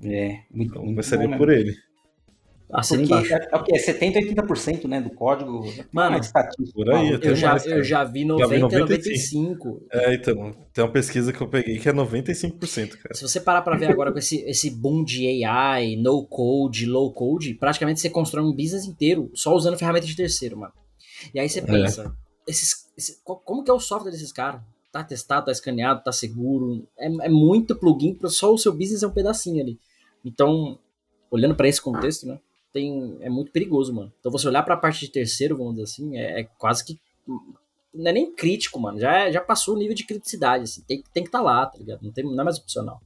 É, 0.03 0.41
muito, 0.51 0.71
Então, 0.71 0.81
muito 0.81 0.95
começaria 0.95 1.29
bom, 1.29 1.37
por 1.37 1.47
né? 1.47 1.55
ele. 1.55 1.77
Assina 2.79 2.99
Porque 2.99 3.13
embaixo. 3.13 3.33
é, 3.33 3.47
é 3.51 3.55
o 3.57 3.63
quê? 3.63 3.75
É 3.75 3.79
70, 3.79 4.19
80% 4.19 4.87
né, 4.87 5.01
do 5.01 5.09
código. 5.11 5.63
Mano. 5.91 6.19
Por 6.73 6.89
aí, 6.93 7.11
Eu 7.21 7.35
já, 7.35 7.57
eu 7.65 7.83
já 7.83 8.03
vi 8.03 8.19
Já 8.37 8.47
vi 8.47 8.59
90, 8.59 8.79
95. 8.79 9.65
95. 9.65 9.81
É, 9.91 10.13
então, 10.15 10.51
tem 10.73 10.83
uma 10.83 10.91
pesquisa 10.91 11.31
que 11.31 11.41
eu 11.41 11.47
peguei 11.47 11.77
que 11.79 11.87
é 11.87 11.93
95%, 11.93 12.97
cara. 12.97 13.13
Se 13.13 13.21
você 13.21 13.39
parar 13.39 13.61
pra 13.61 13.77
ver 13.77 13.87
agora 13.87 14.11
com 14.11 14.19
esse, 14.19 14.41
esse 14.41 14.69
boom 14.69 15.03
de 15.03 15.43
AI, 15.45 15.95
no 15.95 16.25
code, 16.25 16.85
low 16.85 17.11
code, 17.13 17.53
praticamente 17.55 17.99
você 17.99 18.09
constrói 18.09 18.43
um 18.45 18.51
business 18.55 18.85
inteiro 18.85 19.31
só 19.33 19.53
usando 19.55 19.77
ferramenta 19.77 20.05
de 20.05 20.15
terceiro, 20.15 20.57
mano. 20.57 20.73
E 21.33 21.39
aí 21.39 21.47
você 21.49 21.61
pensa, 21.61 22.15
esses, 22.47 22.85
esse- 22.97 23.19
co- 23.23 23.37
como 23.37 23.63
que 23.63 23.71
é 23.71 23.73
o 23.73 23.79
software 23.79 24.11
desses 24.11 24.31
caras? 24.31 24.61
Tá 24.91 25.03
testado, 25.03 25.47
tá 25.47 25.51
escaneado, 25.51 26.03
tá 26.03 26.11
seguro. 26.11 26.87
É, 26.97 27.07
é 27.07 27.29
muito 27.29 27.75
plugin 27.75 28.13
para 28.13 28.29
só 28.29 28.53
o 28.53 28.57
seu 28.57 28.71
business 28.71 29.03
é 29.03 29.07
um 29.07 29.11
pedacinho 29.11 29.61
ali. 29.61 29.77
Então, 30.23 30.79
olhando 31.29 31.53
pra 31.55 31.67
esse 31.67 31.81
contexto, 31.81 32.25
né? 32.25 32.39
Tem, 32.75 33.17
é 33.21 33.29
muito 33.29 33.53
perigoso, 33.53 33.93
mano. 33.93 34.11
Então 34.19 34.29
você 34.29 34.49
olhar 34.49 34.61
pra 34.61 34.75
parte 34.75 34.99
de 34.99 35.09
terceiro, 35.09 35.55
vamos 35.55 35.75
dizer 35.75 35.83
assim, 35.83 36.17
é, 36.17 36.41
é 36.41 36.43
quase 36.57 36.83
que. 36.83 36.99
Não 37.93 38.09
é 38.09 38.11
nem 38.11 38.35
crítico, 38.35 38.77
mano. 38.77 38.99
Já, 38.99 39.31
já 39.31 39.39
passou 39.39 39.75
o 39.75 39.77
nível 39.77 39.95
de 39.95 40.05
criticidade. 40.05 40.65
Assim. 40.65 40.81
Tem, 40.81 41.01
tem 41.13 41.23
que 41.23 41.29
estar 41.29 41.41
lá, 41.41 41.65
tá 41.65 41.77
ligado? 41.77 42.01
Não, 42.03 42.11
tem, 42.11 42.25
não 42.25 42.41
é 42.41 42.43
mais 42.43 42.57
opcional. 42.57 42.99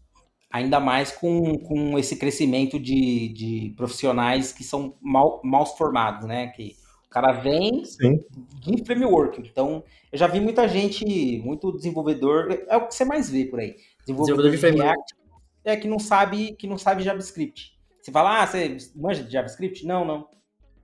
Ainda 0.49 0.79
mais 0.79 1.11
com, 1.11 1.55
com 1.59 1.99
esse 1.99 2.15
crescimento 2.15 2.79
de, 2.79 3.29
de 3.29 3.73
profissionais 3.77 4.51
que 4.51 4.63
são 4.63 4.95
mal, 4.99 5.39
mal 5.43 5.67
formados, 5.67 6.27
né? 6.27 6.47
Que 6.47 6.75
o 7.05 7.09
cara 7.11 7.31
vem 7.33 7.85
Sim. 7.85 8.25
em 8.65 8.83
framework. 8.83 9.39
Então, 9.39 9.83
eu 10.11 10.17
já 10.17 10.25
vi 10.25 10.39
muita 10.39 10.67
gente, 10.67 11.05
muito 11.45 11.71
desenvolvedor, 11.73 12.65
é 12.67 12.75
o 12.75 12.87
que 12.87 12.95
você 12.95 13.05
mais 13.05 13.29
vê 13.29 13.45
por 13.45 13.59
aí. 13.59 13.75
Desenvolvedor 13.99 14.49
de 14.49 14.57
framework. 14.57 14.87
React 14.87 15.15
é 15.63 15.77
que 15.77 15.87
não 15.87 15.99
sabe, 15.99 16.55
que 16.55 16.65
não 16.65 16.79
sabe 16.79 17.03
JavaScript. 17.03 17.78
Você 18.09 18.13
fala, 18.13 18.41
ah, 18.41 18.47
você 18.47 18.77
manja 18.95 19.23
de 19.23 19.31
JavaScript? 19.31 19.85
Não, 19.85 20.03
não. 20.03 20.27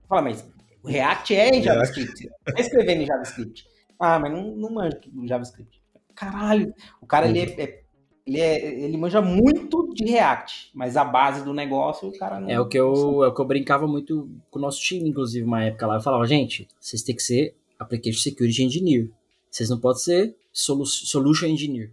Fala, 0.08 0.22
mas 0.22 0.48
o 0.82 0.88
React 0.88 1.34
é 1.34 1.48
em 1.48 1.62
JavaScript. 1.62 2.12
Você 2.22 2.28
tá 2.54 2.60
escrevendo 2.60 3.02
em 3.02 3.06
JavaScript. 3.06 3.66
Ah, 3.98 4.18
mas 4.20 4.32
não, 4.32 4.54
não 4.54 4.70
manja 4.70 5.00
do 5.06 5.26
JavaScript. 5.26 5.82
Caralho, 6.14 6.72
o 7.00 7.06
cara 7.06 7.26
ele 7.28 7.40
é, 7.40 7.60
é- 7.62 7.82
ele 8.26 8.40
é, 8.40 8.80
ele 8.84 8.96
manja 8.96 9.20
muito 9.22 9.88
de 9.94 10.04
React, 10.04 10.70
mas 10.74 10.96
a 10.96 11.04
base 11.04 11.44
do 11.44 11.52
negócio 11.54 12.08
o 12.08 12.18
cara 12.18 12.40
não. 12.40 12.48
É 12.50 12.58
o 12.60 12.66
que 12.68 12.76
eu, 12.78 13.22
é 13.24 13.28
o 13.28 13.34
que 13.34 13.40
eu 13.40 13.44
brincava 13.44 13.86
muito 13.86 14.28
com 14.50 14.58
o 14.58 14.62
nosso 14.62 14.80
time, 14.80 15.08
inclusive, 15.08 15.44
uma 15.46 15.62
época 15.64 15.86
lá. 15.86 15.94
Eu 15.96 16.00
falava, 16.00 16.26
gente, 16.26 16.66
vocês 16.80 17.02
têm 17.02 17.14
que 17.14 17.22
ser 17.22 17.54
Application 17.78 18.20
Security 18.20 18.62
Engineer. 18.64 19.10
Vocês 19.50 19.68
não 19.70 19.78
podem 19.78 20.00
ser 20.02 20.36
solu- 20.52 20.86
Solution 20.86 21.46
Engineer. 21.46 21.92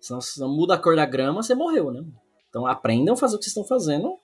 Senão, 0.00 0.20
se 0.20 0.38
não 0.40 0.48
muda 0.54 0.74
a 0.74 0.78
cor 0.78 0.96
da 0.96 1.04
grama, 1.06 1.42
você 1.42 1.54
morreu, 1.54 1.90
né? 1.90 2.02
Então 2.48 2.66
aprendam 2.66 3.14
a 3.14 3.16
fazer 3.16 3.36
o 3.36 3.38
que 3.38 3.44
vocês 3.44 3.50
estão 3.56 3.64
fazendo 3.64 4.18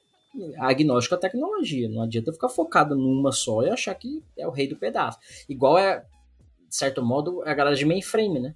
agnóstico 0.58 1.14
à 1.14 1.18
tecnologia. 1.18 1.88
Não 1.88 2.02
adianta 2.02 2.32
ficar 2.32 2.48
focado 2.48 2.94
numa 2.94 3.32
só 3.32 3.62
e 3.62 3.70
achar 3.70 3.94
que 3.94 4.22
é 4.36 4.46
o 4.46 4.50
rei 4.50 4.68
do 4.68 4.76
pedaço. 4.76 5.18
Igual 5.48 5.78
é, 5.78 6.00
de 6.68 6.76
certo 6.76 7.04
modo, 7.04 7.42
a 7.42 7.54
galera 7.54 7.76
de 7.76 7.84
mainframe, 7.84 8.40
né? 8.40 8.54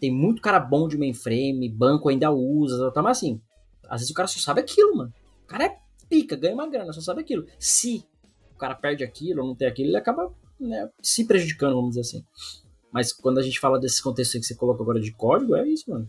Tem 0.00 0.10
muito 0.10 0.42
cara 0.42 0.58
bom 0.58 0.88
de 0.88 0.98
mainframe, 0.98 1.68
banco 1.68 2.08
ainda 2.08 2.30
usa, 2.32 2.90
tá, 2.90 3.02
mas 3.02 3.18
assim, 3.18 3.40
às 3.88 4.00
vezes 4.00 4.10
o 4.10 4.14
cara 4.14 4.26
só 4.26 4.40
sabe 4.40 4.60
aquilo, 4.60 4.96
mano. 4.96 5.12
O 5.44 5.46
cara 5.46 5.66
é 5.66 5.78
pica, 6.08 6.34
ganha 6.34 6.54
uma 6.54 6.68
grana, 6.68 6.92
só 6.92 7.00
sabe 7.00 7.20
aquilo. 7.20 7.46
Se 7.58 8.04
o 8.54 8.58
cara 8.58 8.74
perde 8.74 9.04
aquilo 9.04 9.42
ou 9.42 9.48
não 9.48 9.54
tem 9.54 9.68
aquilo, 9.68 9.90
ele 9.90 9.96
acaba 9.96 10.32
né, 10.58 10.90
se 11.00 11.24
prejudicando, 11.24 11.74
vamos 11.74 11.90
dizer 11.90 12.00
assim. 12.00 12.24
Mas 12.90 13.12
quando 13.12 13.38
a 13.38 13.42
gente 13.42 13.58
fala 13.58 13.78
desse 13.78 14.02
contexto 14.02 14.38
que 14.38 14.44
você 14.44 14.54
coloca 14.54 14.82
agora 14.82 15.00
de 15.00 15.12
código, 15.12 15.54
é 15.56 15.66
isso, 15.66 15.90
mano. 15.90 16.08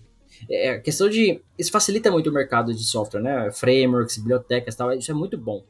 É 0.50 0.70
a 0.72 0.80
questão 0.82 1.10
de. 1.10 1.42
Isso 1.58 1.72
facilita 1.72 2.12
muito 2.12 2.30
o 2.30 2.34
mercado 2.34 2.74
de 2.74 2.84
software, 2.84 3.22
né? 3.22 3.52
Frameworks, 3.52 4.18
bibliotecas 4.18 4.74
e 4.74 4.78
tal. 4.78 4.94
Isso 4.94 5.12
é 5.12 5.14
muito 5.14 5.38
bom. 5.38 5.64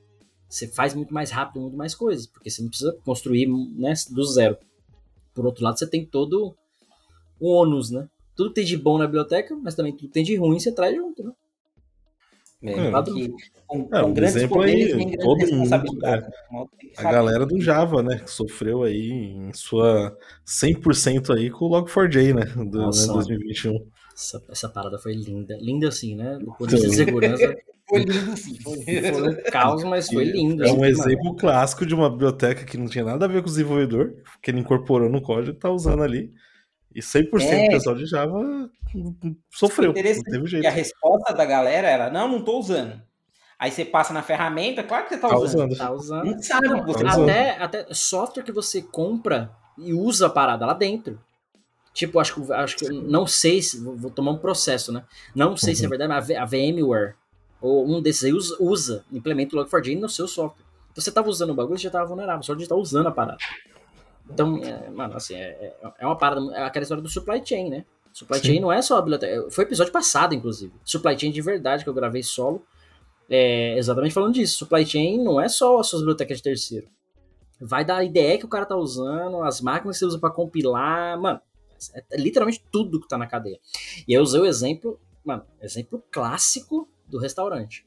Você 0.50 0.68
faz 0.68 0.94
muito 0.94 1.14
mais 1.14 1.32
rápido, 1.32 1.62
muito 1.62 1.78
mais 1.78 1.96
coisas, 1.96 2.28
porque 2.28 2.50
você 2.50 2.62
não 2.62 2.70
precisa 2.70 2.96
construir 3.04 3.48
né, 3.48 3.94
do 4.12 4.24
zero. 4.24 4.58
Por 5.34 5.46
outro 5.46 5.64
lado, 5.64 5.80
você 5.80 5.88
tem 5.88 6.06
todo 6.06 6.56
o 7.40 7.50
ônus, 7.50 7.90
né? 7.90 8.08
Tudo 8.36 8.50
que 8.50 8.56
tem 8.56 8.66
de 8.66 8.78
bom 8.78 8.98
na 8.98 9.06
biblioteca, 9.06 9.56
mas 9.56 9.76
também 9.76 9.94
tudo 9.94 10.08
que 10.08 10.14
tem 10.14 10.24
de 10.24 10.36
ruim 10.36 10.60
você 10.60 10.72
traz 10.72 10.96
junto, 10.96 11.24
né? 11.24 11.32
É, 12.64 12.92
Padrão. 12.92 13.16
que 13.16 13.34
com, 13.68 13.90
É, 13.92 14.04
um 14.06 14.18
exemplo 14.24 14.58
poderes 14.58 14.94
aí, 14.94 15.18
todo 15.18 15.54
mundo, 15.54 16.06
é, 16.06 16.22
que 16.80 16.94
A 16.98 17.12
galera 17.12 17.46
do 17.46 17.60
Java, 17.60 18.02
né, 18.02 18.20
que 18.20 18.32
sofreu 18.32 18.84
aí 18.84 19.12
em 19.12 19.52
sua 19.54 20.18
100% 20.46 21.36
aí 21.36 21.50
com 21.50 21.66
o 21.66 21.70
Log4j, 21.70 22.34
né, 22.34 22.46
do 22.64 22.78
Nossa, 22.78 23.08
né, 23.08 23.14
2021. 23.16 23.86
Essa, 24.16 24.44
essa 24.50 24.70
parada 24.70 24.98
foi 25.00 25.14
linda. 25.14 25.58
Linda 25.60 25.88
assim, 25.88 26.16
né? 26.16 26.38
Do 26.40 26.46
ponto 26.54 26.68
de 26.68 26.76
vista 26.76 26.90
de 26.90 26.96
segurança. 26.96 27.56
Foi 27.86 28.00
lindo 28.00 28.38
sim. 28.38 28.58
Foi 28.62 28.78
Foi 28.82 29.30
um 29.30 29.44
caos, 29.52 29.84
mas 29.84 30.08
foi 30.08 30.24
lindo. 30.24 30.64
É 30.64 30.72
um 30.72 30.82
assim, 30.84 30.86
exemplo 30.86 31.36
clássico 31.36 31.86
de 31.86 31.94
uma 31.94 32.10
biblioteca 32.10 32.64
que 32.64 32.78
não 32.78 32.88
tinha 32.88 33.04
nada 33.04 33.26
a 33.26 33.28
ver 33.28 33.42
com 33.42 33.48
o 33.48 33.52
desenvolvedor, 33.52 34.16
que 34.42 34.50
ele 34.50 34.62
incorporou 34.62 35.10
no 35.10 35.22
código 35.22 35.52
e 35.58 35.60
tá 35.60 35.70
usando 35.70 36.02
ali. 36.02 36.32
E 36.96 37.02
100% 37.02 37.42
É. 37.44 37.66
do 37.66 37.72
pessoal 37.72 37.96
de 37.98 38.06
Java 38.06 38.70
sofreu, 39.52 39.94
jeito. 40.46 40.66
a 40.66 40.72
resposta 40.72 41.34
da 41.34 41.44
galera 41.46 41.88
era: 41.90 42.10
não, 42.10 42.28
não 42.30 42.42
tô 42.44 42.58
usando. 42.58 43.02
Aí 43.60 43.70
você 43.70 43.84
passa 43.84 44.14
na 44.14 44.24
ferramenta, 44.24 44.82
claro 44.82 45.04
que 45.06 45.16
você 45.16 45.20
tá, 45.22 45.28
Tá 45.28 45.38
usando. 45.38 45.72
usando. 45.72 45.78
Tá 45.78 45.92
usando. 45.92 46.26
Não 46.26 46.42
sabe 46.42 46.68
você 46.70 47.04
tá 47.04 47.10
tá 47.12 47.18
usando. 47.18 47.30
até, 47.30 47.50
até 47.62 47.94
software 47.94 48.44
que 48.44 48.52
você 48.52 48.82
compra 48.82 49.52
e 49.78 49.94
usa 49.94 50.28
a 50.28 50.30
parada 50.30 50.66
lá 50.66 50.74
dentro. 50.74 51.20
Tipo, 51.94 52.20
acho 52.20 52.34
que, 52.36 52.52
acho 52.54 52.76
que 52.78 52.90
não 52.90 53.28
sei 53.28 53.62
se. 53.62 53.80
Vou, 53.80 54.10
tomar 54.10 54.32
um 54.32 54.38
processo, 54.38 54.92
né? 54.92 55.04
Não 55.36 55.56
sei 55.56 55.76
se 55.76 55.84
é 55.84 55.86
Uhum. 55.86 55.90
verdade, 55.92 56.10
mas 56.10 56.32
a, 56.32 56.46
VMware, 56.46 57.14
ou 57.62 57.88
um 57.88 58.02
desses 58.02 58.24
aí, 58.24 58.34
usa, 58.34 58.58
usa 58.60 59.06
implementa 59.12 59.56
o 59.56 59.60
Log4j 59.64 60.00
no 60.00 60.10
seu 60.10 60.28
software. 60.28 60.64
Então 60.92 61.04
você 61.04 61.12
tava 61.12 61.30
usando 61.30 61.52
o 61.52 61.54
bagulho, 61.54 61.78
você 61.78 61.84
já 61.84 61.92
tava 61.92 62.08
vulnerável, 62.08 62.42
só 62.44 62.54
de 62.56 62.64
estar 62.64 62.76
usando 62.76 63.08
a 63.08 63.12
parada. 63.12 63.38
Então, 64.30 64.58
é, 64.64 64.90
mano, 64.90 65.16
assim, 65.16 65.36
é, 65.36 65.50
é- 65.84 65.94
é 66.00 66.06
uma 66.06 66.18
parada. 66.18 66.42
É 66.56 66.64
aquela 66.64 66.84
história 66.84 67.04
do 67.04 67.10
supply 67.10 67.42
chain, 67.46 67.70
né? 67.70 67.86
Supply 68.12 68.40
Sim. 68.40 68.46
chain 68.46 68.60
não 68.60 68.72
é 68.72 68.82
só 68.82 68.98
a 68.98 69.02
biblioteca. 69.02 69.50
Foi 69.52 69.64
episódio 69.64 69.92
passado, 69.92 70.34
inclusive. 70.34 70.74
Supply 70.86 71.18
chain 71.20 71.32
de 71.32 71.42
verdade, 71.42 71.84
que 71.84 71.90
eu 71.90 71.94
gravei 71.94 72.24
solo. 72.24 72.64
É, 73.30 73.78
exatamente 73.78 74.14
falando 74.14 74.34
disso. 74.34 74.58
Supply 74.60 74.86
chain 74.86 75.24
não 75.24 75.40
é 75.42 75.48
só 75.50 75.80
as 75.80 75.88
suas 75.88 76.02
bibliotecas 76.02 76.38
de 76.38 76.44
terceiro. 76.44 76.88
Vai 77.60 77.84
da 77.86 78.04
IDE 78.04 78.38
que 78.40 78.46
o 78.46 78.50
cara 78.50 78.66
tá 78.66 78.76
usando, 78.76 79.42
as 79.44 79.62
máquinas 79.62 79.96
que 79.96 80.00
você 80.00 80.06
usa 80.06 80.20
pra 80.20 80.30
compilar. 80.30 81.20
Mano, 81.20 81.40
é, 81.94 82.04
é 82.12 82.18
literalmente 82.18 82.64
tudo 82.72 83.00
que 83.00 83.08
tá 83.08 83.18
na 83.18 83.28
cadeia. 83.28 83.60
E 84.08 84.14
eu 84.14 84.22
usei 84.22 84.40
o 84.40 84.46
exemplo, 84.46 85.00
mano, 85.24 85.46
exemplo 85.62 86.04
clássico 86.12 86.88
do 87.08 87.20
restaurante. 87.20 87.86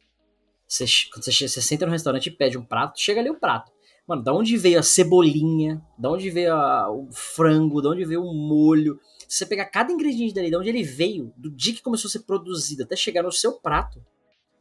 Você, 0.66 0.84
quando 1.12 1.24
você, 1.24 1.49
senta 1.49 1.86
no 1.86 1.92
restaurante 1.92 2.26
e 2.26 2.30
pede 2.30 2.59
um 2.59 2.64
prato, 2.64 3.01
chega 3.01 3.20
ali 3.20 3.30
o 3.30 3.38
prato. 3.38 3.70
Mano, 4.07 4.22
da 4.22 4.32
onde 4.32 4.57
veio 4.57 4.78
a 4.78 4.82
cebolinha? 4.82 5.84
Da 5.99 6.11
onde 6.11 6.30
veio 6.30 6.55
a, 6.55 6.90
o 6.90 7.09
frango? 7.12 7.82
Da 7.82 7.90
onde 7.90 8.05
veio 8.05 8.22
o 8.22 8.34
molho? 8.34 9.01
Se 9.28 9.38
você 9.38 9.47
pegar 9.47 9.66
cada 9.66 9.92
ingrediente 9.92 10.34
dali, 10.34 10.51
de 10.51 10.57
onde 10.57 10.68
ele 10.68 10.82
veio, 10.82 11.32
do 11.36 11.51
dia 11.51 11.74
que 11.74 11.82
começou 11.82 12.09
a 12.09 12.12
ser 12.12 12.20
produzido 12.20 12.84
até 12.84 12.94
chegar 12.94 13.22
no 13.22 13.32
seu 13.32 13.53
prato, 13.61 14.05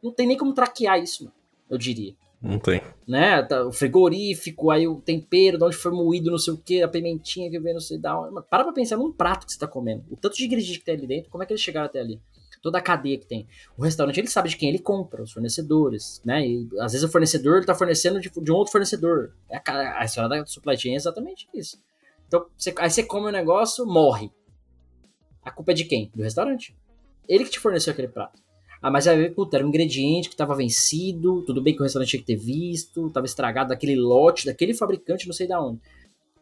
não 0.02 0.12
tem 0.12 0.26
nem 0.26 0.36
como 0.36 0.52
traquear 0.52 1.00
isso, 1.00 1.24
mano, 1.24 1.36
eu 1.70 1.78
diria. 1.78 2.14
Não 2.40 2.58
tem. 2.58 2.82
Né? 3.06 3.42
Tá, 3.42 3.66
o 3.66 3.72
frigorífico, 3.72 4.70
aí 4.70 4.86
o 4.86 5.00
tempero, 5.00 5.58
de 5.58 5.64
onde 5.64 5.76
foi 5.76 5.92
moído, 5.92 6.30
não 6.30 6.38
sei 6.38 6.54
o 6.54 6.58
que, 6.58 6.82
a 6.82 6.88
pimentinha 6.88 7.50
que 7.50 7.58
veio, 7.58 7.74
não 7.74 7.80
sei 7.80 7.98
da 7.98 8.18
onde. 8.18 8.34
Para 8.48 8.64
pra 8.64 8.72
pensar 8.72 8.96
num 8.96 9.12
prato 9.12 9.46
que 9.46 9.52
você 9.52 9.58
tá 9.58 9.66
comendo. 9.66 10.04
O 10.10 10.16
tanto 10.16 10.36
de 10.36 10.44
ingrediente 10.44 10.78
que 10.78 10.84
tem 10.84 10.94
ali 10.94 11.06
dentro, 11.06 11.30
como 11.30 11.42
é 11.42 11.46
que 11.46 11.52
eles 11.52 11.62
chegaram 11.62 11.86
até 11.86 12.00
ali? 12.00 12.20
Toda 12.62 12.78
a 12.78 12.82
cadeia 12.82 13.18
que 13.18 13.26
tem. 13.26 13.46
O 13.76 13.82
restaurante, 13.82 14.18
ele 14.18 14.28
sabe 14.28 14.48
de 14.48 14.56
quem 14.56 14.68
ele 14.68 14.78
compra, 14.78 15.22
os 15.22 15.32
fornecedores, 15.32 16.20
né? 16.24 16.46
E 16.46 16.68
às 16.80 16.92
vezes 16.92 17.08
o 17.08 17.12
fornecedor, 17.12 17.58
ele 17.58 17.66
tá 17.66 17.74
fornecendo 17.74 18.20
de, 18.20 18.28
de 18.28 18.52
um 18.52 18.54
outro 18.56 18.72
fornecedor. 18.72 19.34
É 19.48 19.58
a, 19.64 20.00
a 20.00 20.04
história 20.04 20.28
da 20.28 20.46
supply 20.46 20.76
chain 20.76 20.94
é 20.94 20.96
exatamente 20.96 21.48
isso. 21.54 21.80
Então, 22.26 22.46
você, 22.56 22.74
aí 22.78 22.90
você 22.90 23.04
come 23.04 23.28
o 23.28 23.32
negócio, 23.32 23.86
morre. 23.86 24.32
A 25.42 25.50
culpa 25.50 25.70
é 25.70 25.74
de 25.74 25.84
quem? 25.84 26.10
Do 26.14 26.24
restaurante. 26.24 26.76
Ele 27.28 27.44
que 27.44 27.50
te 27.50 27.60
forneceu 27.60 27.92
aquele 27.92 28.08
prato. 28.08 28.42
Ah, 28.82 28.90
mas 28.90 29.08
aí, 29.08 29.30
puta, 29.30 29.56
era 29.56 29.64
um 29.64 29.68
ingrediente 29.68 30.28
que 30.28 30.34
estava 30.34 30.54
vencido, 30.54 31.42
tudo 31.42 31.62
bem 31.62 31.74
que 31.74 31.80
o 31.80 31.82
restaurante 31.82 32.10
tinha 32.10 32.20
que 32.20 32.26
ter 32.26 32.36
visto, 32.36 33.06
estava 33.06 33.26
estragado 33.26 33.70
daquele 33.70 33.96
lote, 33.96 34.46
daquele 34.46 34.74
fabricante, 34.74 35.26
não 35.26 35.34
sei 35.34 35.48
da 35.48 35.60
onde. 35.60 35.80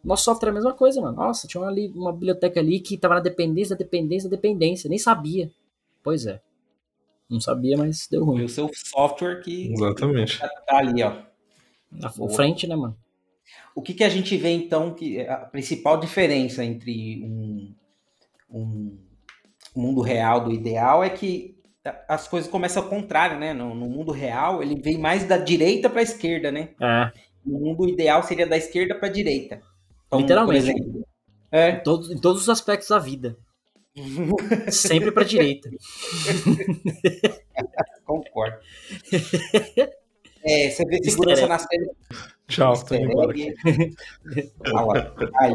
Nosso 0.02 0.24
software 0.24 0.48
é 0.48 0.50
a 0.50 0.54
mesma 0.54 0.74
coisa, 0.74 1.00
mano. 1.00 1.16
Nossa, 1.16 1.48
tinha 1.48 1.62
uma, 1.62 1.68
ali, 1.68 1.88
uma 1.94 2.12
biblioteca 2.12 2.60
ali 2.60 2.78
que 2.80 2.96
estava 2.96 3.14
na 3.14 3.20
dependência, 3.20 3.74
da 3.74 3.78
dependência, 3.78 4.28
da 4.28 4.36
dependência. 4.36 4.88
Nem 4.88 4.98
sabia. 4.98 5.50
Pois 6.02 6.26
é. 6.26 6.42
Não 7.30 7.40
sabia, 7.40 7.76
mas 7.78 8.06
deu 8.10 8.22
ruim. 8.22 8.36
Foi 8.36 8.44
o 8.44 8.48
seu 8.48 8.70
software 8.74 9.40
que. 9.40 9.72
Exatamente. 9.72 10.38
Tá 10.38 10.76
ali, 10.76 11.02
ó. 11.02 11.22
Na 11.90 12.10
frente, 12.10 12.66
né, 12.66 12.76
mano? 12.76 12.96
O 13.74 13.80
que, 13.80 13.94
que 13.94 14.04
a 14.04 14.08
gente 14.08 14.36
vê, 14.36 14.50
então, 14.50 14.92
que 14.94 15.20
a 15.20 15.36
principal 15.38 15.98
diferença 15.98 16.64
entre 16.64 17.24
um, 17.24 17.74
um 18.50 18.98
mundo 19.74 20.00
real 20.00 20.44
do 20.44 20.52
ideal 20.52 21.02
é 21.02 21.08
que 21.08 21.53
as 22.08 22.26
coisas 22.26 22.50
começam 22.50 22.82
ao 22.82 22.88
contrário, 22.88 23.38
né? 23.38 23.52
No, 23.52 23.74
no 23.74 23.86
mundo 23.86 24.10
real, 24.10 24.62
ele 24.62 24.80
vem 24.80 24.96
mais 24.98 25.24
da 25.24 25.36
direita 25.36 25.90
para 25.90 26.00
a 26.00 26.04
esquerda, 26.04 26.50
né? 26.50 26.70
É. 26.80 27.12
No 27.44 27.60
mundo 27.60 27.86
ideal 27.88 28.22
seria 28.22 28.46
da 28.46 28.56
esquerda 28.56 28.94
para 28.94 29.08
a 29.08 29.12
direita. 29.12 29.60
Então, 30.06 30.20
Literalmente. 30.20 30.70
exemplo, 30.70 31.06
é. 31.52 31.70
Em, 31.70 31.82
todos, 31.82 32.10
em 32.10 32.18
todos 32.18 32.40
os 32.42 32.48
aspectos 32.48 32.88
da 32.88 32.98
vida. 32.98 33.36
Sempre 34.72 35.12
para 35.12 35.24
direita. 35.24 35.70
Concordo. 38.04 38.58
É, 40.42 40.70
você 40.70 40.84
vê 40.84 41.02
segurança 41.02 41.46
na 41.46 41.58
série. 41.58 41.90
Tchau, 42.48 42.74
tô 42.84 42.94
indo 42.94 43.10
embora 43.10 43.30
aqui. 43.30 43.54
Aí, 45.40 45.54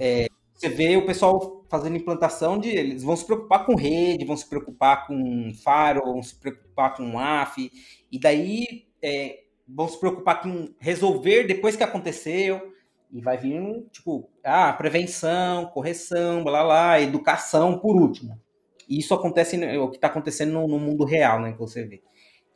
é, 0.00 0.28
você 0.54 0.68
vê 0.68 0.96
o 0.96 1.06
pessoal 1.06 1.63
fazendo 1.74 1.96
implantação 1.96 2.56
de. 2.56 2.68
Eles 2.68 3.02
vão 3.02 3.16
se 3.16 3.26
preocupar 3.26 3.66
com 3.66 3.74
rede, 3.74 4.24
vão 4.24 4.36
se 4.36 4.48
preocupar 4.48 5.08
com 5.08 5.52
faro, 5.64 6.02
vão 6.04 6.22
se 6.22 6.36
preocupar 6.36 6.94
com 6.96 7.18
AF, 7.18 7.70
e 8.12 8.18
daí 8.18 8.86
é, 9.02 9.40
vão 9.66 9.88
se 9.88 9.98
preocupar 9.98 10.40
com 10.40 10.72
resolver 10.78 11.44
depois 11.44 11.74
que 11.74 11.82
aconteceu. 11.82 12.72
E 13.10 13.20
vai 13.20 13.36
vir, 13.36 13.86
tipo, 13.92 14.28
ah, 14.42 14.72
prevenção, 14.72 15.66
correção, 15.66 16.42
blá 16.42 16.64
blá, 16.64 17.00
educação 17.00 17.78
por 17.78 17.94
último. 17.94 18.40
E 18.88 18.98
isso 18.98 19.14
acontece, 19.14 19.56
o 19.76 19.88
que 19.88 19.96
está 19.96 20.08
acontecendo 20.08 20.52
no, 20.52 20.66
no, 20.66 20.78
mundo 20.80 21.04
real, 21.04 21.40
né, 21.40 21.52
que 21.52 21.58
você 21.58 21.84
vê. 21.84 22.02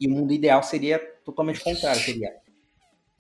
E 0.01 0.09
o 0.09 0.11
mundo 0.11 0.33
ideal 0.33 0.63
seria 0.63 0.99
totalmente 1.25 1.63
contrário, 1.63 2.01
seria 2.01 2.33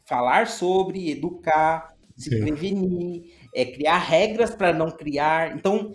falar 0.04 0.48
sobre, 0.48 1.12
educar, 1.12 1.94
se 2.16 2.30
Sim. 2.30 2.40
prevenir, 2.40 3.32
é, 3.54 3.64
criar 3.64 3.98
regras 3.98 4.54
para 4.54 4.72
não 4.72 4.90
criar. 4.90 5.56
Então, 5.56 5.92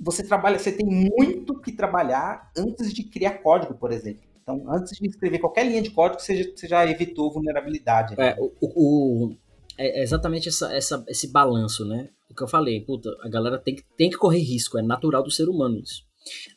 você 0.00 0.22
trabalha, 0.22 0.58
você 0.58 0.72
tem 0.72 0.86
muito 0.86 1.60
que 1.60 1.72
trabalhar 1.72 2.50
antes 2.56 2.92
de 2.92 3.04
criar 3.04 3.38
código, 3.38 3.74
por 3.74 3.92
exemplo. 3.92 4.22
Então, 4.42 4.64
antes 4.70 4.98
de 4.98 5.08
escrever 5.08 5.38
qualquer 5.38 5.66
linha 5.66 5.82
de 5.82 5.90
código, 5.90 6.20
você 6.20 6.42
já, 6.42 6.50
você 6.54 6.68
já 6.68 6.86
evitou 6.86 7.32
vulnerabilidade. 7.32 8.16
Né? 8.16 8.30
É, 8.30 8.36
o, 8.38 8.52
o, 8.60 9.36
é 9.78 10.02
exatamente 10.02 10.48
essa, 10.48 10.72
essa, 10.74 11.04
esse 11.08 11.30
balanço, 11.32 11.84
né? 11.86 12.10
O 12.28 12.34
que 12.34 12.42
eu 12.42 12.48
falei, 12.48 12.80
puta, 12.80 13.10
a 13.22 13.28
galera 13.28 13.58
tem 13.58 13.74
que, 13.74 13.84
tem 13.96 14.10
que 14.10 14.16
correr 14.16 14.40
risco, 14.40 14.78
é 14.78 14.82
natural 14.82 15.22
do 15.22 15.30
ser 15.30 15.48
humano 15.48 15.78
isso. 15.78 16.04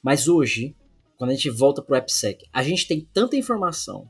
Mas 0.04 0.28
hoje, 0.28 0.76
quando 1.18 1.32
a 1.32 1.34
gente 1.34 1.50
volta 1.50 1.82
pro 1.82 1.96
AppSec, 1.96 2.46
a 2.52 2.62
gente 2.62 2.88
tem 2.88 3.08
tanta 3.14 3.38
informação, 3.38 4.10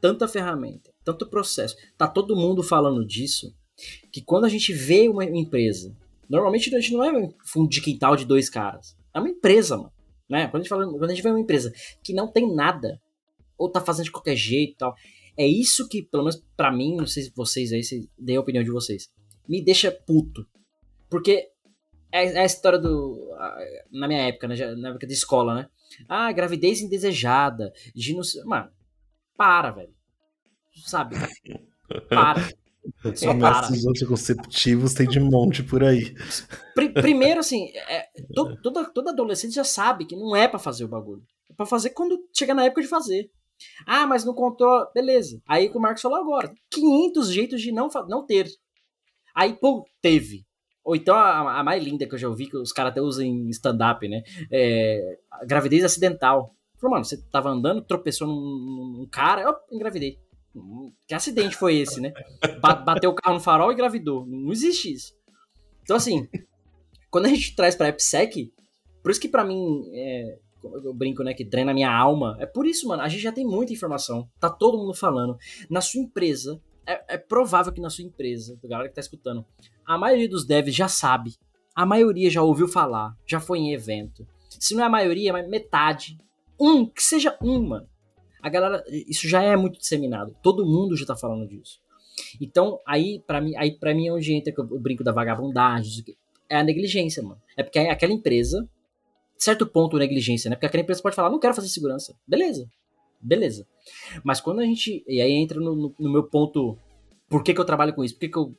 tanta 0.00 0.26
ferramenta, 0.26 0.90
tanto 1.04 1.28
processo, 1.28 1.76
tá 1.98 2.08
todo 2.08 2.34
mundo 2.34 2.62
falando 2.62 3.06
disso, 3.06 3.54
que 4.12 4.22
quando 4.22 4.44
a 4.44 4.48
gente 4.48 4.72
vê 4.72 5.08
uma 5.08 5.24
empresa, 5.24 5.96
normalmente 6.28 6.74
a 6.74 6.80
gente 6.80 6.92
não 6.92 7.04
é 7.04 7.12
um 7.12 7.32
fundo 7.44 7.68
de 7.68 7.80
quintal 7.80 8.16
de 8.16 8.24
dois 8.24 8.48
caras, 8.48 8.96
é 9.14 9.18
uma 9.18 9.28
empresa, 9.28 9.76
mano. 9.76 9.92
Né? 10.28 10.48
Quando, 10.48 10.56
a 10.56 10.58
gente 10.62 10.68
fala, 10.68 10.86
quando 10.86 11.04
a 11.04 11.14
gente 11.14 11.22
vê 11.22 11.30
uma 11.30 11.40
empresa 11.40 11.72
que 12.02 12.12
não 12.12 12.30
tem 12.30 12.52
nada, 12.52 13.00
ou 13.56 13.70
tá 13.70 13.80
fazendo 13.80 14.06
de 14.06 14.12
qualquer 14.12 14.36
jeito 14.36 14.72
e 14.72 14.76
tal, 14.76 14.94
é 15.36 15.46
isso 15.46 15.88
que, 15.88 16.02
pelo 16.02 16.24
menos 16.24 16.42
para 16.56 16.72
mim, 16.72 16.96
não 16.96 17.06
sei 17.06 17.24
se 17.24 17.32
vocês 17.34 17.72
aí, 17.72 17.82
se 17.82 18.10
dêem 18.18 18.38
a 18.38 18.40
opinião 18.40 18.64
de 18.64 18.70
vocês, 18.70 19.08
me 19.48 19.62
deixa 19.62 19.92
puto. 19.92 20.46
Porque 21.08 21.48
é, 22.10 22.24
é 22.32 22.38
a 22.40 22.44
história 22.44 22.78
do. 22.78 23.30
Na 23.92 24.08
minha 24.08 24.28
época, 24.28 24.48
né? 24.48 24.56
Na 24.74 24.90
época 24.90 25.06
de 25.06 25.12
escola, 25.12 25.54
né? 25.54 25.68
Ah, 26.08 26.32
gravidez 26.32 26.80
indesejada. 26.80 27.72
De 27.94 28.14
não 28.14 28.22
Mano, 28.44 28.70
para, 29.36 29.70
velho. 29.70 29.94
Sabe? 30.84 31.16
Para. 32.08 32.48
Só 33.14 33.34
para. 33.34 33.66
Esses 33.66 33.86
anticonceptivos 33.86 34.94
tem 34.94 35.08
de 35.08 35.20
monte 35.20 35.62
por 35.62 35.82
aí. 35.82 36.14
primeiro, 36.74 37.40
assim, 37.40 37.68
é, 37.88 38.08
todo, 38.34 38.60
toda, 38.60 38.84
toda 38.84 39.10
adolescente 39.10 39.54
já 39.54 39.64
sabe 39.64 40.04
que 40.04 40.16
não 40.16 40.34
é 40.34 40.46
para 40.48 40.58
fazer 40.58 40.84
o 40.84 40.88
bagulho. 40.88 41.22
É 41.50 41.54
pra 41.54 41.66
fazer 41.66 41.90
quando 41.90 42.18
chega 42.32 42.54
na 42.54 42.64
época 42.64 42.82
de 42.82 42.88
fazer. 42.88 43.30
Ah, 43.86 44.06
mas 44.06 44.24
não 44.24 44.34
contou. 44.34 44.86
Beleza. 44.94 45.40
Aí 45.46 45.70
o 45.72 45.80
Marcos 45.80 46.02
falou 46.02 46.18
agora: 46.18 46.52
500 46.70 47.32
jeitos 47.32 47.60
de 47.60 47.72
não, 47.72 47.88
não 48.08 48.24
ter. 48.26 48.46
Aí, 49.34 49.54
pô, 49.54 49.84
teve. 50.00 50.44
Ou 50.84 50.94
então 50.94 51.16
a, 51.16 51.58
a, 51.58 51.64
mais 51.64 51.82
linda 51.82 52.06
que 52.06 52.14
eu 52.14 52.18
já 52.18 52.28
ouvi, 52.28 52.46
que 52.46 52.56
os 52.56 52.72
caras 52.72 52.92
até 52.92 53.02
usam 53.02 53.24
em 53.24 53.48
stand-up, 53.50 54.06
né? 54.08 54.22
É, 54.50 55.18
gravidez 55.44 55.84
acidental. 55.84 56.54
Falou, 56.78 56.92
mano, 56.92 57.04
você 57.04 57.20
tava 57.30 57.50
andando, 57.50 57.82
tropeçou 57.82 58.28
num, 58.28 58.98
num 58.98 59.08
cara, 59.10 59.50
ó, 59.50 59.74
engravidei. 59.74 60.18
Que 61.06 61.14
acidente 61.14 61.56
foi 61.56 61.76
esse, 61.76 62.00
né? 62.00 62.12
Bateu 62.60 63.10
o 63.10 63.14
carro 63.14 63.34
no 63.34 63.40
farol 63.40 63.70
e 63.70 63.74
engravidou. 63.74 64.26
Não 64.26 64.52
existe 64.52 64.92
isso. 64.92 65.12
Então, 65.82 65.96
assim, 65.96 66.28
quando 67.10 67.26
a 67.26 67.28
gente 67.28 67.54
traz 67.54 67.74
pra 67.74 67.88
AppSec, 67.88 68.52
por 69.02 69.10
isso 69.10 69.20
que 69.20 69.28
para 69.28 69.44
mim, 69.44 69.84
é, 69.92 70.38
eu 70.62 70.92
brinco, 70.92 71.22
né, 71.22 71.32
que 71.32 71.44
treina 71.44 71.70
a 71.70 71.74
minha 71.74 71.90
alma, 71.90 72.36
é 72.40 72.46
por 72.46 72.66
isso, 72.66 72.88
mano, 72.88 73.02
a 73.02 73.08
gente 73.08 73.22
já 73.22 73.32
tem 73.32 73.44
muita 73.46 73.72
informação, 73.72 74.28
tá 74.40 74.50
todo 74.50 74.78
mundo 74.78 74.94
falando. 74.94 75.36
Na 75.70 75.80
sua 75.80 76.00
empresa, 76.00 76.60
é, 76.86 77.14
é 77.14 77.18
provável 77.18 77.72
que 77.72 77.80
na 77.80 77.90
sua 77.90 78.04
empresa, 78.04 78.58
a 78.62 78.68
galera 78.68 78.88
que 78.88 78.94
tá 78.94 79.00
escutando, 79.00 79.44
a 79.84 79.96
maioria 79.96 80.28
dos 80.28 80.44
devs 80.44 80.74
já 80.74 80.88
sabe, 80.88 81.34
a 81.74 81.84
maioria 81.84 82.30
já 82.30 82.42
ouviu 82.42 82.66
falar, 82.66 83.14
já 83.26 83.38
foi 83.38 83.58
em 83.58 83.72
evento. 83.72 84.26
Se 84.48 84.74
não 84.74 84.82
é 84.82 84.86
a 84.86 84.90
maioria, 84.90 85.32
mas 85.32 85.48
metade. 85.48 86.18
Um, 86.58 86.86
que 86.86 87.02
seja 87.02 87.36
um, 87.42 87.68
mano. 87.68 87.86
A 88.46 88.48
galera, 88.48 88.84
isso 88.88 89.28
já 89.28 89.42
é 89.42 89.56
muito 89.56 89.80
disseminado. 89.80 90.36
Todo 90.40 90.64
mundo 90.64 90.96
já 90.96 91.04
tá 91.04 91.16
falando 91.16 91.48
disso. 91.48 91.80
Então, 92.40 92.78
aí 92.86 93.20
para 93.26 93.40
mim, 93.40 93.56
aí 93.56 93.72
para 93.72 93.92
mim 93.92 94.06
é 94.06 94.12
onde 94.12 94.32
entra 94.32 94.54
o 94.62 94.78
brinco 94.78 95.02
da 95.02 95.10
vagabundagem, 95.10 96.04
é 96.48 96.56
a 96.56 96.62
negligência, 96.62 97.24
mano. 97.24 97.42
É 97.56 97.64
porque 97.64 97.80
aquela 97.80 98.12
empresa, 98.12 98.64
certo 99.36 99.66
ponto 99.66 99.98
negligência, 99.98 100.48
né? 100.48 100.54
Porque 100.54 100.66
aquela 100.66 100.84
empresa 100.84 101.02
pode 101.02 101.16
falar, 101.16 101.28
não 101.28 101.40
quero 101.40 101.54
fazer 101.54 101.66
segurança. 101.66 102.14
Beleza. 102.24 102.70
Beleza. 103.20 103.66
Mas 104.22 104.40
quando 104.40 104.60
a 104.60 104.64
gente, 104.64 105.02
e 105.08 105.20
aí 105.20 105.32
entra 105.32 105.58
no, 105.58 105.74
no, 105.74 105.94
no 105.98 106.12
meu 106.12 106.22
ponto, 106.22 106.78
por 107.28 107.42
que, 107.42 107.52
que 107.52 107.60
eu 107.60 107.64
trabalho 107.64 107.94
com 107.96 108.04
isso? 108.04 108.14
Por 108.14 108.20
que, 108.20 108.28
que 108.28 108.38
eu 108.38 108.54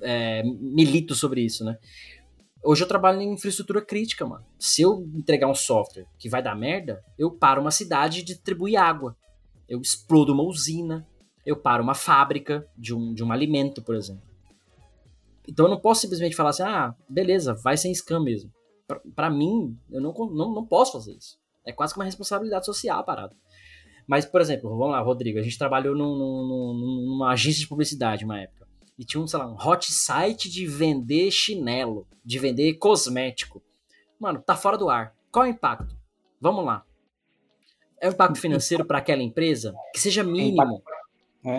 é, 0.00 0.44
milito 0.44 1.12
sobre 1.12 1.40
isso, 1.40 1.64
né? 1.64 1.76
Hoje 2.62 2.84
eu 2.84 2.88
trabalho 2.88 3.20
em 3.20 3.32
infraestrutura 3.32 3.84
crítica, 3.84 4.24
mano. 4.24 4.44
Se 4.60 4.80
eu 4.80 5.04
entregar 5.12 5.48
um 5.48 5.54
software 5.56 6.06
que 6.20 6.28
vai 6.28 6.40
dar 6.40 6.54
merda, 6.54 7.02
eu 7.18 7.32
paro 7.32 7.60
uma 7.60 7.72
cidade 7.72 8.18
de 8.18 8.34
distribuir 8.34 8.80
água. 8.80 9.16
Eu 9.68 9.80
explodo 9.80 10.32
uma 10.32 10.42
usina. 10.42 11.06
Eu 11.44 11.56
paro 11.56 11.82
uma 11.82 11.94
fábrica 11.94 12.66
de 12.76 12.94
um, 12.94 13.12
de 13.12 13.22
um 13.22 13.30
alimento, 13.30 13.82
por 13.82 13.94
exemplo. 13.94 14.22
Então 15.46 15.66
eu 15.66 15.70
não 15.70 15.80
posso 15.80 16.00
simplesmente 16.02 16.34
falar 16.34 16.50
assim, 16.50 16.62
ah, 16.62 16.94
beleza, 17.08 17.54
vai 17.54 17.76
sem 17.76 17.92
scam 17.94 18.22
mesmo. 18.22 18.50
Para 19.14 19.30
mim, 19.30 19.78
eu 19.90 20.00
não, 20.00 20.12
não, 20.12 20.54
não 20.54 20.66
posso 20.66 20.92
fazer 20.92 21.12
isso. 21.12 21.38
É 21.66 21.72
quase 21.72 21.92
que 21.92 21.98
uma 21.98 22.04
responsabilidade 22.04 22.64
social 22.66 22.98
a 22.98 23.02
parada. 23.02 23.36
Mas, 24.06 24.26
por 24.26 24.40
exemplo, 24.40 24.70
vamos 24.70 24.90
lá, 24.90 25.00
Rodrigo, 25.00 25.38
a 25.38 25.42
gente 25.42 25.58
trabalhou 25.58 25.94
num, 25.94 26.16
num, 26.16 27.06
numa 27.06 27.32
agência 27.32 27.60
de 27.60 27.68
publicidade 27.68 28.24
uma 28.24 28.40
época 28.40 28.64
e 28.98 29.04
tinha 29.04 29.20
um, 29.20 29.26
sei 29.26 29.38
lá, 29.38 29.46
um 29.46 29.56
hot 29.56 29.92
site 29.92 30.48
de 30.48 30.66
vender 30.66 31.30
chinelo, 31.30 32.06
de 32.24 32.38
vender 32.38 32.74
cosmético. 32.74 33.62
Mano, 34.18 34.40
tá 34.40 34.54
fora 34.56 34.78
do 34.78 34.88
ar. 34.88 35.14
Qual 35.32 35.44
é 35.44 35.48
o 35.48 35.50
impacto? 35.50 35.96
Vamos 36.40 36.64
lá. 36.64 36.84
É 38.00 38.08
um 38.08 38.12
impacto 38.12 38.38
financeiro 38.38 38.84
para 38.84 38.98
aquela 38.98 39.22
empresa 39.22 39.74
que 39.92 40.00
seja 40.00 40.22
mínimo. 40.22 40.82
É, 41.44 41.50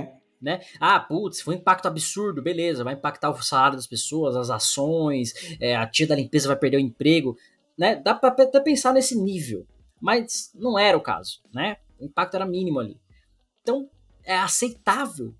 Né? 0.41 0.59
Ah, 0.79 0.99
putz, 0.99 1.41
foi 1.41 1.55
um 1.55 1.57
impacto 1.57 1.88
absurdo, 1.88 2.41
beleza, 2.41 2.83
vai 2.83 2.93
impactar 2.93 3.29
o 3.31 3.41
salário 3.41 3.77
das 3.77 3.88
pessoas, 3.88 4.36
as 4.36 4.49
ações, 4.49 5.33
é, 5.59 5.75
a 5.75 5.88
tia 5.88 6.05
da 6.05 6.15
limpeza 6.15 6.47
vai 6.47 6.57
perder 6.57 6.77
o 6.77 6.81
emprego, 6.81 7.36
né? 7.77 7.95
Dá 7.95 8.13
pra 8.13 8.29
até 8.29 8.59
pensar 8.59 8.93
nesse 8.93 9.19
nível, 9.19 9.65
mas 9.99 10.51
não 10.53 10.77
era 10.77 10.97
o 10.97 11.01
caso, 11.01 11.41
né? 11.53 11.77
O 11.99 12.05
impacto 12.05 12.36
era 12.36 12.45
mínimo 12.45 12.79
ali. 12.79 12.99
Então, 13.61 13.89
é 14.23 14.36
aceitável 14.36 15.33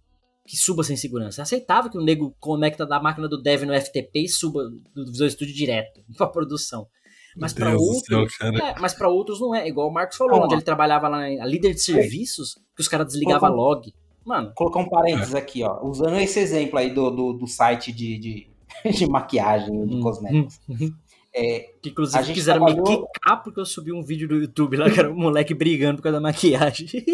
que 0.46 0.56
suba 0.56 0.84
sem 0.84 0.96
segurança. 0.96 1.42
É 1.42 1.44
aceitável 1.44 1.90
que 1.90 1.98
o 1.98 2.04
nego 2.04 2.36
conecta 2.40 2.86
da 2.86 3.00
máquina 3.00 3.28
do 3.28 3.42
dev 3.42 3.64
no 3.64 3.74
FTP 3.74 4.22
e 4.22 4.30
suba 4.30 4.70
do 4.94 5.12
Visual 5.12 5.30
Studio 5.30 5.54
direto 5.54 6.04
para 6.18 6.28
produção. 6.28 6.88
Mas 7.36 7.54
para 7.54 7.76
outros, 7.76 8.34
é, 8.42 8.80
mas 8.80 8.94
para 8.94 9.10
outros 9.10 9.42
não 9.42 9.54
é. 9.54 9.68
Igual 9.68 9.90
o 9.90 9.94
Marcos 9.94 10.18
falou, 10.18 10.44
onde 10.44 10.56
ele 10.56 10.62
trabalhava 10.62 11.08
lá 11.10 11.30
em 11.30 11.44
líder 11.46 11.74
de 11.74 11.82
serviços, 11.82 12.56
que 12.76 12.82
os 12.82 12.88
caras 12.88 13.08
desligavam 13.08 13.52
log. 13.52 13.94
Mano. 14.26 14.52
Colocar 14.56 14.80
um 14.80 14.90
parênteses 14.90 15.36
é. 15.36 15.38
aqui, 15.38 15.64
ó. 15.64 15.84
Usando 15.84 16.18
esse 16.18 16.40
exemplo 16.40 16.80
aí 16.80 16.90
do, 16.90 17.12
do, 17.12 17.34
do 17.34 17.48
site 17.48 17.92
de, 17.92 18.18
de, 18.18 18.48
de 18.90 19.08
maquiagem, 19.08 19.86
de 19.86 19.96
hum, 19.96 20.02
cosméticos. 20.02 20.60
Hum, 20.68 20.92
é, 21.38 21.74
que 21.82 21.90
inclusive 21.90 22.34
quiseram 22.34 22.66
trabalhou... 22.66 22.90
me 22.90 23.08
quicar 23.08 23.44
porque 23.44 23.60
eu 23.60 23.66
subi 23.66 23.92
um 23.92 24.02
vídeo 24.02 24.26
do 24.26 24.38
YouTube 24.38 24.78
lá 24.78 24.90
que 24.90 24.98
era 24.98 25.12
um 25.12 25.16
moleque 25.16 25.54
brigando 25.54 25.98
por 25.98 26.04
causa 26.04 26.18
da 26.18 26.22
maquiagem. 26.22 26.88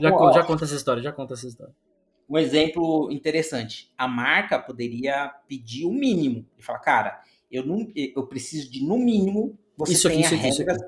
já, 0.00 0.10
já 0.32 0.42
conta 0.42 0.64
essa 0.64 0.74
história, 0.74 1.02
já 1.02 1.12
conta 1.12 1.34
essa 1.34 1.46
história. 1.46 1.74
Um 2.28 2.38
exemplo 2.38 3.08
interessante. 3.12 3.92
A 3.96 4.08
marca 4.08 4.58
poderia 4.58 5.30
pedir 5.46 5.84
o 5.84 5.92
mínimo 5.92 6.44
e 6.58 6.62
falar, 6.62 6.80
cara, 6.80 7.20
eu, 7.50 7.64
não, 7.64 7.86
eu 7.94 8.26
preciso 8.26 8.70
de, 8.70 8.84
no 8.84 8.98
mínimo, 8.98 9.58
você 9.76 9.92
isso 9.92 10.08
tenha 10.08 10.26
aqui, 10.26 10.36
regras 10.36 10.78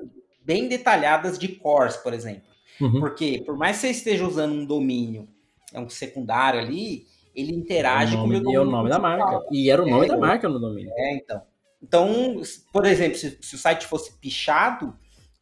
bem 0.43 0.67
detalhadas 0.67 1.37
de 1.37 1.47
cores, 1.47 1.95
por 1.97 2.13
exemplo. 2.13 2.49
Uhum. 2.81 2.99
Porque, 2.99 3.43
por 3.45 3.57
mais 3.57 3.77
que 3.77 3.81
você 3.81 3.89
esteja 3.89 4.25
usando 4.25 4.53
um 4.53 4.65
domínio, 4.65 5.27
é 5.73 5.79
um 5.79 5.89
secundário 5.89 6.59
ali, 6.59 7.05
ele 7.35 7.53
interage 7.53 8.15
é 8.15 8.17
com 8.17 8.23
o 8.23 8.27
meu 8.27 8.39
domínio. 8.39 8.53
E 8.53 8.55
é 8.57 8.61
o 8.61 8.71
nome 8.71 8.89
da 8.89 8.99
marca. 8.99 9.45
E 9.51 9.69
era 9.69 9.83
o 9.83 9.87
nome 9.87 10.05
é, 10.05 10.09
da 10.09 10.17
marca 10.17 10.49
no 10.49 10.59
domínio. 10.59 10.91
É, 10.95 11.15
então. 11.15 11.41
Então, 11.81 12.41
por 12.73 12.85
exemplo, 12.85 13.17
se, 13.17 13.37
se, 13.41 13.55
o 13.55 13.57
site 13.57 13.87
fosse 13.87 14.11
pichado, 14.19 14.93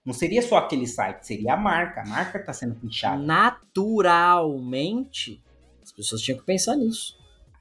não 0.06 0.14
seria 0.14 0.44
só 0.44 0.58
aquele 0.58 0.86
site, 0.86 1.26
seria 1.26 1.54
a 1.54 1.58
marca. 1.58 2.02
A 2.02 2.06
marca 2.06 2.38
está 2.38 2.54
sendo 2.54 2.76
pichada. 2.76 3.20
Naturalmente, 3.22 5.42
as 5.82 5.92
pessoas 5.92 6.22
tinham 6.22 6.38
que 6.38 6.46
pensar 6.46 6.76
nisso. 6.76 7.17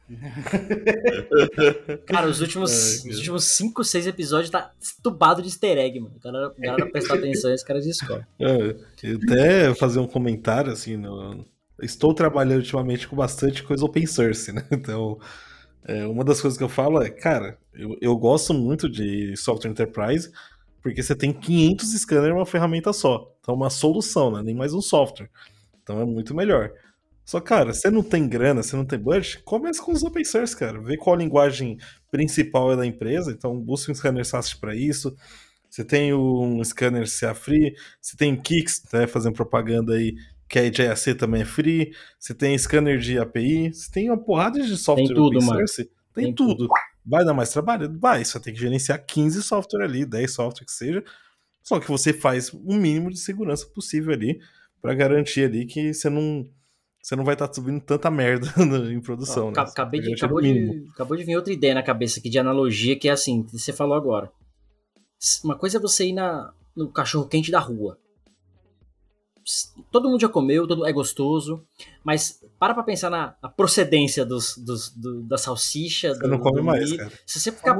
Cara, 2.07 2.29
os 2.29 2.41
últimos, 2.41 3.05
Ai, 3.05 3.11
os 3.11 3.19
últimos 3.19 3.45
cinco, 3.45 3.83
seis 3.83 4.07
episódios 4.07 4.51
tá 4.51 4.73
estubado 4.81 5.43
de 5.43 5.49
easter 5.49 5.77
egg, 5.79 5.99
mano. 5.99 6.15
O 6.17 6.21
cara, 6.21 6.49
o 6.49 6.61
cara 6.61 6.91
prestar 6.91 7.15
atenção 7.15 7.51
e 7.51 7.55
esse 7.55 7.65
cara 7.65 7.81
descobre. 7.81 8.25
É, 8.39 8.77
até 9.15 9.75
fazer 9.75 9.99
um 9.99 10.07
comentário, 10.07 10.73
assim, 10.73 10.97
no... 10.97 11.45
estou 11.83 12.15
trabalhando 12.15 12.59
ultimamente 12.59 13.09
com 13.09 13.17
bastante 13.17 13.63
coisa 13.63 13.85
open 13.85 14.07
source, 14.07 14.53
né? 14.53 14.65
Então, 14.71 15.19
é, 15.85 16.07
uma 16.07 16.25
das 16.25 16.41
coisas 16.41 16.57
que 16.57 16.65
eu 16.65 16.69
falo 16.69 17.03
é, 17.03 17.11
cara, 17.11 17.59
eu, 17.75 17.97
eu 18.01 18.17
gosto 18.17 18.55
muito 18.55 18.89
de 18.89 19.37
software 19.37 19.71
enterprise, 19.71 20.31
porque 20.83 21.03
você 21.03 21.17
tem 21.17 21.33
500 21.33 21.93
scanners 22.01 22.29
em 22.29 22.37
uma 22.37 22.47
ferramenta 22.47 22.93
só. 22.93 23.35
Então, 23.41 23.55
é 23.55 23.57
uma 23.57 23.71
solução, 23.71 24.31
né? 24.31 24.43
Nem 24.43 24.55
mais 24.55 24.73
um 24.73 24.81
software. 24.81 25.29
Então, 25.83 26.01
é 26.01 26.05
muito 26.05 26.35
melhor. 26.35 26.73
Só, 27.27 27.41
cara, 27.41 27.75
você 27.75 27.91
não 27.91 28.05
tem 28.05 28.29
grana, 28.29 28.63
você 28.63 28.77
não 28.77 28.85
tem 28.85 29.01
budget, 29.01 29.43
comece 29.43 29.83
com 29.83 29.91
os 29.91 30.05
open 30.05 30.25
source, 30.25 30.57
cara. 30.57 30.81
Vê 30.81 30.97
qual 30.97 31.17
a 31.17 31.19
linguagem 31.19 31.77
principal 32.09 32.73
é 32.73 32.77
da 32.77 32.87
empresa. 32.87 33.33
Então, 33.33 33.61
busque 33.61 33.91
um 33.91 33.95
scanner 33.95 34.25
SAST 34.25 34.61
para 34.61 34.77
isso. 34.77 35.13
Você 35.69 35.85
tem 35.85 36.15
um 36.15 36.63
scanner 36.63 37.05
CA 37.11 37.35
Free, 37.35 37.75
você 38.01 38.17
tem 38.17 38.41
Kix, 38.41 38.85
né, 38.93 39.09
fazendo 39.09 39.35
propaganda 39.35 39.95
aí, 39.95 40.15
que 40.49 40.57
é 40.61 40.73
JAC 40.73 41.15
também 41.15 41.43
é 41.43 41.45
free. 41.45 41.93
Você 42.17 42.33
tem 42.33 42.57
scanner 42.57 42.99
de 42.99 43.19
API, 43.19 43.75
você 43.75 43.91
tem 43.91 44.09
uma 44.09 44.17
porrada 44.17 44.63
de 44.63 44.77
software 44.77 45.09
tem 45.09 45.17
tudo, 45.17 45.37
open 45.37 45.41
source. 45.41 45.83
Mano. 45.83 45.91
Tem, 46.15 46.25
tem 46.27 46.35
tudo. 46.35 46.57
tudo. 46.57 46.71
Vai 47.05 47.25
dar 47.25 47.35
mais 47.35 47.51
trabalho? 47.51 47.93
Vai, 47.99 48.25
você 48.25 48.39
tem 48.39 48.55
que 48.55 48.61
gerenciar 48.61 49.05
15 49.05 49.43
software 49.43 49.83
ali, 49.83 50.07
10 50.07 50.33
software 50.33 50.65
que 50.65 50.73
seja. 50.73 51.05
Só 51.61 51.81
que 51.81 51.89
você 51.89 52.13
faz 52.13 52.53
o 52.53 52.73
mínimo 52.73 53.11
de 53.11 53.19
segurança 53.19 53.67
possível 53.67 54.15
ali 54.15 54.39
para 54.81 54.95
garantir 54.95 55.43
ali 55.43 55.67
que 55.67 55.93
você 55.93 56.09
não 56.09 56.49
você 57.07 57.15
não 57.15 57.23
vai 57.23 57.37
estar 57.37 57.47
tá 57.47 57.55
subindo 57.55 57.81
tanta 57.81 58.11
merda 58.11 58.53
em 58.93 59.01
produção, 59.01 59.53
né? 59.53 59.61
Acabei 59.61 60.01
de, 60.01 60.13
acabou, 60.13 60.41
de, 60.41 60.89
acabou 60.93 61.17
de 61.17 61.23
vir 61.23 61.37
outra 61.37 61.53
ideia 61.53 61.73
na 61.73 61.83
cabeça 61.85 62.19
aqui 62.19 62.29
de 62.29 62.37
analogia, 62.37 62.99
que 62.99 63.09
é 63.09 63.13
assim, 63.13 63.47
você 63.53 63.73
falou 63.73 63.97
agora. 63.97 64.29
Uma 65.45 65.57
coisa 65.57 65.79
é 65.79 65.81
você 65.81 66.07
ir 66.07 66.13
na, 66.13 66.53
no 66.77 66.91
cachorro 66.91 67.29
quente 67.29 67.49
da 67.49 67.61
rua 67.61 67.97
todo 69.93 70.09
mundo 70.09 70.21
já 70.21 70.29
comeu, 70.29 70.67
todo, 70.67 70.85
é 70.85 70.93
gostoso, 70.93 71.65
mas 72.03 72.43
para 72.59 72.75
pra 72.75 72.83
pensar 72.83 73.11
na, 73.11 73.37
na 73.41 73.49
procedência 73.49 74.25
dos, 74.25 74.57
dos, 74.57 74.91
do, 74.91 75.23
da 75.23 75.39
salsicha. 75.39 76.15
Você 76.15 76.21
do, 76.21 76.29
não 76.29 76.41
come 76.41 76.61
mais, 76.61 76.93
cara. 76.97 77.13
Se 77.25 77.39
você 77.39 77.53
ficar. 77.53 77.79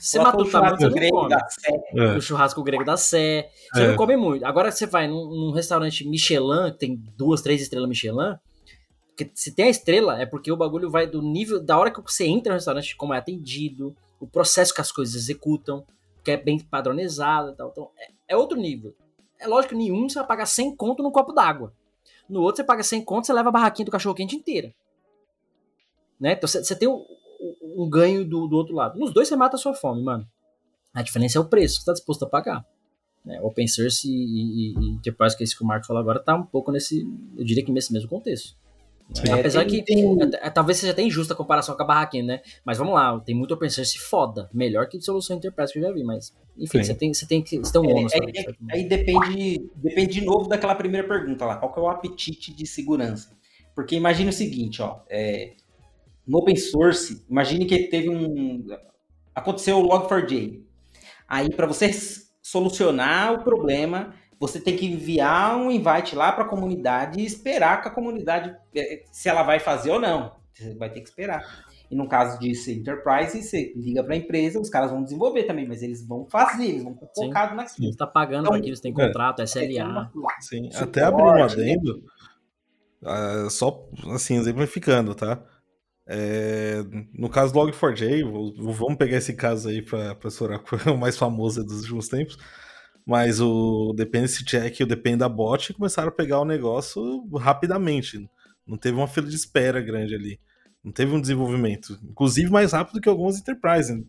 você 0.00 0.18
matou 0.18 0.44
o 0.44 0.50
tamanho, 0.50 0.76
você 0.76 0.88
não 0.88 1.10
come. 1.10 1.34
É. 1.96 2.16
O 2.16 2.20
churrasco 2.20 2.62
grego 2.64 2.84
da 2.84 2.96
Sé. 2.96 3.48
Você 3.72 3.82
é. 3.82 3.88
não 3.88 3.96
come 3.96 4.16
muito. 4.16 4.44
Agora 4.44 4.72
você 4.72 4.86
vai 4.86 5.06
num, 5.06 5.28
num, 5.28 5.52
restaurante 5.52 6.06
Michelin, 6.06 6.72
que 6.72 6.78
tem 6.78 6.96
duas, 7.16 7.42
três 7.42 7.62
estrelas 7.62 7.88
Michelin. 7.88 8.36
Porque 9.08 9.30
se 9.34 9.54
tem 9.54 9.66
a 9.66 9.70
estrela, 9.70 10.20
é 10.20 10.26
porque 10.26 10.50
o 10.50 10.56
bagulho 10.56 10.90
vai 10.90 11.06
do 11.06 11.22
nível. 11.22 11.62
Da 11.62 11.78
hora 11.78 11.92
que 11.92 12.00
você 12.02 12.26
entra 12.26 12.52
no 12.52 12.58
restaurante, 12.58 12.96
como 12.96 13.14
é 13.14 13.18
atendido, 13.18 13.94
o 14.18 14.26
processo 14.26 14.74
que 14.74 14.80
as 14.80 14.90
coisas 14.90 15.14
executam, 15.14 15.84
que 16.24 16.32
é 16.32 16.36
bem 16.36 16.58
padronizado 16.58 17.52
e 17.52 17.56
tal. 17.56 17.70
Então, 17.70 17.90
é, 17.98 18.34
é 18.34 18.36
outro 18.36 18.58
nível. 18.58 18.94
É 19.38 19.46
lógico 19.46 19.74
nenhum 19.74 20.08
você 20.08 20.18
vai 20.18 20.26
pagar 20.26 20.46
100 20.46 20.76
conto 20.76 21.02
no 21.02 21.12
copo 21.12 21.32
d'água. 21.32 21.72
No 22.28 22.40
outro 22.40 22.56
você 22.56 22.64
paga 22.64 22.82
100 22.82 23.04
conto, 23.04 23.26
você 23.26 23.32
leva 23.32 23.48
a 23.48 23.52
barraquinha 23.52 23.86
do 23.86 23.90
cachorro 23.92 24.14
quente 24.14 24.34
inteira. 24.34 24.74
Né? 26.18 26.32
Então 26.32 26.48
você, 26.48 26.74
tem 26.74 26.88
um, 26.88 27.04
um 27.76 27.88
ganho 27.88 28.24
do, 28.24 28.46
do, 28.46 28.56
outro 28.56 28.74
lado. 28.74 28.98
Nos 28.98 29.12
dois 29.12 29.28
você 29.28 29.36
mata 29.36 29.56
a 29.56 29.58
sua 29.58 29.74
fome, 29.74 30.02
mano. 30.02 30.26
A 30.92 31.02
diferença 31.02 31.38
é 31.38 31.40
o 31.40 31.44
preço 31.44 31.74
que 31.74 31.84
você 31.84 31.90
está 31.90 31.92
disposto 31.92 32.24
a 32.24 32.28
pagar. 32.28 32.64
Né? 33.24 33.40
Open 33.42 33.68
source 33.68 34.08
e, 34.08 34.12
e, 34.12 34.74
e 34.78 34.88
enterprise, 34.94 35.36
que 35.36 35.42
é 35.42 35.44
isso 35.44 35.56
que 35.56 35.62
o 35.62 35.66
Marco 35.66 35.86
falou 35.86 36.00
agora, 36.00 36.18
tá 36.18 36.34
um 36.34 36.44
pouco 36.46 36.72
nesse, 36.72 37.06
eu 37.36 37.44
diria 37.44 37.64
que 37.64 37.72
nesse 37.72 37.92
mesmo 37.92 38.08
contexto. 38.08 38.56
É, 39.26 39.32
Apesar 39.32 39.64
tem, 39.64 39.68
que 39.68 39.84
tem... 39.84 40.04
É, 40.20 40.46
é, 40.46 40.50
talvez 40.50 40.78
seja 40.78 40.92
até 40.92 41.02
injusta 41.02 41.32
a 41.32 41.36
comparação 41.36 41.76
com 41.76 41.82
a 41.82 41.86
barraquinha, 41.86 42.24
né? 42.24 42.40
Mas 42.64 42.76
vamos 42.76 42.94
lá, 42.94 43.18
tem 43.20 43.34
muito 43.34 43.54
open 43.54 43.70
source 43.70 43.98
foda. 43.98 44.50
Melhor 44.52 44.88
que 44.88 45.00
solução 45.00 45.36
enterprise 45.36 45.72
que 45.72 45.78
eu 45.78 45.82
já 45.84 45.92
vi, 45.92 46.02
mas 46.02 46.34
enfim, 46.58 46.82
você 46.82 46.94
tem, 46.94 47.14
você 47.14 47.26
tem 47.26 47.42
que 47.42 47.58
você 47.58 47.72
tem 47.72 47.80
um 47.80 47.96
ônus. 47.96 48.12
É, 48.12 48.18
é, 48.18 48.54
aí 48.70 48.88
depende, 48.88 49.70
depende 49.76 50.20
de 50.20 50.24
novo 50.24 50.48
daquela 50.48 50.74
primeira 50.74 51.06
pergunta 51.06 51.44
lá, 51.44 51.56
qual 51.56 51.72
que 51.72 51.78
é 51.78 51.82
o 51.82 51.88
apetite 51.88 52.54
de 52.54 52.66
segurança? 52.66 53.36
Porque 53.74 53.94
imagine 53.94 54.30
o 54.30 54.32
seguinte, 54.32 54.82
ó, 54.82 55.00
é, 55.08 55.52
no 56.26 56.38
open 56.38 56.56
source, 56.56 57.24
imagine 57.30 57.64
que 57.66 57.88
teve 57.88 58.08
um 58.08 58.66
aconteceu 59.34 59.78
o 59.78 59.88
Log4j. 59.88 60.62
Aí 61.28 61.50
para 61.50 61.66
você 61.66 61.90
solucionar 62.42 63.34
o 63.34 63.44
problema, 63.44 64.14
você 64.38 64.60
tem 64.60 64.76
que 64.76 64.86
enviar 64.86 65.56
um 65.56 65.70
invite 65.70 66.14
lá 66.14 66.32
para 66.32 66.44
a 66.44 66.48
comunidade 66.48 67.20
e 67.20 67.24
esperar 67.24 67.80
que 67.80 67.88
a 67.88 67.90
comunidade, 67.90 68.54
é, 68.74 69.02
se 69.10 69.28
ela 69.28 69.42
vai 69.42 69.58
fazer 69.58 69.90
ou 69.90 70.00
não. 70.00 70.36
Você 70.52 70.74
vai 70.74 70.90
ter 70.90 71.00
que 71.00 71.08
esperar. 71.08 71.42
E 71.90 71.94
no 71.94 72.08
caso 72.08 72.38
de 72.38 72.54
ser 72.54 72.74
enterprise, 72.74 73.42
você 73.42 73.72
liga 73.76 74.02
para 74.02 74.14
a 74.14 74.16
empresa, 74.16 74.60
os 74.60 74.68
caras 74.68 74.90
vão 74.90 75.02
desenvolver 75.02 75.44
também, 75.44 75.66
mas 75.68 75.82
eles 75.82 76.06
vão 76.06 76.26
fazer, 76.28 76.64
eles 76.64 76.82
vão 76.82 76.92
estar 76.92 77.06
focados 77.14 77.56
naquilo. 77.56 77.86
Você 77.86 77.92
está 77.92 78.06
pagando 78.06 78.40
então, 78.40 78.50
para 78.52 78.58
aquilo, 78.58 78.76
você 78.76 78.82
tem 78.82 78.92
contrato, 78.92 79.42
SLA. 79.42 80.10
Sim, 80.40 80.68
até 80.74 81.04
abrir 81.04 81.22
um 81.22 81.44
adendo, 81.44 82.02
uh, 83.02 83.50
só 83.50 83.88
assim, 84.12 84.36
exemplificando, 84.36 85.14
tá? 85.14 85.40
É, 86.08 86.84
no 87.12 87.28
caso 87.28 87.52
do 87.52 87.60
Log4j, 87.60 88.22
vamos 88.56 88.96
pegar 88.96 89.16
esse 89.16 89.34
caso 89.34 89.68
aí 89.68 89.82
para 89.82 90.16
explorar 90.24 90.62
o 90.92 90.96
mais 90.96 91.16
famoso 91.16 91.64
dos 91.64 91.82
últimos 91.82 92.08
tempos. 92.08 92.36
Mas 93.06 93.40
o 93.40 93.92
Dependency 93.92 94.44
Check 94.44 94.80
e 94.80 94.82
o 94.82 94.86
Depend 94.86 95.18
da 95.18 95.28
Bot 95.28 95.72
começaram 95.72 96.08
a 96.08 96.12
pegar 96.12 96.40
o 96.40 96.44
negócio 96.44 97.24
rapidamente. 97.36 98.28
Não 98.66 98.76
teve 98.76 98.96
uma 98.96 99.06
fila 99.06 99.28
de 99.28 99.36
espera 99.36 99.80
grande 99.80 100.14
ali. 100.14 100.40
Não 100.82 100.90
teve 100.90 101.14
um 101.14 101.20
desenvolvimento. 101.20 101.98
Inclusive 102.02 102.50
mais 102.50 102.72
rápido 102.72 103.00
que 103.00 103.08
algumas 103.08 103.38
enterprises. 103.38 104.04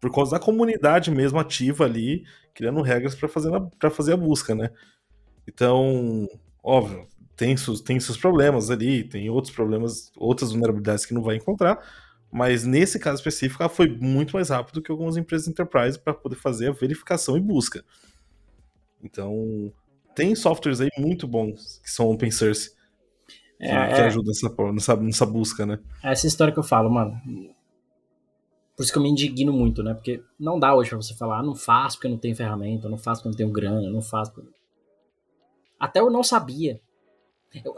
Por 0.00 0.12
causa 0.12 0.32
da 0.32 0.40
comunidade 0.40 1.10
mesmo 1.10 1.38
ativa 1.38 1.84
ali, 1.84 2.24
criando 2.52 2.82
regras 2.82 3.14
para 3.14 3.28
fazer, 3.28 3.50
fazer 3.92 4.12
a 4.14 4.16
busca, 4.16 4.54
né? 4.54 4.70
Então, 5.46 6.28
óbvio, 6.62 7.06
tem 7.36 7.56
seus, 7.56 7.80
tem 7.80 7.98
seus 8.00 8.16
problemas 8.16 8.70
ali, 8.70 9.04
tem 9.04 9.30
outros 9.30 9.54
problemas, 9.54 10.10
outras 10.16 10.50
vulnerabilidades 10.50 11.06
que 11.06 11.14
não 11.14 11.22
vai 11.22 11.36
encontrar, 11.36 11.78
mas 12.32 12.64
nesse 12.64 12.98
caso 12.98 13.16
específico, 13.16 13.62
ela 13.62 13.68
foi 13.70 13.88
muito 13.88 14.32
mais 14.32 14.48
rápido 14.48 14.82
que 14.82 14.90
algumas 14.90 15.16
empresas 15.16 15.48
enterprise 15.48 15.98
para 15.98 16.14
poder 16.14 16.36
fazer 16.36 16.68
a 16.68 16.72
verificação 16.72 17.36
e 17.36 17.40
busca. 17.40 17.84
Então, 19.02 19.72
tem 20.14 20.34
softwares 20.34 20.80
aí 20.80 20.88
muito 20.98 21.26
bons 21.26 21.80
que 21.82 21.90
são 21.90 22.10
open 22.10 22.30
source. 22.30 22.70
Que, 23.58 23.66
é, 23.66 23.86
que 23.94 24.00
é. 24.00 24.04
ajudam 24.06 24.28
nessa, 24.28 24.72
nessa, 24.72 24.96
nessa 24.96 25.26
busca, 25.26 25.64
né? 25.64 25.78
É 26.02 26.12
essa 26.12 26.26
história 26.26 26.52
que 26.52 26.58
eu 26.58 26.64
falo, 26.64 26.90
mano. 26.90 27.20
Por 28.76 28.82
isso 28.82 28.92
que 28.92 28.98
eu 28.98 29.02
me 29.02 29.08
indigno 29.08 29.52
muito, 29.52 29.82
né? 29.82 29.94
Porque 29.94 30.22
não 30.38 30.58
dá 30.58 30.74
hoje 30.74 30.90
pra 30.90 30.98
você 31.00 31.14
falar, 31.14 31.38
ah, 31.38 31.42
não 31.42 31.54
faço 31.54 31.96
porque 31.96 32.06
eu 32.06 32.10
não 32.10 32.18
tenho 32.18 32.34
ferramenta, 32.34 32.88
não 32.88 32.98
faço 32.98 33.20
porque 33.20 33.28
eu 33.28 33.30
não 33.32 33.36
tenho 33.36 33.52
grana, 33.52 33.90
não 33.90 34.02
faço. 34.02 34.32
Porque... 34.32 34.50
Até 35.78 36.00
eu 36.00 36.10
não 36.10 36.24
sabia. 36.24 36.80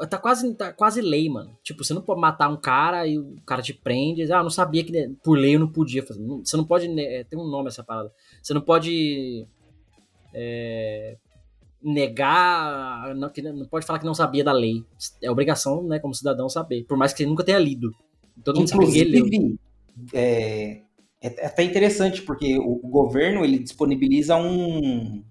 Tá 0.08 0.18
quase, 0.18 0.54
tá 0.54 0.72
quase 0.72 1.00
lei, 1.00 1.28
mano. 1.28 1.58
Tipo, 1.62 1.82
você 1.82 1.92
não 1.92 2.00
pode 2.00 2.20
matar 2.20 2.48
um 2.48 2.56
cara 2.56 3.06
e 3.08 3.18
o 3.18 3.36
cara 3.44 3.60
te 3.60 3.74
prende. 3.74 4.22
Ah, 4.32 4.36
eu 4.36 4.42
não 4.44 4.50
sabia 4.50 4.84
que 4.84 5.08
por 5.22 5.36
lei 5.36 5.56
eu 5.56 5.60
não 5.60 5.68
podia 5.68 6.02
fazer. 6.06 6.24
Você 6.24 6.56
não 6.56 6.64
pode. 6.64 6.88
É, 7.00 7.24
tem 7.24 7.38
um 7.38 7.50
nome 7.50 7.68
essa 7.68 7.82
parada. 7.82 8.12
Você 8.40 8.54
não 8.54 8.60
pode. 8.60 9.48
É, 10.34 11.16
negar. 11.82 13.14
Não, 13.14 13.30
não 13.54 13.66
pode 13.66 13.86
falar 13.86 13.98
que 13.98 14.04
não 14.04 14.14
sabia 14.14 14.44
da 14.44 14.52
lei. 14.52 14.84
É 15.22 15.30
obrigação, 15.30 15.82
né, 15.84 15.98
como 15.98 16.14
cidadão, 16.14 16.48
saber. 16.48 16.84
Por 16.84 16.98
mais 16.98 17.12
que 17.12 17.18
você 17.18 17.26
nunca 17.26 17.44
tenha 17.44 17.58
lido. 17.58 17.94
Todo 18.42 18.58
mundo 18.58 18.68
sabe 18.68 18.90
que 18.90 18.98
ele 18.98 19.22
leu. 19.22 19.58
É, 20.12 20.80
é 21.22 21.46
até 21.46 21.62
interessante, 21.62 22.22
porque 22.22 22.58
o, 22.58 22.80
o 22.82 22.88
governo 22.88 23.44
ele 23.44 23.58
disponibiliza 23.58 24.36
um. 24.36 25.22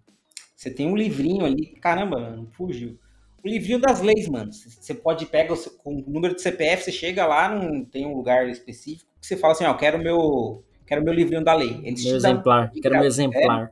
Você 0.56 0.72
tem 0.72 0.88
um 0.88 0.96
livrinho 0.96 1.46
ali. 1.46 1.76
Caramba, 1.82 2.48
fugiu 2.54 2.98
o 3.44 3.48
livrinho 3.48 3.80
das 3.80 4.02
leis, 4.02 4.28
mano. 4.30 4.52
Você 4.54 4.94
pode 4.94 5.26
pegar 5.26 5.56
com 5.84 5.98
o 5.98 6.10
número 6.10 6.34
de 6.34 6.42
CPF, 6.42 6.84
você 6.84 6.92
chega 6.92 7.26
lá, 7.26 7.50
não 7.50 7.84
tem 7.84 8.06
um 8.06 8.16
lugar 8.16 8.48
específico, 8.48 9.12
que 9.20 9.28
você 9.28 9.36
fala 9.36 9.54
assim, 9.54 9.66
ó, 9.66 9.74
quero 9.74 10.00
meu, 10.00 10.64
quero 10.88 11.04
meu 11.04 11.14
livrinho 11.14 11.44
da 11.44 11.54
lei. 11.54 11.82
Eles 11.84 12.06
meu 12.06 12.16
exemplar, 12.16 12.72
dão, 12.72 12.82
quero 12.82 12.96
meu 12.96 13.06
exemplar. 13.06 13.72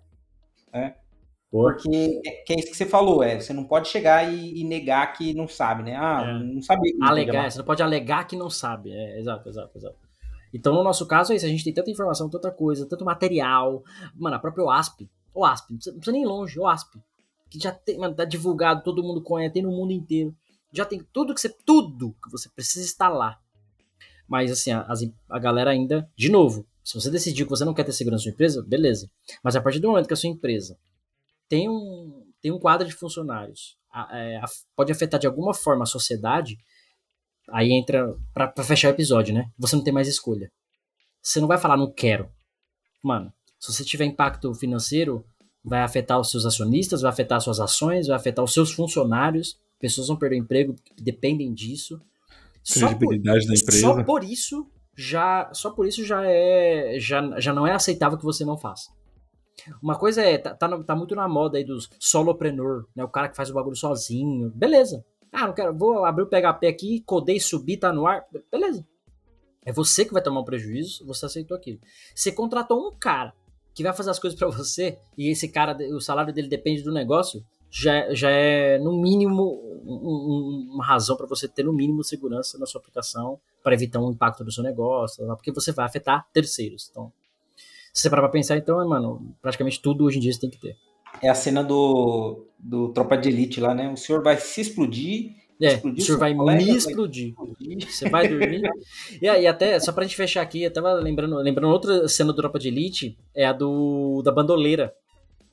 É, 0.74 0.80
é. 0.80 0.96
Porque 1.52 2.22
é, 2.26 2.32
que 2.46 2.54
é 2.54 2.60
isso 2.60 2.72
que 2.72 2.78
você 2.78 2.86
falou, 2.86 3.22
é, 3.22 3.40
você 3.40 3.52
não 3.52 3.66
pode 3.66 3.90
chegar 3.90 4.32
e, 4.32 4.62
e 4.62 4.64
negar 4.64 5.12
que 5.14 5.34
não 5.34 5.48
sabe, 5.48 5.84
né? 5.84 5.98
Ah, 5.98 6.24
é. 6.26 6.44
não 6.44 6.62
sabia. 6.62 6.94
Não 6.98 7.08
alegar, 7.08 7.52
você 7.52 7.58
não 7.58 7.66
pode 7.66 7.84
alegar 7.84 8.26
que 8.26 8.38
não 8.38 8.50
sabe. 8.50 8.92
É, 8.92 9.20
exato, 9.20 9.50
exato, 9.50 9.78
exato. 9.78 9.98
Então, 10.54 10.74
no 10.74 10.84
nosso 10.84 11.06
caso, 11.06 11.34
é 11.34 11.36
isso. 11.36 11.46
A 11.46 11.50
gente 11.50 11.64
tem 11.64 11.74
tanta 11.74 11.92
informação, 11.92 12.30
tanta 12.30 12.52
coisa, 12.52 12.88
tanto 12.88 13.04
material. 13.04 13.84
Mano, 14.16 14.36
a 14.36 14.40
própria 14.40 14.64
OASP. 14.64 15.10
OASP, 15.34 15.72
não 15.72 15.78
precisa, 15.78 15.94
não 15.94 16.00
precisa 16.00 16.14
nem 16.14 16.24
ir 16.24 16.26
longe, 16.26 16.60
OASP 16.60 17.00
que 17.52 17.60
já 17.60 17.72
tem, 17.74 17.98
mano, 17.98 18.16
tá 18.16 18.24
divulgado, 18.24 18.82
todo 18.82 19.04
mundo 19.04 19.22
conhece, 19.22 19.56
tem 19.56 19.62
no 19.62 19.72
mundo 19.72 19.92
inteiro. 19.92 20.34
Já 20.72 20.86
tem 20.86 21.06
tudo 21.12 21.36
que 21.36 21.42
você, 21.42 21.50
tudo 21.50 22.16
que 22.24 22.32
você 22.32 22.50
precisa 22.50 22.86
estar 22.86 23.10
lá. 23.10 23.38
Mas 24.26 24.50
assim, 24.50 24.72
a, 24.72 24.88
a 25.30 25.38
galera 25.38 25.70
ainda, 25.70 26.10
de 26.16 26.30
novo, 26.30 26.66
se 26.82 26.94
você 26.94 27.12
decidiu 27.12 27.46
que 27.46 27.50
você 27.50 27.66
não 27.66 27.74
quer 27.74 27.84
ter 27.84 27.92
segurança 27.92 28.22
na 28.22 28.24
sua 28.24 28.32
empresa, 28.32 28.64
beleza. 28.66 29.12
Mas 29.44 29.58
a 29.58 29.62
partir 29.62 29.80
do 29.80 29.90
momento 29.90 30.08
que 30.08 30.14
a 30.14 30.18
sua 30.18 30.30
empresa 30.30 30.78
tem 31.52 31.68
um, 31.68 32.24
tem 32.42 32.50
um 32.50 32.58
quadro 32.58 32.88
de 32.88 32.94
funcionários, 32.94 33.76
a, 33.92 34.18
é, 34.18 34.38
a, 34.38 34.46
pode 34.74 34.90
afetar 34.90 35.20
de 35.20 35.28
alguma 35.28 35.54
forma 35.54 35.84
a 35.84 35.86
sociedade, 35.86 36.58
aí 37.50 37.74
entra 37.74 38.16
para 38.34 38.64
fechar 38.64 38.88
o 38.88 38.92
episódio, 38.92 39.34
né? 39.34 39.52
Você 39.60 39.76
não 39.76 39.84
tem 39.84 39.94
mais 39.94 40.08
escolha. 40.08 40.50
Você 41.22 41.42
não 41.42 41.50
vai 41.50 41.58
falar 41.58 41.76
não 41.76 41.92
quero. 41.92 42.30
Mano, 43.04 43.34
se 43.60 43.74
você 43.74 43.84
tiver 43.84 44.06
impacto 44.06 44.54
financeiro, 44.54 45.26
vai 45.62 45.82
afetar 45.82 46.22
os 46.22 46.32
seus 46.32 46.46
acionistas, 46.46 47.02
vai 47.02 47.12
afetar 47.12 47.42
suas 47.42 47.60
ações, 47.60 48.08
vai 48.08 48.16
afetar 48.16 48.46
os 48.46 48.54
seus 48.54 48.72
funcionários. 48.72 49.60
Pessoas 49.78 50.08
vão 50.08 50.16
perder 50.16 50.38
o 50.38 50.40
emprego 50.40 50.76
dependem 50.96 51.54
disso. 51.54 52.00
Credibilidade 52.66 53.46
da 53.46 53.56
empresa. 53.56 53.82
Só 53.82 54.04
por 54.06 54.24
isso 54.24 54.72
já, 54.96 55.50
só 55.54 55.70
por 55.72 55.86
isso 55.86 56.06
já 56.06 56.24
é, 56.26 56.96
já, 56.98 57.38
já 57.42 57.54
não 57.54 57.68
é 57.68 57.74
aceitável 57.74 58.18
que 58.18 58.24
você 58.24 58.46
não 58.46 58.58
faça. 58.58 58.90
Uma 59.82 59.98
coisa 59.98 60.22
é, 60.22 60.38
tá, 60.38 60.56
tá, 60.56 60.84
tá 60.84 60.96
muito 60.96 61.16
na 61.16 61.28
moda 61.28 61.58
aí 61.58 61.64
dos 61.64 61.90
solopreneur, 62.00 62.86
né? 62.96 63.04
O 63.04 63.10
cara 63.10 63.30
que 63.30 63.36
faz 63.36 63.50
o 63.50 63.54
bagulho 63.54 63.76
sozinho. 63.76 64.50
Beleza. 64.52 65.06
Ah, 65.32 65.48
não 65.48 65.54
quero, 65.54 65.74
vou 65.78 66.04
abrir 66.04 66.24
o 66.24 66.28
PHP 66.28 66.68
aqui, 66.68 67.02
codei, 67.06 67.40
subir, 67.40 67.78
tá 67.78 67.94
no 67.94 68.06
ar. 68.06 68.26
Beleza. 68.52 68.86
É 69.66 69.72
você 69.72 70.04
que 70.04 70.14
vai 70.14 70.22
tomar 70.22 70.42
um 70.42 70.46
prejuízo, 70.46 71.06
você 71.06 71.26
aceitou 71.26 71.56
aquilo. 71.56 71.80
Você 72.14 72.32
contratou 72.32 72.88
um 72.88 72.92
cara 72.92 73.34
que 73.74 73.84
vai 73.84 73.94
fazer 73.94 74.10
as 74.10 74.20
coisas 74.20 74.38
para 74.38 74.50
você 74.50 74.98
e 75.18 75.30
esse 75.30 75.48
cara, 75.48 75.78
o 75.94 76.02
salário 76.02 76.34
dele 76.34 76.48
depende 76.48 76.84
do 76.84 76.92
negócio, 76.92 77.46
já, 77.70 78.14
já 78.14 78.30
é 78.30 78.78
no 78.80 78.92
mínimo 78.92 79.62
um, 79.86 80.72
uma 80.74 80.86
razão 80.86 81.16
para 81.16 81.26
você 81.26 81.48
ter 81.48 81.64
no 81.64 81.72
mínimo 81.72 82.04
segurança 82.04 82.58
na 82.58 82.66
sua 82.66 82.82
aplicação 82.82 83.40
para 83.64 83.74
evitar 83.74 84.02
um 84.02 84.12
impacto 84.12 84.44
no 84.44 84.52
seu 84.52 84.64
negócio, 84.64 85.26
porque 85.28 85.54
você 85.54 85.72
vai 85.72 85.86
afetar 85.86 86.28
terceiros. 86.34 86.90
Então, 86.92 87.14
se 87.94 88.04
você 88.04 88.10
parar 88.10 88.24
pra 88.24 88.32
pensar, 88.32 88.58
então, 88.58 88.82
é, 88.82 88.86
mano, 88.86 89.36
praticamente 89.42 89.82
tudo 89.82 90.06
hoje 90.06 90.18
em 90.18 90.22
dia 90.22 90.34
você 90.34 90.40
tem 90.40 90.50
que 90.50 90.60
ter. 90.60 90.76
É 91.22 91.30
a 91.30 91.36
cena 91.36 91.64
do, 91.64 92.48
do 92.58 92.90
Tropa 92.90 93.18
de 93.18 93.30
Elite 93.30 93.60
lá, 93.60 93.76
né? 93.76 93.92
O 93.92 93.98
senhor 93.98 94.24
vai 94.24 94.38
se 94.38 94.62
explodir 94.62 95.42
é, 95.62 95.76
o 95.76 96.02
senhor 96.02 96.18
vai 96.18 96.34
me 96.34 96.76
explodir. 96.76 97.36
Você 97.88 98.10
vai 98.10 98.28
dormir. 98.28 98.64
e 99.22 99.30
aí, 99.30 99.46
até, 99.46 99.80
só 99.80 99.92
pra 99.92 100.04
gente 100.04 100.16
fechar 100.16 100.42
aqui, 100.42 100.64
eu 100.64 100.74
tava 100.74 100.94
lembrando, 100.94 101.36
lembrando 101.38 101.72
outra 101.72 102.08
cena 102.08 102.34
do 102.34 102.36
Tropa 102.36 102.58
de 102.58 102.70
Elite, 102.70 103.16
é 103.36 103.46
a 103.46 103.54
do 103.54 104.24
da 104.24 104.32
bandoleira. 104.32 104.92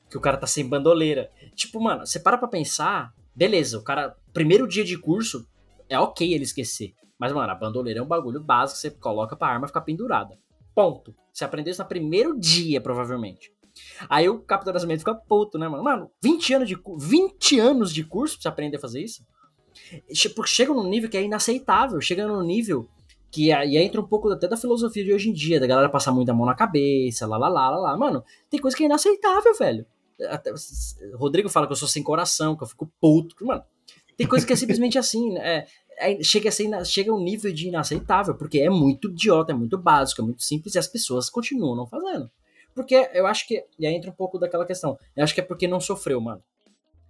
Que 0.08 0.16
o 0.16 0.20
cara 0.20 0.38
tá 0.38 0.46
sem 0.46 0.66
bandoleira. 0.66 1.30
Tipo, 1.54 1.78
mano, 1.78 2.06
você 2.06 2.18
para 2.18 2.38
pra 2.38 2.48
pensar, 2.48 3.12
beleza, 3.36 3.76
o 3.76 3.84
cara, 3.84 4.16
primeiro 4.32 4.66
dia 4.66 4.82
de 4.82 4.96
curso, 4.96 5.46
é 5.90 5.98
ok 5.98 6.32
ele 6.32 6.44
esquecer. 6.44 6.94
Mas, 7.18 7.30
mano, 7.30 7.52
a 7.52 7.54
bandoleira 7.54 8.00
é 8.00 8.02
um 8.02 8.06
bagulho 8.06 8.40
básico 8.40 8.76
que 8.76 8.80
você 8.80 8.90
coloca 8.90 9.36
pra 9.36 9.48
arma 9.48 9.66
ficar 9.66 9.82
pendurada. 9.82 10.38
Ponto. 10.78 11.12
Você 11.32 11.44
aprendeu 11.44 11.72
isso 11.72 11.82
no 11.82 11.88
primeiro 11.88 12.38
dia, 12.38 12.80
provavelmente. 12.80 13.52
Aí 14.08 14.28
o 14.28 14.38
capitão 14.38 14.72
da 14.72 14.96
fica 14.96 15.12
puto, 15.12 15.58
né, 15.58 15.66
mano? 15.66 15.82
Mano, 15.82 16.08
20 16.22 16.54
anos 16.54 16.68
de, 16.68 16.78
20 16.96 17.58
anos 17.58 17.92
de 17.92 18.04
curso 18.04 18.36
pra 18.36 18.42
você 18.42 18.48
aprender 18.48 18.76
a 18.76 18.80
fazer 18.80 19.02
isso? 19.02 19.26
Porque 20.36 20.52
chega 20.52 20.72
num 20.72 20.88
nível 20.88 21.10
que 21.10 21.16
é 21.16 21.22
inaceitável, 21.24 22.00
chega 22.00 22.28
num 22.28 22.44
nível 22.44 22.88
que 23.28 23.50
aí 23.50 23.76
entra 23.76 24.00
um 24.00 24.06
pouco 24.06 24.30
até 24.30 24.46
da 24.46 24.56
filosofia 24.56 25.02
de 25.02 25.12
hoje 25.12 25.30
em 25.30 25.32
dia, 25.32 25.58
da 25.58 25.66
galera 25.66 25.88
passar 25.88 26.12
muito 26.12 26.30
a 26.30 26.34
mão 26.34 26.46
na 26.46 26.54
cabeça, 26.54 27.26
lá, 27.26 27.36
lá, 27.36 27.48
lá, 27.48 27.70
lá, 27.70 27.78
lá. 27.78 27.96
Mano, 27.96 28.22
tem 28.48 28.60
coisa 28.60 28.76
que 28.76 28.84
é 28.84 28.86
inaceitável, 28.86 29.56
velho. 29.58 29.84
Até, 30.30 30.52
Rodrigo 31.16 31.48
fala 31.48 31.66
que 31.66 31.72
eu 31.72 31.76
sou 31.76 31.88
sem 31.88 32.04
coração, 32.04 32.56
que 32.56 32.62
eu 32.62 32.68
fico 32.68 32.88
puto. 33.00 33.34
Mano, 33.44 33.64
tem 34.16 34.28
coisa 34.28 34.46
que 34.46 34.52
é 34.52 34.56
simplesmente 34.56 34.96
assim, 34.96 35.32
né? 35.32 35.66
É, 35.98 36.22
chega, 36.22 36.48
a 36.48 36.52
ser, 36.52 36.84
chega 36.86 37.10
a 37.10 37.14
um 37.14 37.20
nível 37.20 37.52
de 37.52 37.68
inaceitável, 37.68 38.34
porque 38.34 38.60
é 38.60 38.70
muito 38.70 39.08
idiota, 39.10 39.52
é 39.52 39.54
muito 39.54 39.76
básico, 39.76 40.22
é 40.22 40.24
muito 40.24 40.42
simples 40.42 40.74
e 40.74 40.78
as 40.78 40.86
pessoas 40.86 41.28
continuam 41.28 41.76
não 41.76 41.86
fazendo. 41.86 42.30
Porque 42.74 43.10
eu 43.12 43.26
acho 43.26 43.46
que. 43.46 43.64
E 43.78 43.86
aí 43.86 43.94
entra 43.94 44.10
um 44.10 44.14
pouco 44.14 44.38
daquela 44.38 44.64
questão. 44.64 44.96
Eu 45.16 45.24
acho 45.24 45.34
que 45.34 45.40
é 45.40 45.44
porque 45.44 45.66
não 45.66 45.80
sofreu, 45.80 46.20
mano. 46.20 46.42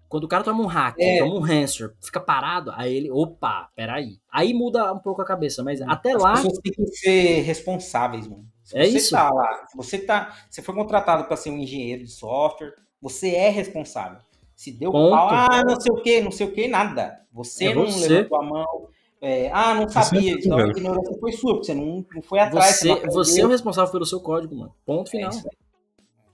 Quando 0.08 0.24
o 0.24 0.28
cara 0.28 0.42
toma 0.42 0.62
um 0.62 0.66
hack, 0.66 0.96
é. 0.98 1.18
toma 1.18 1.34
um 1.34 1.40
hamster, 1.40 1.94
fica 2.00 2.18
parado, 2.18 2.72
aí 2.74 2.96
ele, 2.96 3.10
opa, 3.10 3.68
peraí. 3.76 4.18
Aí 4.32 4.54
muda 4.54 4.90
um 4.90 4.98
pouco 4.98 5.20
a 5.20 5.26
cabeça, 5.26 5.62
mas 5.62 5.82
até 5.82 6.12
As 6.12 6.22
lá. 6.22 6.32
As 6.32 6.40
pessoas 6.40 6.58
têm 6.60 6.72
que 6.72 6.86
ser 6.86 7.40
responsáveis, 7.42 8.26
mano. 8.26 8.46
Se 8.64 8.78
é 8.78 8.86
você 8.86 8.96
isso. 8.96 9.10
tá 9.10 9.30
lá, 9.30 9.66
se 9.66 9.76
você 9.76 9.98
tá. 9.98 10.34
Você 10.48 10.62
foi 10.62 10.74
contratado 10.74 11.24
para 11.24 11.36
ser 11.36 11.50
um 11.50 11.58
engenheiro 11.58 12.02
de 12.04 12.10
software, 12.10 12.74
você 13.02 13.34
é 13.34 13.50
responsável. 13.50 14.18
Se 14.58 14.72
deu 14.72 14.90
Ponto. 14.90 15.10
pau, 15.12 15.28
ah, 15.30 15.62
não 15.64 15.80
sei 15.80 15.92
o 15.92 16.02
que, 16.02 16.20
não 16.20 16.32
sei 16.32 16.48
o 16.48 16.50
que, 16.50 16.66
nada. 16.66 17.20
Você 17.32 17.66
É 17.66 17.74
não 17.76 17.86
você. 17.86 18.08
levantou 18.08 18.38
a 18.38 18.42
mão. 18.42 18.88
é, 19.22 19.48
ah, 19.52 19.72
não 19.72 19.88
sabia. 19.88 20.32
Você 20.34 20.38
é 20.40 20.46
Então 20.46 20.58
a 20.58 20.66
ignorância 20.68 21.16
foi 21.20 21.30
sua, 21.30 21.52
porque 21.52 21.66
você 21.66 21.74
não, 21.74 22.04
não 22.12 22.22
foi 22.22 22.40
atrás. 22.40 22.76
Você, 22.80 23.06
você 23.06 23.40
é 23.40 23.46
o 23.46 23.48
responsável 23.48 23.92
pelo 23.92 24.04
seu 24.04 24.20
código, 24.20 24.56
mano. 24.56 24.74
Ponto 24.84 25.06
É 25.08 25.10
final. 25.12 25.30
aí. 25.32 25.40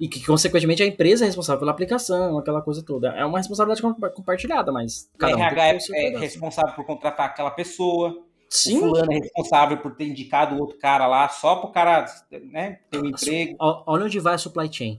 e 0.01 0.09
que, 0.09 0.25
consequentemente, 0.25 0.83
a 0.83 0.87
empresa 0.87 1.25
é 1.25 1.27
responsável 1.27 1.61
pela 1.61 1.71
aplicação, 1.73 2.39
aquela 2.39 2.63
coisa 2.63 2.83
toda. 2.83 3.09
É 3.11 3.27
uma 3.27 3.37
responsabilidade 3.37 3.83
compa- 3.83 4.09
compartilhada, 4.09 4.73
mas 4.73 5.11
cada 5.19 5.37
um 5.37 5.41
RH 5.43 5.67
é, 5.93 6.15
é 6.15 6.19
responsável 6.19 6.75
por 6.75 6.87
contratar 6.87 7.27
aquela 7.27 7.51
pessoa. 7.51 8.25
Sim. 8.49 8.79
O 8.79 8.81
fulano 8.81 9.13
é 9.13 9.17
responsável 9.19 9.77
por 9.79 9.95
ter 9.97 10.07
indicado 10.09 10.55
o 10.57 10.61
outro 10.61 10.79
cara 10.79 11.07
lá 11.07 11.29
só 11.29 11.57
pro 11.57 11.69
cara 11.73 12.07
né, 12.51 12.79
ter 12.91 13.03
um 13.03 13.07
emprego. 13.07 13.55
Olha 13.61 14.05
onde 14.07 14.19
vai 14.19 14.35
a 14.35 14.39
supply 14.39 14.73
chain. 14.73 14.99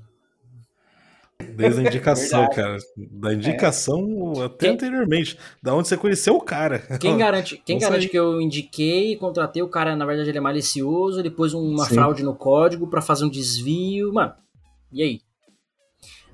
Desde 1.42 1.82
a 1.82 1.84
indicação, 1.88 2.50
cara. 2.50 2.78
Da 3.12 3.34
indicação 3.34 4.34
até 4.44 4.68
Quem- 4.68 4.76
anteriormente. 4.76 5.38
Da 5.62 5.76
onde 5.76 5.88
você 5.88 5.98
conheceu 5.98 6.36
o 6.36 6.42
cara. 6.42 6.80
Quem 7.00 7.18
garante, 7.18 7.62
quem 7.66 7.78
garante 7.78 8.08
que 8.08 8.18
eu 8.18 8.42
indiquei, 8.42 9.16
contratei 9.18 9.62
o 9.62 9.68
cara, 9.70 9.96
na 9.96 10.06
verdade 10.06 10.30
ele 10.30 10.38
é 10.38 10.42
malicioso, 10.42 11.20
ele 11.20 11.30
pôs 11.30 11.54
uma 11.54 11.86
Sim. 11.86 11.96
fraude 11.96 12.24
no 12.24 12.36
código 12.36 12.88
pra 12.88 13.02
fazer 13.02 13.26
um 13.26 13.30
desvio, 13.30 14.14
mano. 14.14 14.34
E 14.92 15.02
aí? 15.04 15.22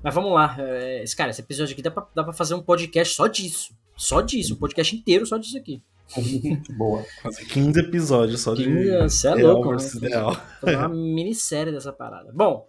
Mas 0.02 0.14
vamos 0.14 0.32
lá, 0.32 0.56
é, 0.58 1.02
esse 1.02 1.14
cara, 1.16 1.30
esse 1.30 1.40
episódio 1.40 1.72
aqui 1.72 1.82
dá 1.82 1.90
pra, 1.90 2.06
dá 2.14 2.24
pra 2.24 2.32
fazer 2.32 2.54
um 2.54 2.62
podcast 2.62 3.14
só 3.14 3.26
disso. 3.26 3.72
Só 3.96 4.20
disso, 4.20 4.54
um 4.54 4.56
podcast 4.58 4.94
inteiro 4.96 5.24
só 5.26 5.36
disso 5.36 5.56
aqui. 5.56 5.82
Boa. 6.76 7.04
Fazer 7.22 7.44
15 7.46 7.80
episódios 7.80 8.40
só 8.40 8.54
de. 8.54 8.64
Você 9.02 9.28
é 9.28 9.34
Real 9.34 9.52
louco, 9.54 9.72
né? 9.72 9.78
Fazer 9.78 10.76
uma 10.76 10.88
minissérie 10.88 11.72
dessa 11.72 11.92
parada. 11.92 12.32
Bom, 12.34 12.66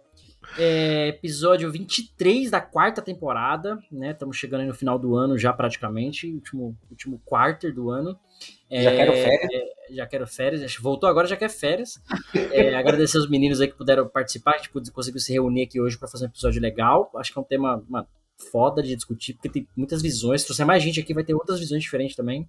é, 0.58 1.08
episódio 1.08 1.70
23 1.70 2.50
da 2.50 2.60
quarta 2.60 3.02
temporada, 3.02 3.78
né? 3.90 4.12
Estamos 4.12 4.36
chegando 4.36 4.60
aí 4.62 4.66
no 4.66 4.74
final 4.74 4.98
do 4.98 5.16
ano 5.16 5.36
já 5.38 5.52
praticamente, 5.52 6.26
último, 6.32 6.76
último 6.90 7.20
quarter 7.24 7.74
do 7.74 7.90
ano. 7.90 8.18
Já 8.70 8.90
É, 8.90 8.96
quero 8.96 9.12
férias. 9.12 9.50
é, 9.52 9.94
já 9.94 10.06
quero 10.06 10.26
férias, 10.26 10.76
que 10.76 10.82
voltou 10.82 11.08
agora, 11.08 11.26
já 11.26 11.36
quer 11.36 11.48
férias. 11.48 12.00
É, 12.34 12.74
agradecer 12.76 13.18
os 13.18 13.28
meninos 13.28 13.60
aí 13.60 13.68
que 13.68 13.76
puderam 13.76 14.08
participar, 14.08 14.54
a 14.54 14.58
gente 14.58 14.70
conseguiu 14.90 15.20
se 15.20 15.32
reunir 15.32 15.62
aqui 15.62 15.80
hoje 15.80 15.98
para 15.98 16.08
fazer 16.08 16.24
um 16.26 16.28
episódio 16.28 16.60
legal. 16.60 17.10
Acho 17.16 17.32
que 17.32 17.38
é 17.38 17.42
um 17.42 17.44
tema 17.44 17.84
mano, 17.88 18.06
foda 18.50 18.82
de 18.82 18.94
discutir, 18.94 19.34
porque 19.34 19.48
tem 19.48 19.68
muitas 19.76 20.02
visões. 20.02 20.40
Se 20.40 20.46
trouxer 20.46 20.66
mais 20.66 20.82
gente 20.82 21.00
aqui, 21.00 21.14
vai 21.14 21.24
ter 21.24 21.34
outras 21.34 21.60
visões 21.60 21.82
diferentes 21.82 22.16
também. 22.16 22.48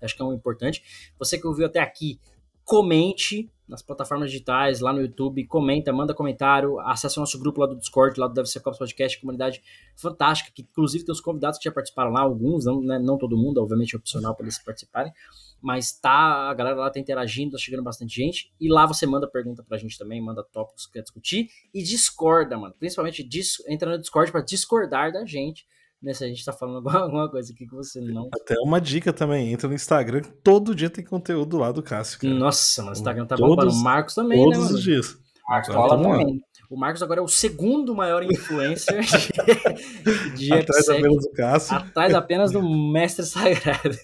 Acho 0.00 0.14
que 0.14 0.22
é 0.22 0.24
um 0.24 0.34
importante. 0.34 0.82
Você 1.18 1.38
que 1.38 1.46
ouviu 1.46 1.66
até 1.66 1.80
aqui, 1.80 2.20
comente 2.66 3.48
nas 3.68 3.82
plataformas 3.82 4.30
digitais, 4.30 4.80
lá 4.80 4.92
no 4.92 5.00
YouTube, 5.00 5.44
comenta, 5.46 5.92
manda 5.92 6.14
comentário, 6.14 6.78
acessa 6.80 7.18
o 7.18 7.22
nosso 7.22 7.38
grupo 7.38 7.60
lá 7.60 7.66
do 7.66 7.76
Discord, 7.76 8.18
lá 8.18 8.28
do 8.28 8.34
DevSecOps 8.34 8.78
Podcast, 8.78 9.20
comunidade 9.20 9.60
fantástica, 9.96 10.52
que 10.54 10.62
inclusive 10.62 11.04
tem 11.04 11.12
os 11.12 11.20
convidados 11.20 11.58
que 11.58 11.64
já 11.64 11.72
participaram 11.72 12.12
lá, 12.12 12.20
alguns, 12.20 12.64
não, 12.64 12.80
né, 12.80 12.98
não 12.98 13.18
todo 13.18 13.36
mundo, 13.36 13.60
obviamente 13.60 13.94
é 13.94 13.98
opcional 13.98 14.36
para 14.36 14.44
eles 14.44 14.58
participarem, 14.62 15.12
mas 15.60 15.92
tá, 15.92 16.48
a 16.48 16.54
galera 16.54 16.76
lá 16.76 16.90
tá 16.90 17.00
interagindo, 17.00 17.52
tá 17.52 17.58
chegando 17.58 17.82
bastante 17.82 18.14
gente, 18.14 18.52
e 18.60 18.68
lá 18.68 18.86
você 18.86 19.04
manda 19.04 19.26
pergunta 19.26 19.64
pra 19.64 19.78
gente 19.78 19.98
também, 19.98 20.20
manda 20.20 20.44
tópicos 20.44 20.86
que 20.86 20.92
quer 20.92 21.02
discutir, 21.02 21.48
e 21.74 21.82
discorda, 21.82 22.56
mano, 22.56 22.74
principalmente 22.78 23.28
entra 23.68 23.90
no 23.90 23.98
Discord 23.98 24.30
para 24.30 24.42
discordar 24.42 25.12
da 25.12 25.24
gente, 25.24 25.66
né, 26.02 26.12
se 26.12 26.24
a 26.24 26.28
gente 26.28 26.44
tá 26.44 26.52
falando 26.52 26.86
alguma 26.88 27.30
coisa 27.30 27.52
aqui 27.52 27.66
que 27.66 27.74
você 27.74 28.00
não. 28.00 28.28
Até 28.34 28.54
uma 28.60 28.80
dica 28.80 29.12
também, 29.12 29.52
entra 29.52 29.68
no 29.68 29.74
Instagram, 29.74 30.22
todo 30.42 30.74
dia 30.74 30.90
tem 30.90 31.04
conteúdo 31.04 31.58
lá 31.58 31.72
do 31.72 31.82
Cássio. 31.82 32.20
Cara. 32.20 32.34
Nossa, 32.34 32.82
mano, 32.82 32.94
o 32.94 32.98
Instagram 32.98 33.26
tá 33.26 33.36
todos, 33.36 33.56
bombando. 33.56 33.72
O 33.72 33.82
Marcos 33.82 34.14
também, 34.14 34.38
todos 34.38 34.58
né? 34.58 34.64
Todos 34.64 34.78
os 34.78 34.82
dias. 34.82 35.18
Marcos 35.48 35.74
fala 35.74 35.96
também. 35.96 36.40
O 36.68 36.76
Marcos 36.76 37.00
agora 37.00 37.20
é 37.20 37.22
o 37.22 37.28
segundo 37.28 37.94
maior 37.94 38.24
influencer 38.24 39.00
de, 40.34 40.46
de 40.46 40.52
Atrás 40.52 40.88
apenas 40.88 41.22
do 41.22 41.30
Cássio. 41.30 41.76
Atrás 41.76 42.14
apenas 42.14 42.50
do 42.50 42.60
mestre 42.92 43.24
sagrado. 43.24 43.96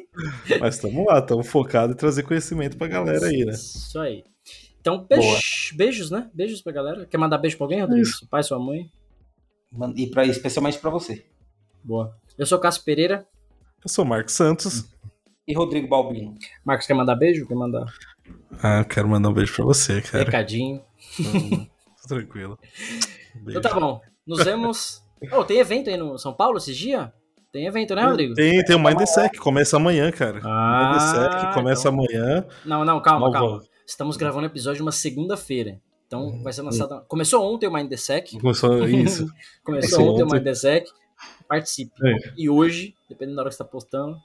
Mas 0.58 0.76
estamos 0.76 1.04
lá, 1.06 1.18
estamos 1.18 1.46
focados 1.46 1.94
em 1.94 1.98
trazer 1.98 2.22
conhecimento 2.22 2.78
pra 2.78 2.88
galera 2.88 3.26
aí, 3.26 3.44
né? 3.44 3.52
Isso 3.52 3.98
aí. 3.98 4.24
Então, 4.80 5.04
beijos, 5.06 5.72
beijos, 5.74 6.10
né? 6.10 6.30
Beijos 6.32 6.62
pra 6.62 6.72
galera. 6.72 7.04
Quer 7.04 7.18
mandar 7.18 7.36
beijo 7.36 7.58
pra 7.58 7.66
alguém, 7.66 7.80
Rodrigo? 7.82 8.06
Seu 8.06 8.26
pai, 8.28 8.42
sua 8.42 8.58
mãe? 8.58 8.90
E 9.94 10.06
pra, 10.06 10.24
especialmente 10.24 10.78
pra 10.78 10.90
você. 10.90 11.26
Boa. 11.86 12.16
Eu 12.36 12.44
sou 12.44 12.58
Cássio 12.58 12.82
Pereira. 12.82 13.24
Eu 13.84 13.88
sou 13.88 14.04
Marcos 14.04 14.34
Santos. 14.34 14.90
E 15.46 15.54
Rodrigo 15.54 15.86
Balbino. 15.86 16.34
Marcos, 16.64 16.84
quer 16.84 16.94
mandar 16.94 17.14
beijo? 17.14 17.46
Quer 17.46 17.54
mandar? 17.54 17.86
Ah, 18.60 18.78
eu 18.80 18.84
quero 18.84 19.06
mandar 19.06 19.28
um 19.28 19.32
beijo 19.32 19.54
pra 19.54 19.64
você, 19.64 20.02
cara. 20.02 20.24
Recadinho. 20.24 20.82
Hum, 21.20 21.64
tranquilo. 22.08 22.58
Beijo. 23.36 23.60
Então 23.60 23.62
tá 23.62 23.78
bom. 23.78 24.00
Nos 24.26 24.42
vemos. 24.42 25.00
Oh, 25.32 25.44
tem 25.44 25.60
evento 25.60 25.88
aí 25.88 25.96
no 25.96 26.18
São 26.18 26.34
Paulo 26.34 26.58
esses 26.58 26.76
dias? 26.76 27.08
Tem 27.52 27.66
evento, 27.66 27.94
né, 27.94 28.04
Rodrigo? 28.04 28.34
Tem, 28.34 28.64
tem 28.64 28.74
o 28.74 28.80
Mindsec, 28.80 29.38
começa 29.38 29.76
amanhã, 29.76 30.10
cara. 30.10 30.40
Ah, 30.42 30.90
Mindsec 30.92 31.54
começa 31.54 31.88
então... 31.88 31.92
amanhã. 31.92 32.44
Não, 32.64 32.84
não, 32.84 33.00
calma, 33.00 33.30
calma. 33.30 33.62
Estamos 33.86 34.16
gravando 34.16 34.48
o 34.48 34.50
episódio 34.50 34.82
uma 34.82 34.90
segunda-feira. 34.90 35.80
Então 36.08 36.42
vai 36.42 36.52
ser 36.52 36.62
lançado. 36.62 37.04
Começou 37.06 37.44
ontem 37.44 37.68
o 37.68 37.72
Mind 37.72 37.88
the 37.88 37.96
Sec. 37.96 38.32
Começou 38.40 38.88
isso. 38.88 39.28
Começou 39.62 40.00
ontem, 40.00 40.10
ontem 40.10 40.22
o 40.24 40.34
Mind 40.34 40.42
the 40.42 40.54
Sec. 40.54 40.88
Participe. 41.48 41.92
É. 42.04 42.32
E 42.36 42.50
hoje, 42.50 42.94
dependendo 43.08 43.36
da 43.36 43.42
hora 43.42 43.50
que 43.50 43.56
você 43.56 43.62
está 43.62 43.70
postando, 43.70 44.16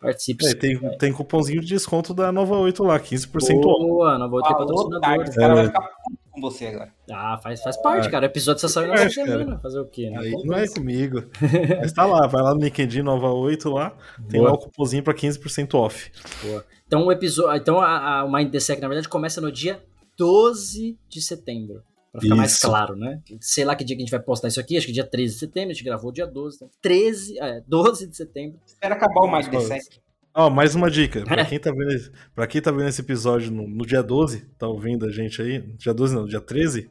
participe. 0.00 0.46
É, 0.46 0.54
tem, 0.54 0.78
é. 0.82 0.96
tem 0.96 1.12
cupomzinho 1.12 1.60
de 1.60 1.66
desconto 1.66 2.14
da 2.14 2.30
Nova 2.30 2.56
8 2.56 2.82
lá, 2.84 3.00
15% 3.00 3.60
Boa, 3.60 4.18
Nova 4.18 4.36
8 4.36 4.48
tem 4.48 4.56
patrocinador. 4.56 5.22
Esse 5.22 5.36
cara 5.38 5.54
vai 5.54 5.66
ficar 5.66 5.88
com 6.30 6.40
você 6.40 6.66
agora. 6.66 6.92
Ah, 7.10 7.38
faz, 7.42 7.62
faz 7.62 7.76
parte, 7.80 8.10
cara. 8.10 8.26
O 8.26 8.28
episódio 8.30 8.60
só 8.60 8.68
saiu 8.68 8.88
na 8.88 8.94
é, 8.94 9.10
semana. 9.10 9.58
Fazer 9.58 9.80
o 9.80 9.86
quê, 9.86 10.10
né? 10.10 10.18
Aí 10.18 10.32
não 10.44 10.56
é 10.56 10.68
comigo. 10.68 11.24
Mas 11.80 11.92
tá 11.92 12.06
lá, 12.06 12.26
vai 12.26 12.42
lá 12.42 12.54
no 12.54 12.60
LinkedIn 12.60 13.02
Nova 13.02 13.30
8 13.30 13.70
lá, 13.70 13.96
tem 14.28 14.40
Boa. 14.40 14.50
lá 14.50 14.56
o 14.56 14.58
cupomzinho 14.58 15.02
para 15.02 15.14
15% 15.14 15.74
off. 15.74 16.10
Boa. 16.42 16.64
Então 16.86 17.06
o 17.06 17.12
episódio, 17.12 17.60
então 17.60 17.80
a, 17.80 18.20
a, 18.20 18.24
o 18.24 18.32
Mind 18.32 18.50
the 18.50 18.60
Sec, 18.60 18.80
na 18.80 18.88
verdade, 18.88 19.08
começa 19.08 19.40
no 19.40 19.52
dia 19.52 19.82
12 20.16 20.98
de 21.08 21.20
setembro. 21.20 21.82
Pra 22.12 22.20
ficar 22.20 22.34
isso. 22.34 22.36
mais 22.36 22.60
claro, 22.60 22.96
né? 22.96 23.20
Sei 23.40 23.64
lá 23.64 23.76
que 23.76 23.84
dia 23.84 23.96
que 23.96 24.02
a 24.02 24.04
gente 24.04 24.10
vai 24.10 24.20
postar 24.20 24.48
isso 24.48 24.60
aqui, 24.60 24.76
acho 24.76 24.86
que 24.86 24.92
dia 24.92 25.04
13 25.04 25.34
de 25.34 25.40
setembro, 25.40 25.70
a 25.70 25.72
gente 25.74 25.84
gravou 25.84 26.10
dia 26.10 26.26
12. 26.26 26.56
Então 26.56 26.70
13, 26.80 27.38
é, 27.38 27.62
12 27.66 28.06
de 28.06 28.16
setembro. 28.16 28.58
Espera 28.66 28.94
acabar 28.94 29.20
o 29.20 29.50
the 29.50 29.60
Sec. 29.60 30.00
Ó, 30.34 30.46
oh, 30.46 30.50
mais 30.50 30.74
uma 30.74 30.90
dica. 30.90 31.24
Pra 31.24 31.44
quem 31.44 31.58
tá 31.58 31.70
vendo, 31.70 31.90
esse, 31.90 32.10
pra 32.34 32.46
quem 32.46 32.60
tá 32.60 32.70
vendo 32.70 32.88
esse 32.88 33.00
episódio 33.00 33.50
no, 33.50 33.66
no, 33.66 33.84
dia 33.84 34.02
12, 34.02 34.46
tá 34.58 34.68
ouvindo 34.68 35.04
a 35.04 35.10
gente 35.10 35.42
aí, 35.42 35.60
dia 35.76 35.92
12 35.92 36.14
não, 36.14 36.26
dia 36.26 36.40
13, 36.40 36.88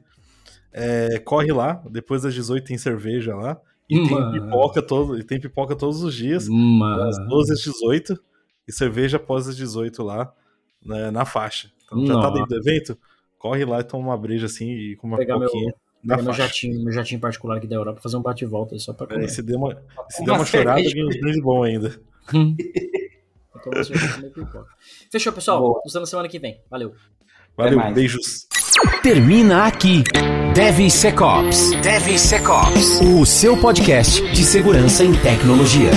é, 0.72 1.20
corre 1.20 1.51
lá, 1.53 1.82
depois 1.89 2.24
das 2.24 2.34
18 2.34 2.65
tem 2.65 2.78
cerveja 2.78 3.36
lá. 3.36 3.59
E 3.89 4.05
tem 4.05 4.32
pipoca, 4.34 4.82
todo, 4.82 5.18
e 5.18 5.24
tem 5.24 5.39
pipoca 5.39 5.78
todos 5.78 6.03
os 6.03 6.13
dias, 6.13 6.49
Mano. 6.49 6.97
das 6.97 7.18
12 7.30 7.53
às 7.53 7.59
18, 7.61 8.20
e 8.68 8.74
cerveja 8.74 9.15
após 9.15 9.47
as 9.47 9.55
18 9.55 10.03
lá, 10.03 10.30
né, 10.86 11.09
na 11.09 11.24
faixa. 11.24 11.72
Então, 11.86 12.05
já 12.05 12.20
tá 12.20 12.30
dentro 12.30 12.49
do 12.49 12.57
evento? 12.57 12.97
Corre 13.38 13.66
lá 13.66 13.80
e 13.80 13.84
toma 13.84 14.08
uma 14.10 14.18
breja 14.18 14.46
assim 14.46 14.70
e 14.72 14.96
com 14.96 15.08
uma 15.08 15.18
Pegar 15.18 15.38
pouquinha. 15.38 15.74
Meu, 16.04 16.24
meu 16.24 16.34
jatinho, 16.34 16.84
meu 16.84 16.94
jatinho 16.94 17.20
particular 17.20 17.58
aqui 17.58 17.68
da 17.68 17.76
Europa 17.76 18.00
fazer 18.02 18.18
um 18.18 18.22
bate 18.22 18.44
e 18.44 18.48
volta 18.48 18.78
só 18.80 18.94
pra 18.94 19.08
comer. 19.08 19.26
É, 19.26 19.28
se 19.28 19.42
der 19.42 19.58
uma, 19.58 19.76
se 20.10 20.24
der 20.24 20.32
uma, 20.32 20.40
uma 20.40 20.46
chorada, 20.46 20.82
ganha 20.82 21.06
uns 21.06 21.20
brindes 21.20 21.42
bom 21.42 21.64
ainda. 21.64 22.00
Fechou, 25.12 25.34
pessoal. 25.34 25.60
Boa. 25.60 25.82
Nos 25.84 25.94
vemos 25.94 26.10
semana 26.10 26.30
que 26.30 26.40
vem. 26.40 26.62
Valeu. 26.70 26.94
Valeu, 27.56 27.94
beijos. 27.94 28.48
Termina 29.02 29.66
aqui. 29.66 30.04
DevSecOps. 30.54 31.72
DevSecOps. 31.82 33.02
O 33.02 33.26
seu 33.26 33.60
podcast 33.60 34.22
de 34.32 34.44
segurança 34.44 35.04
em 35.04 35.14
tecnologia. 35.22 35.92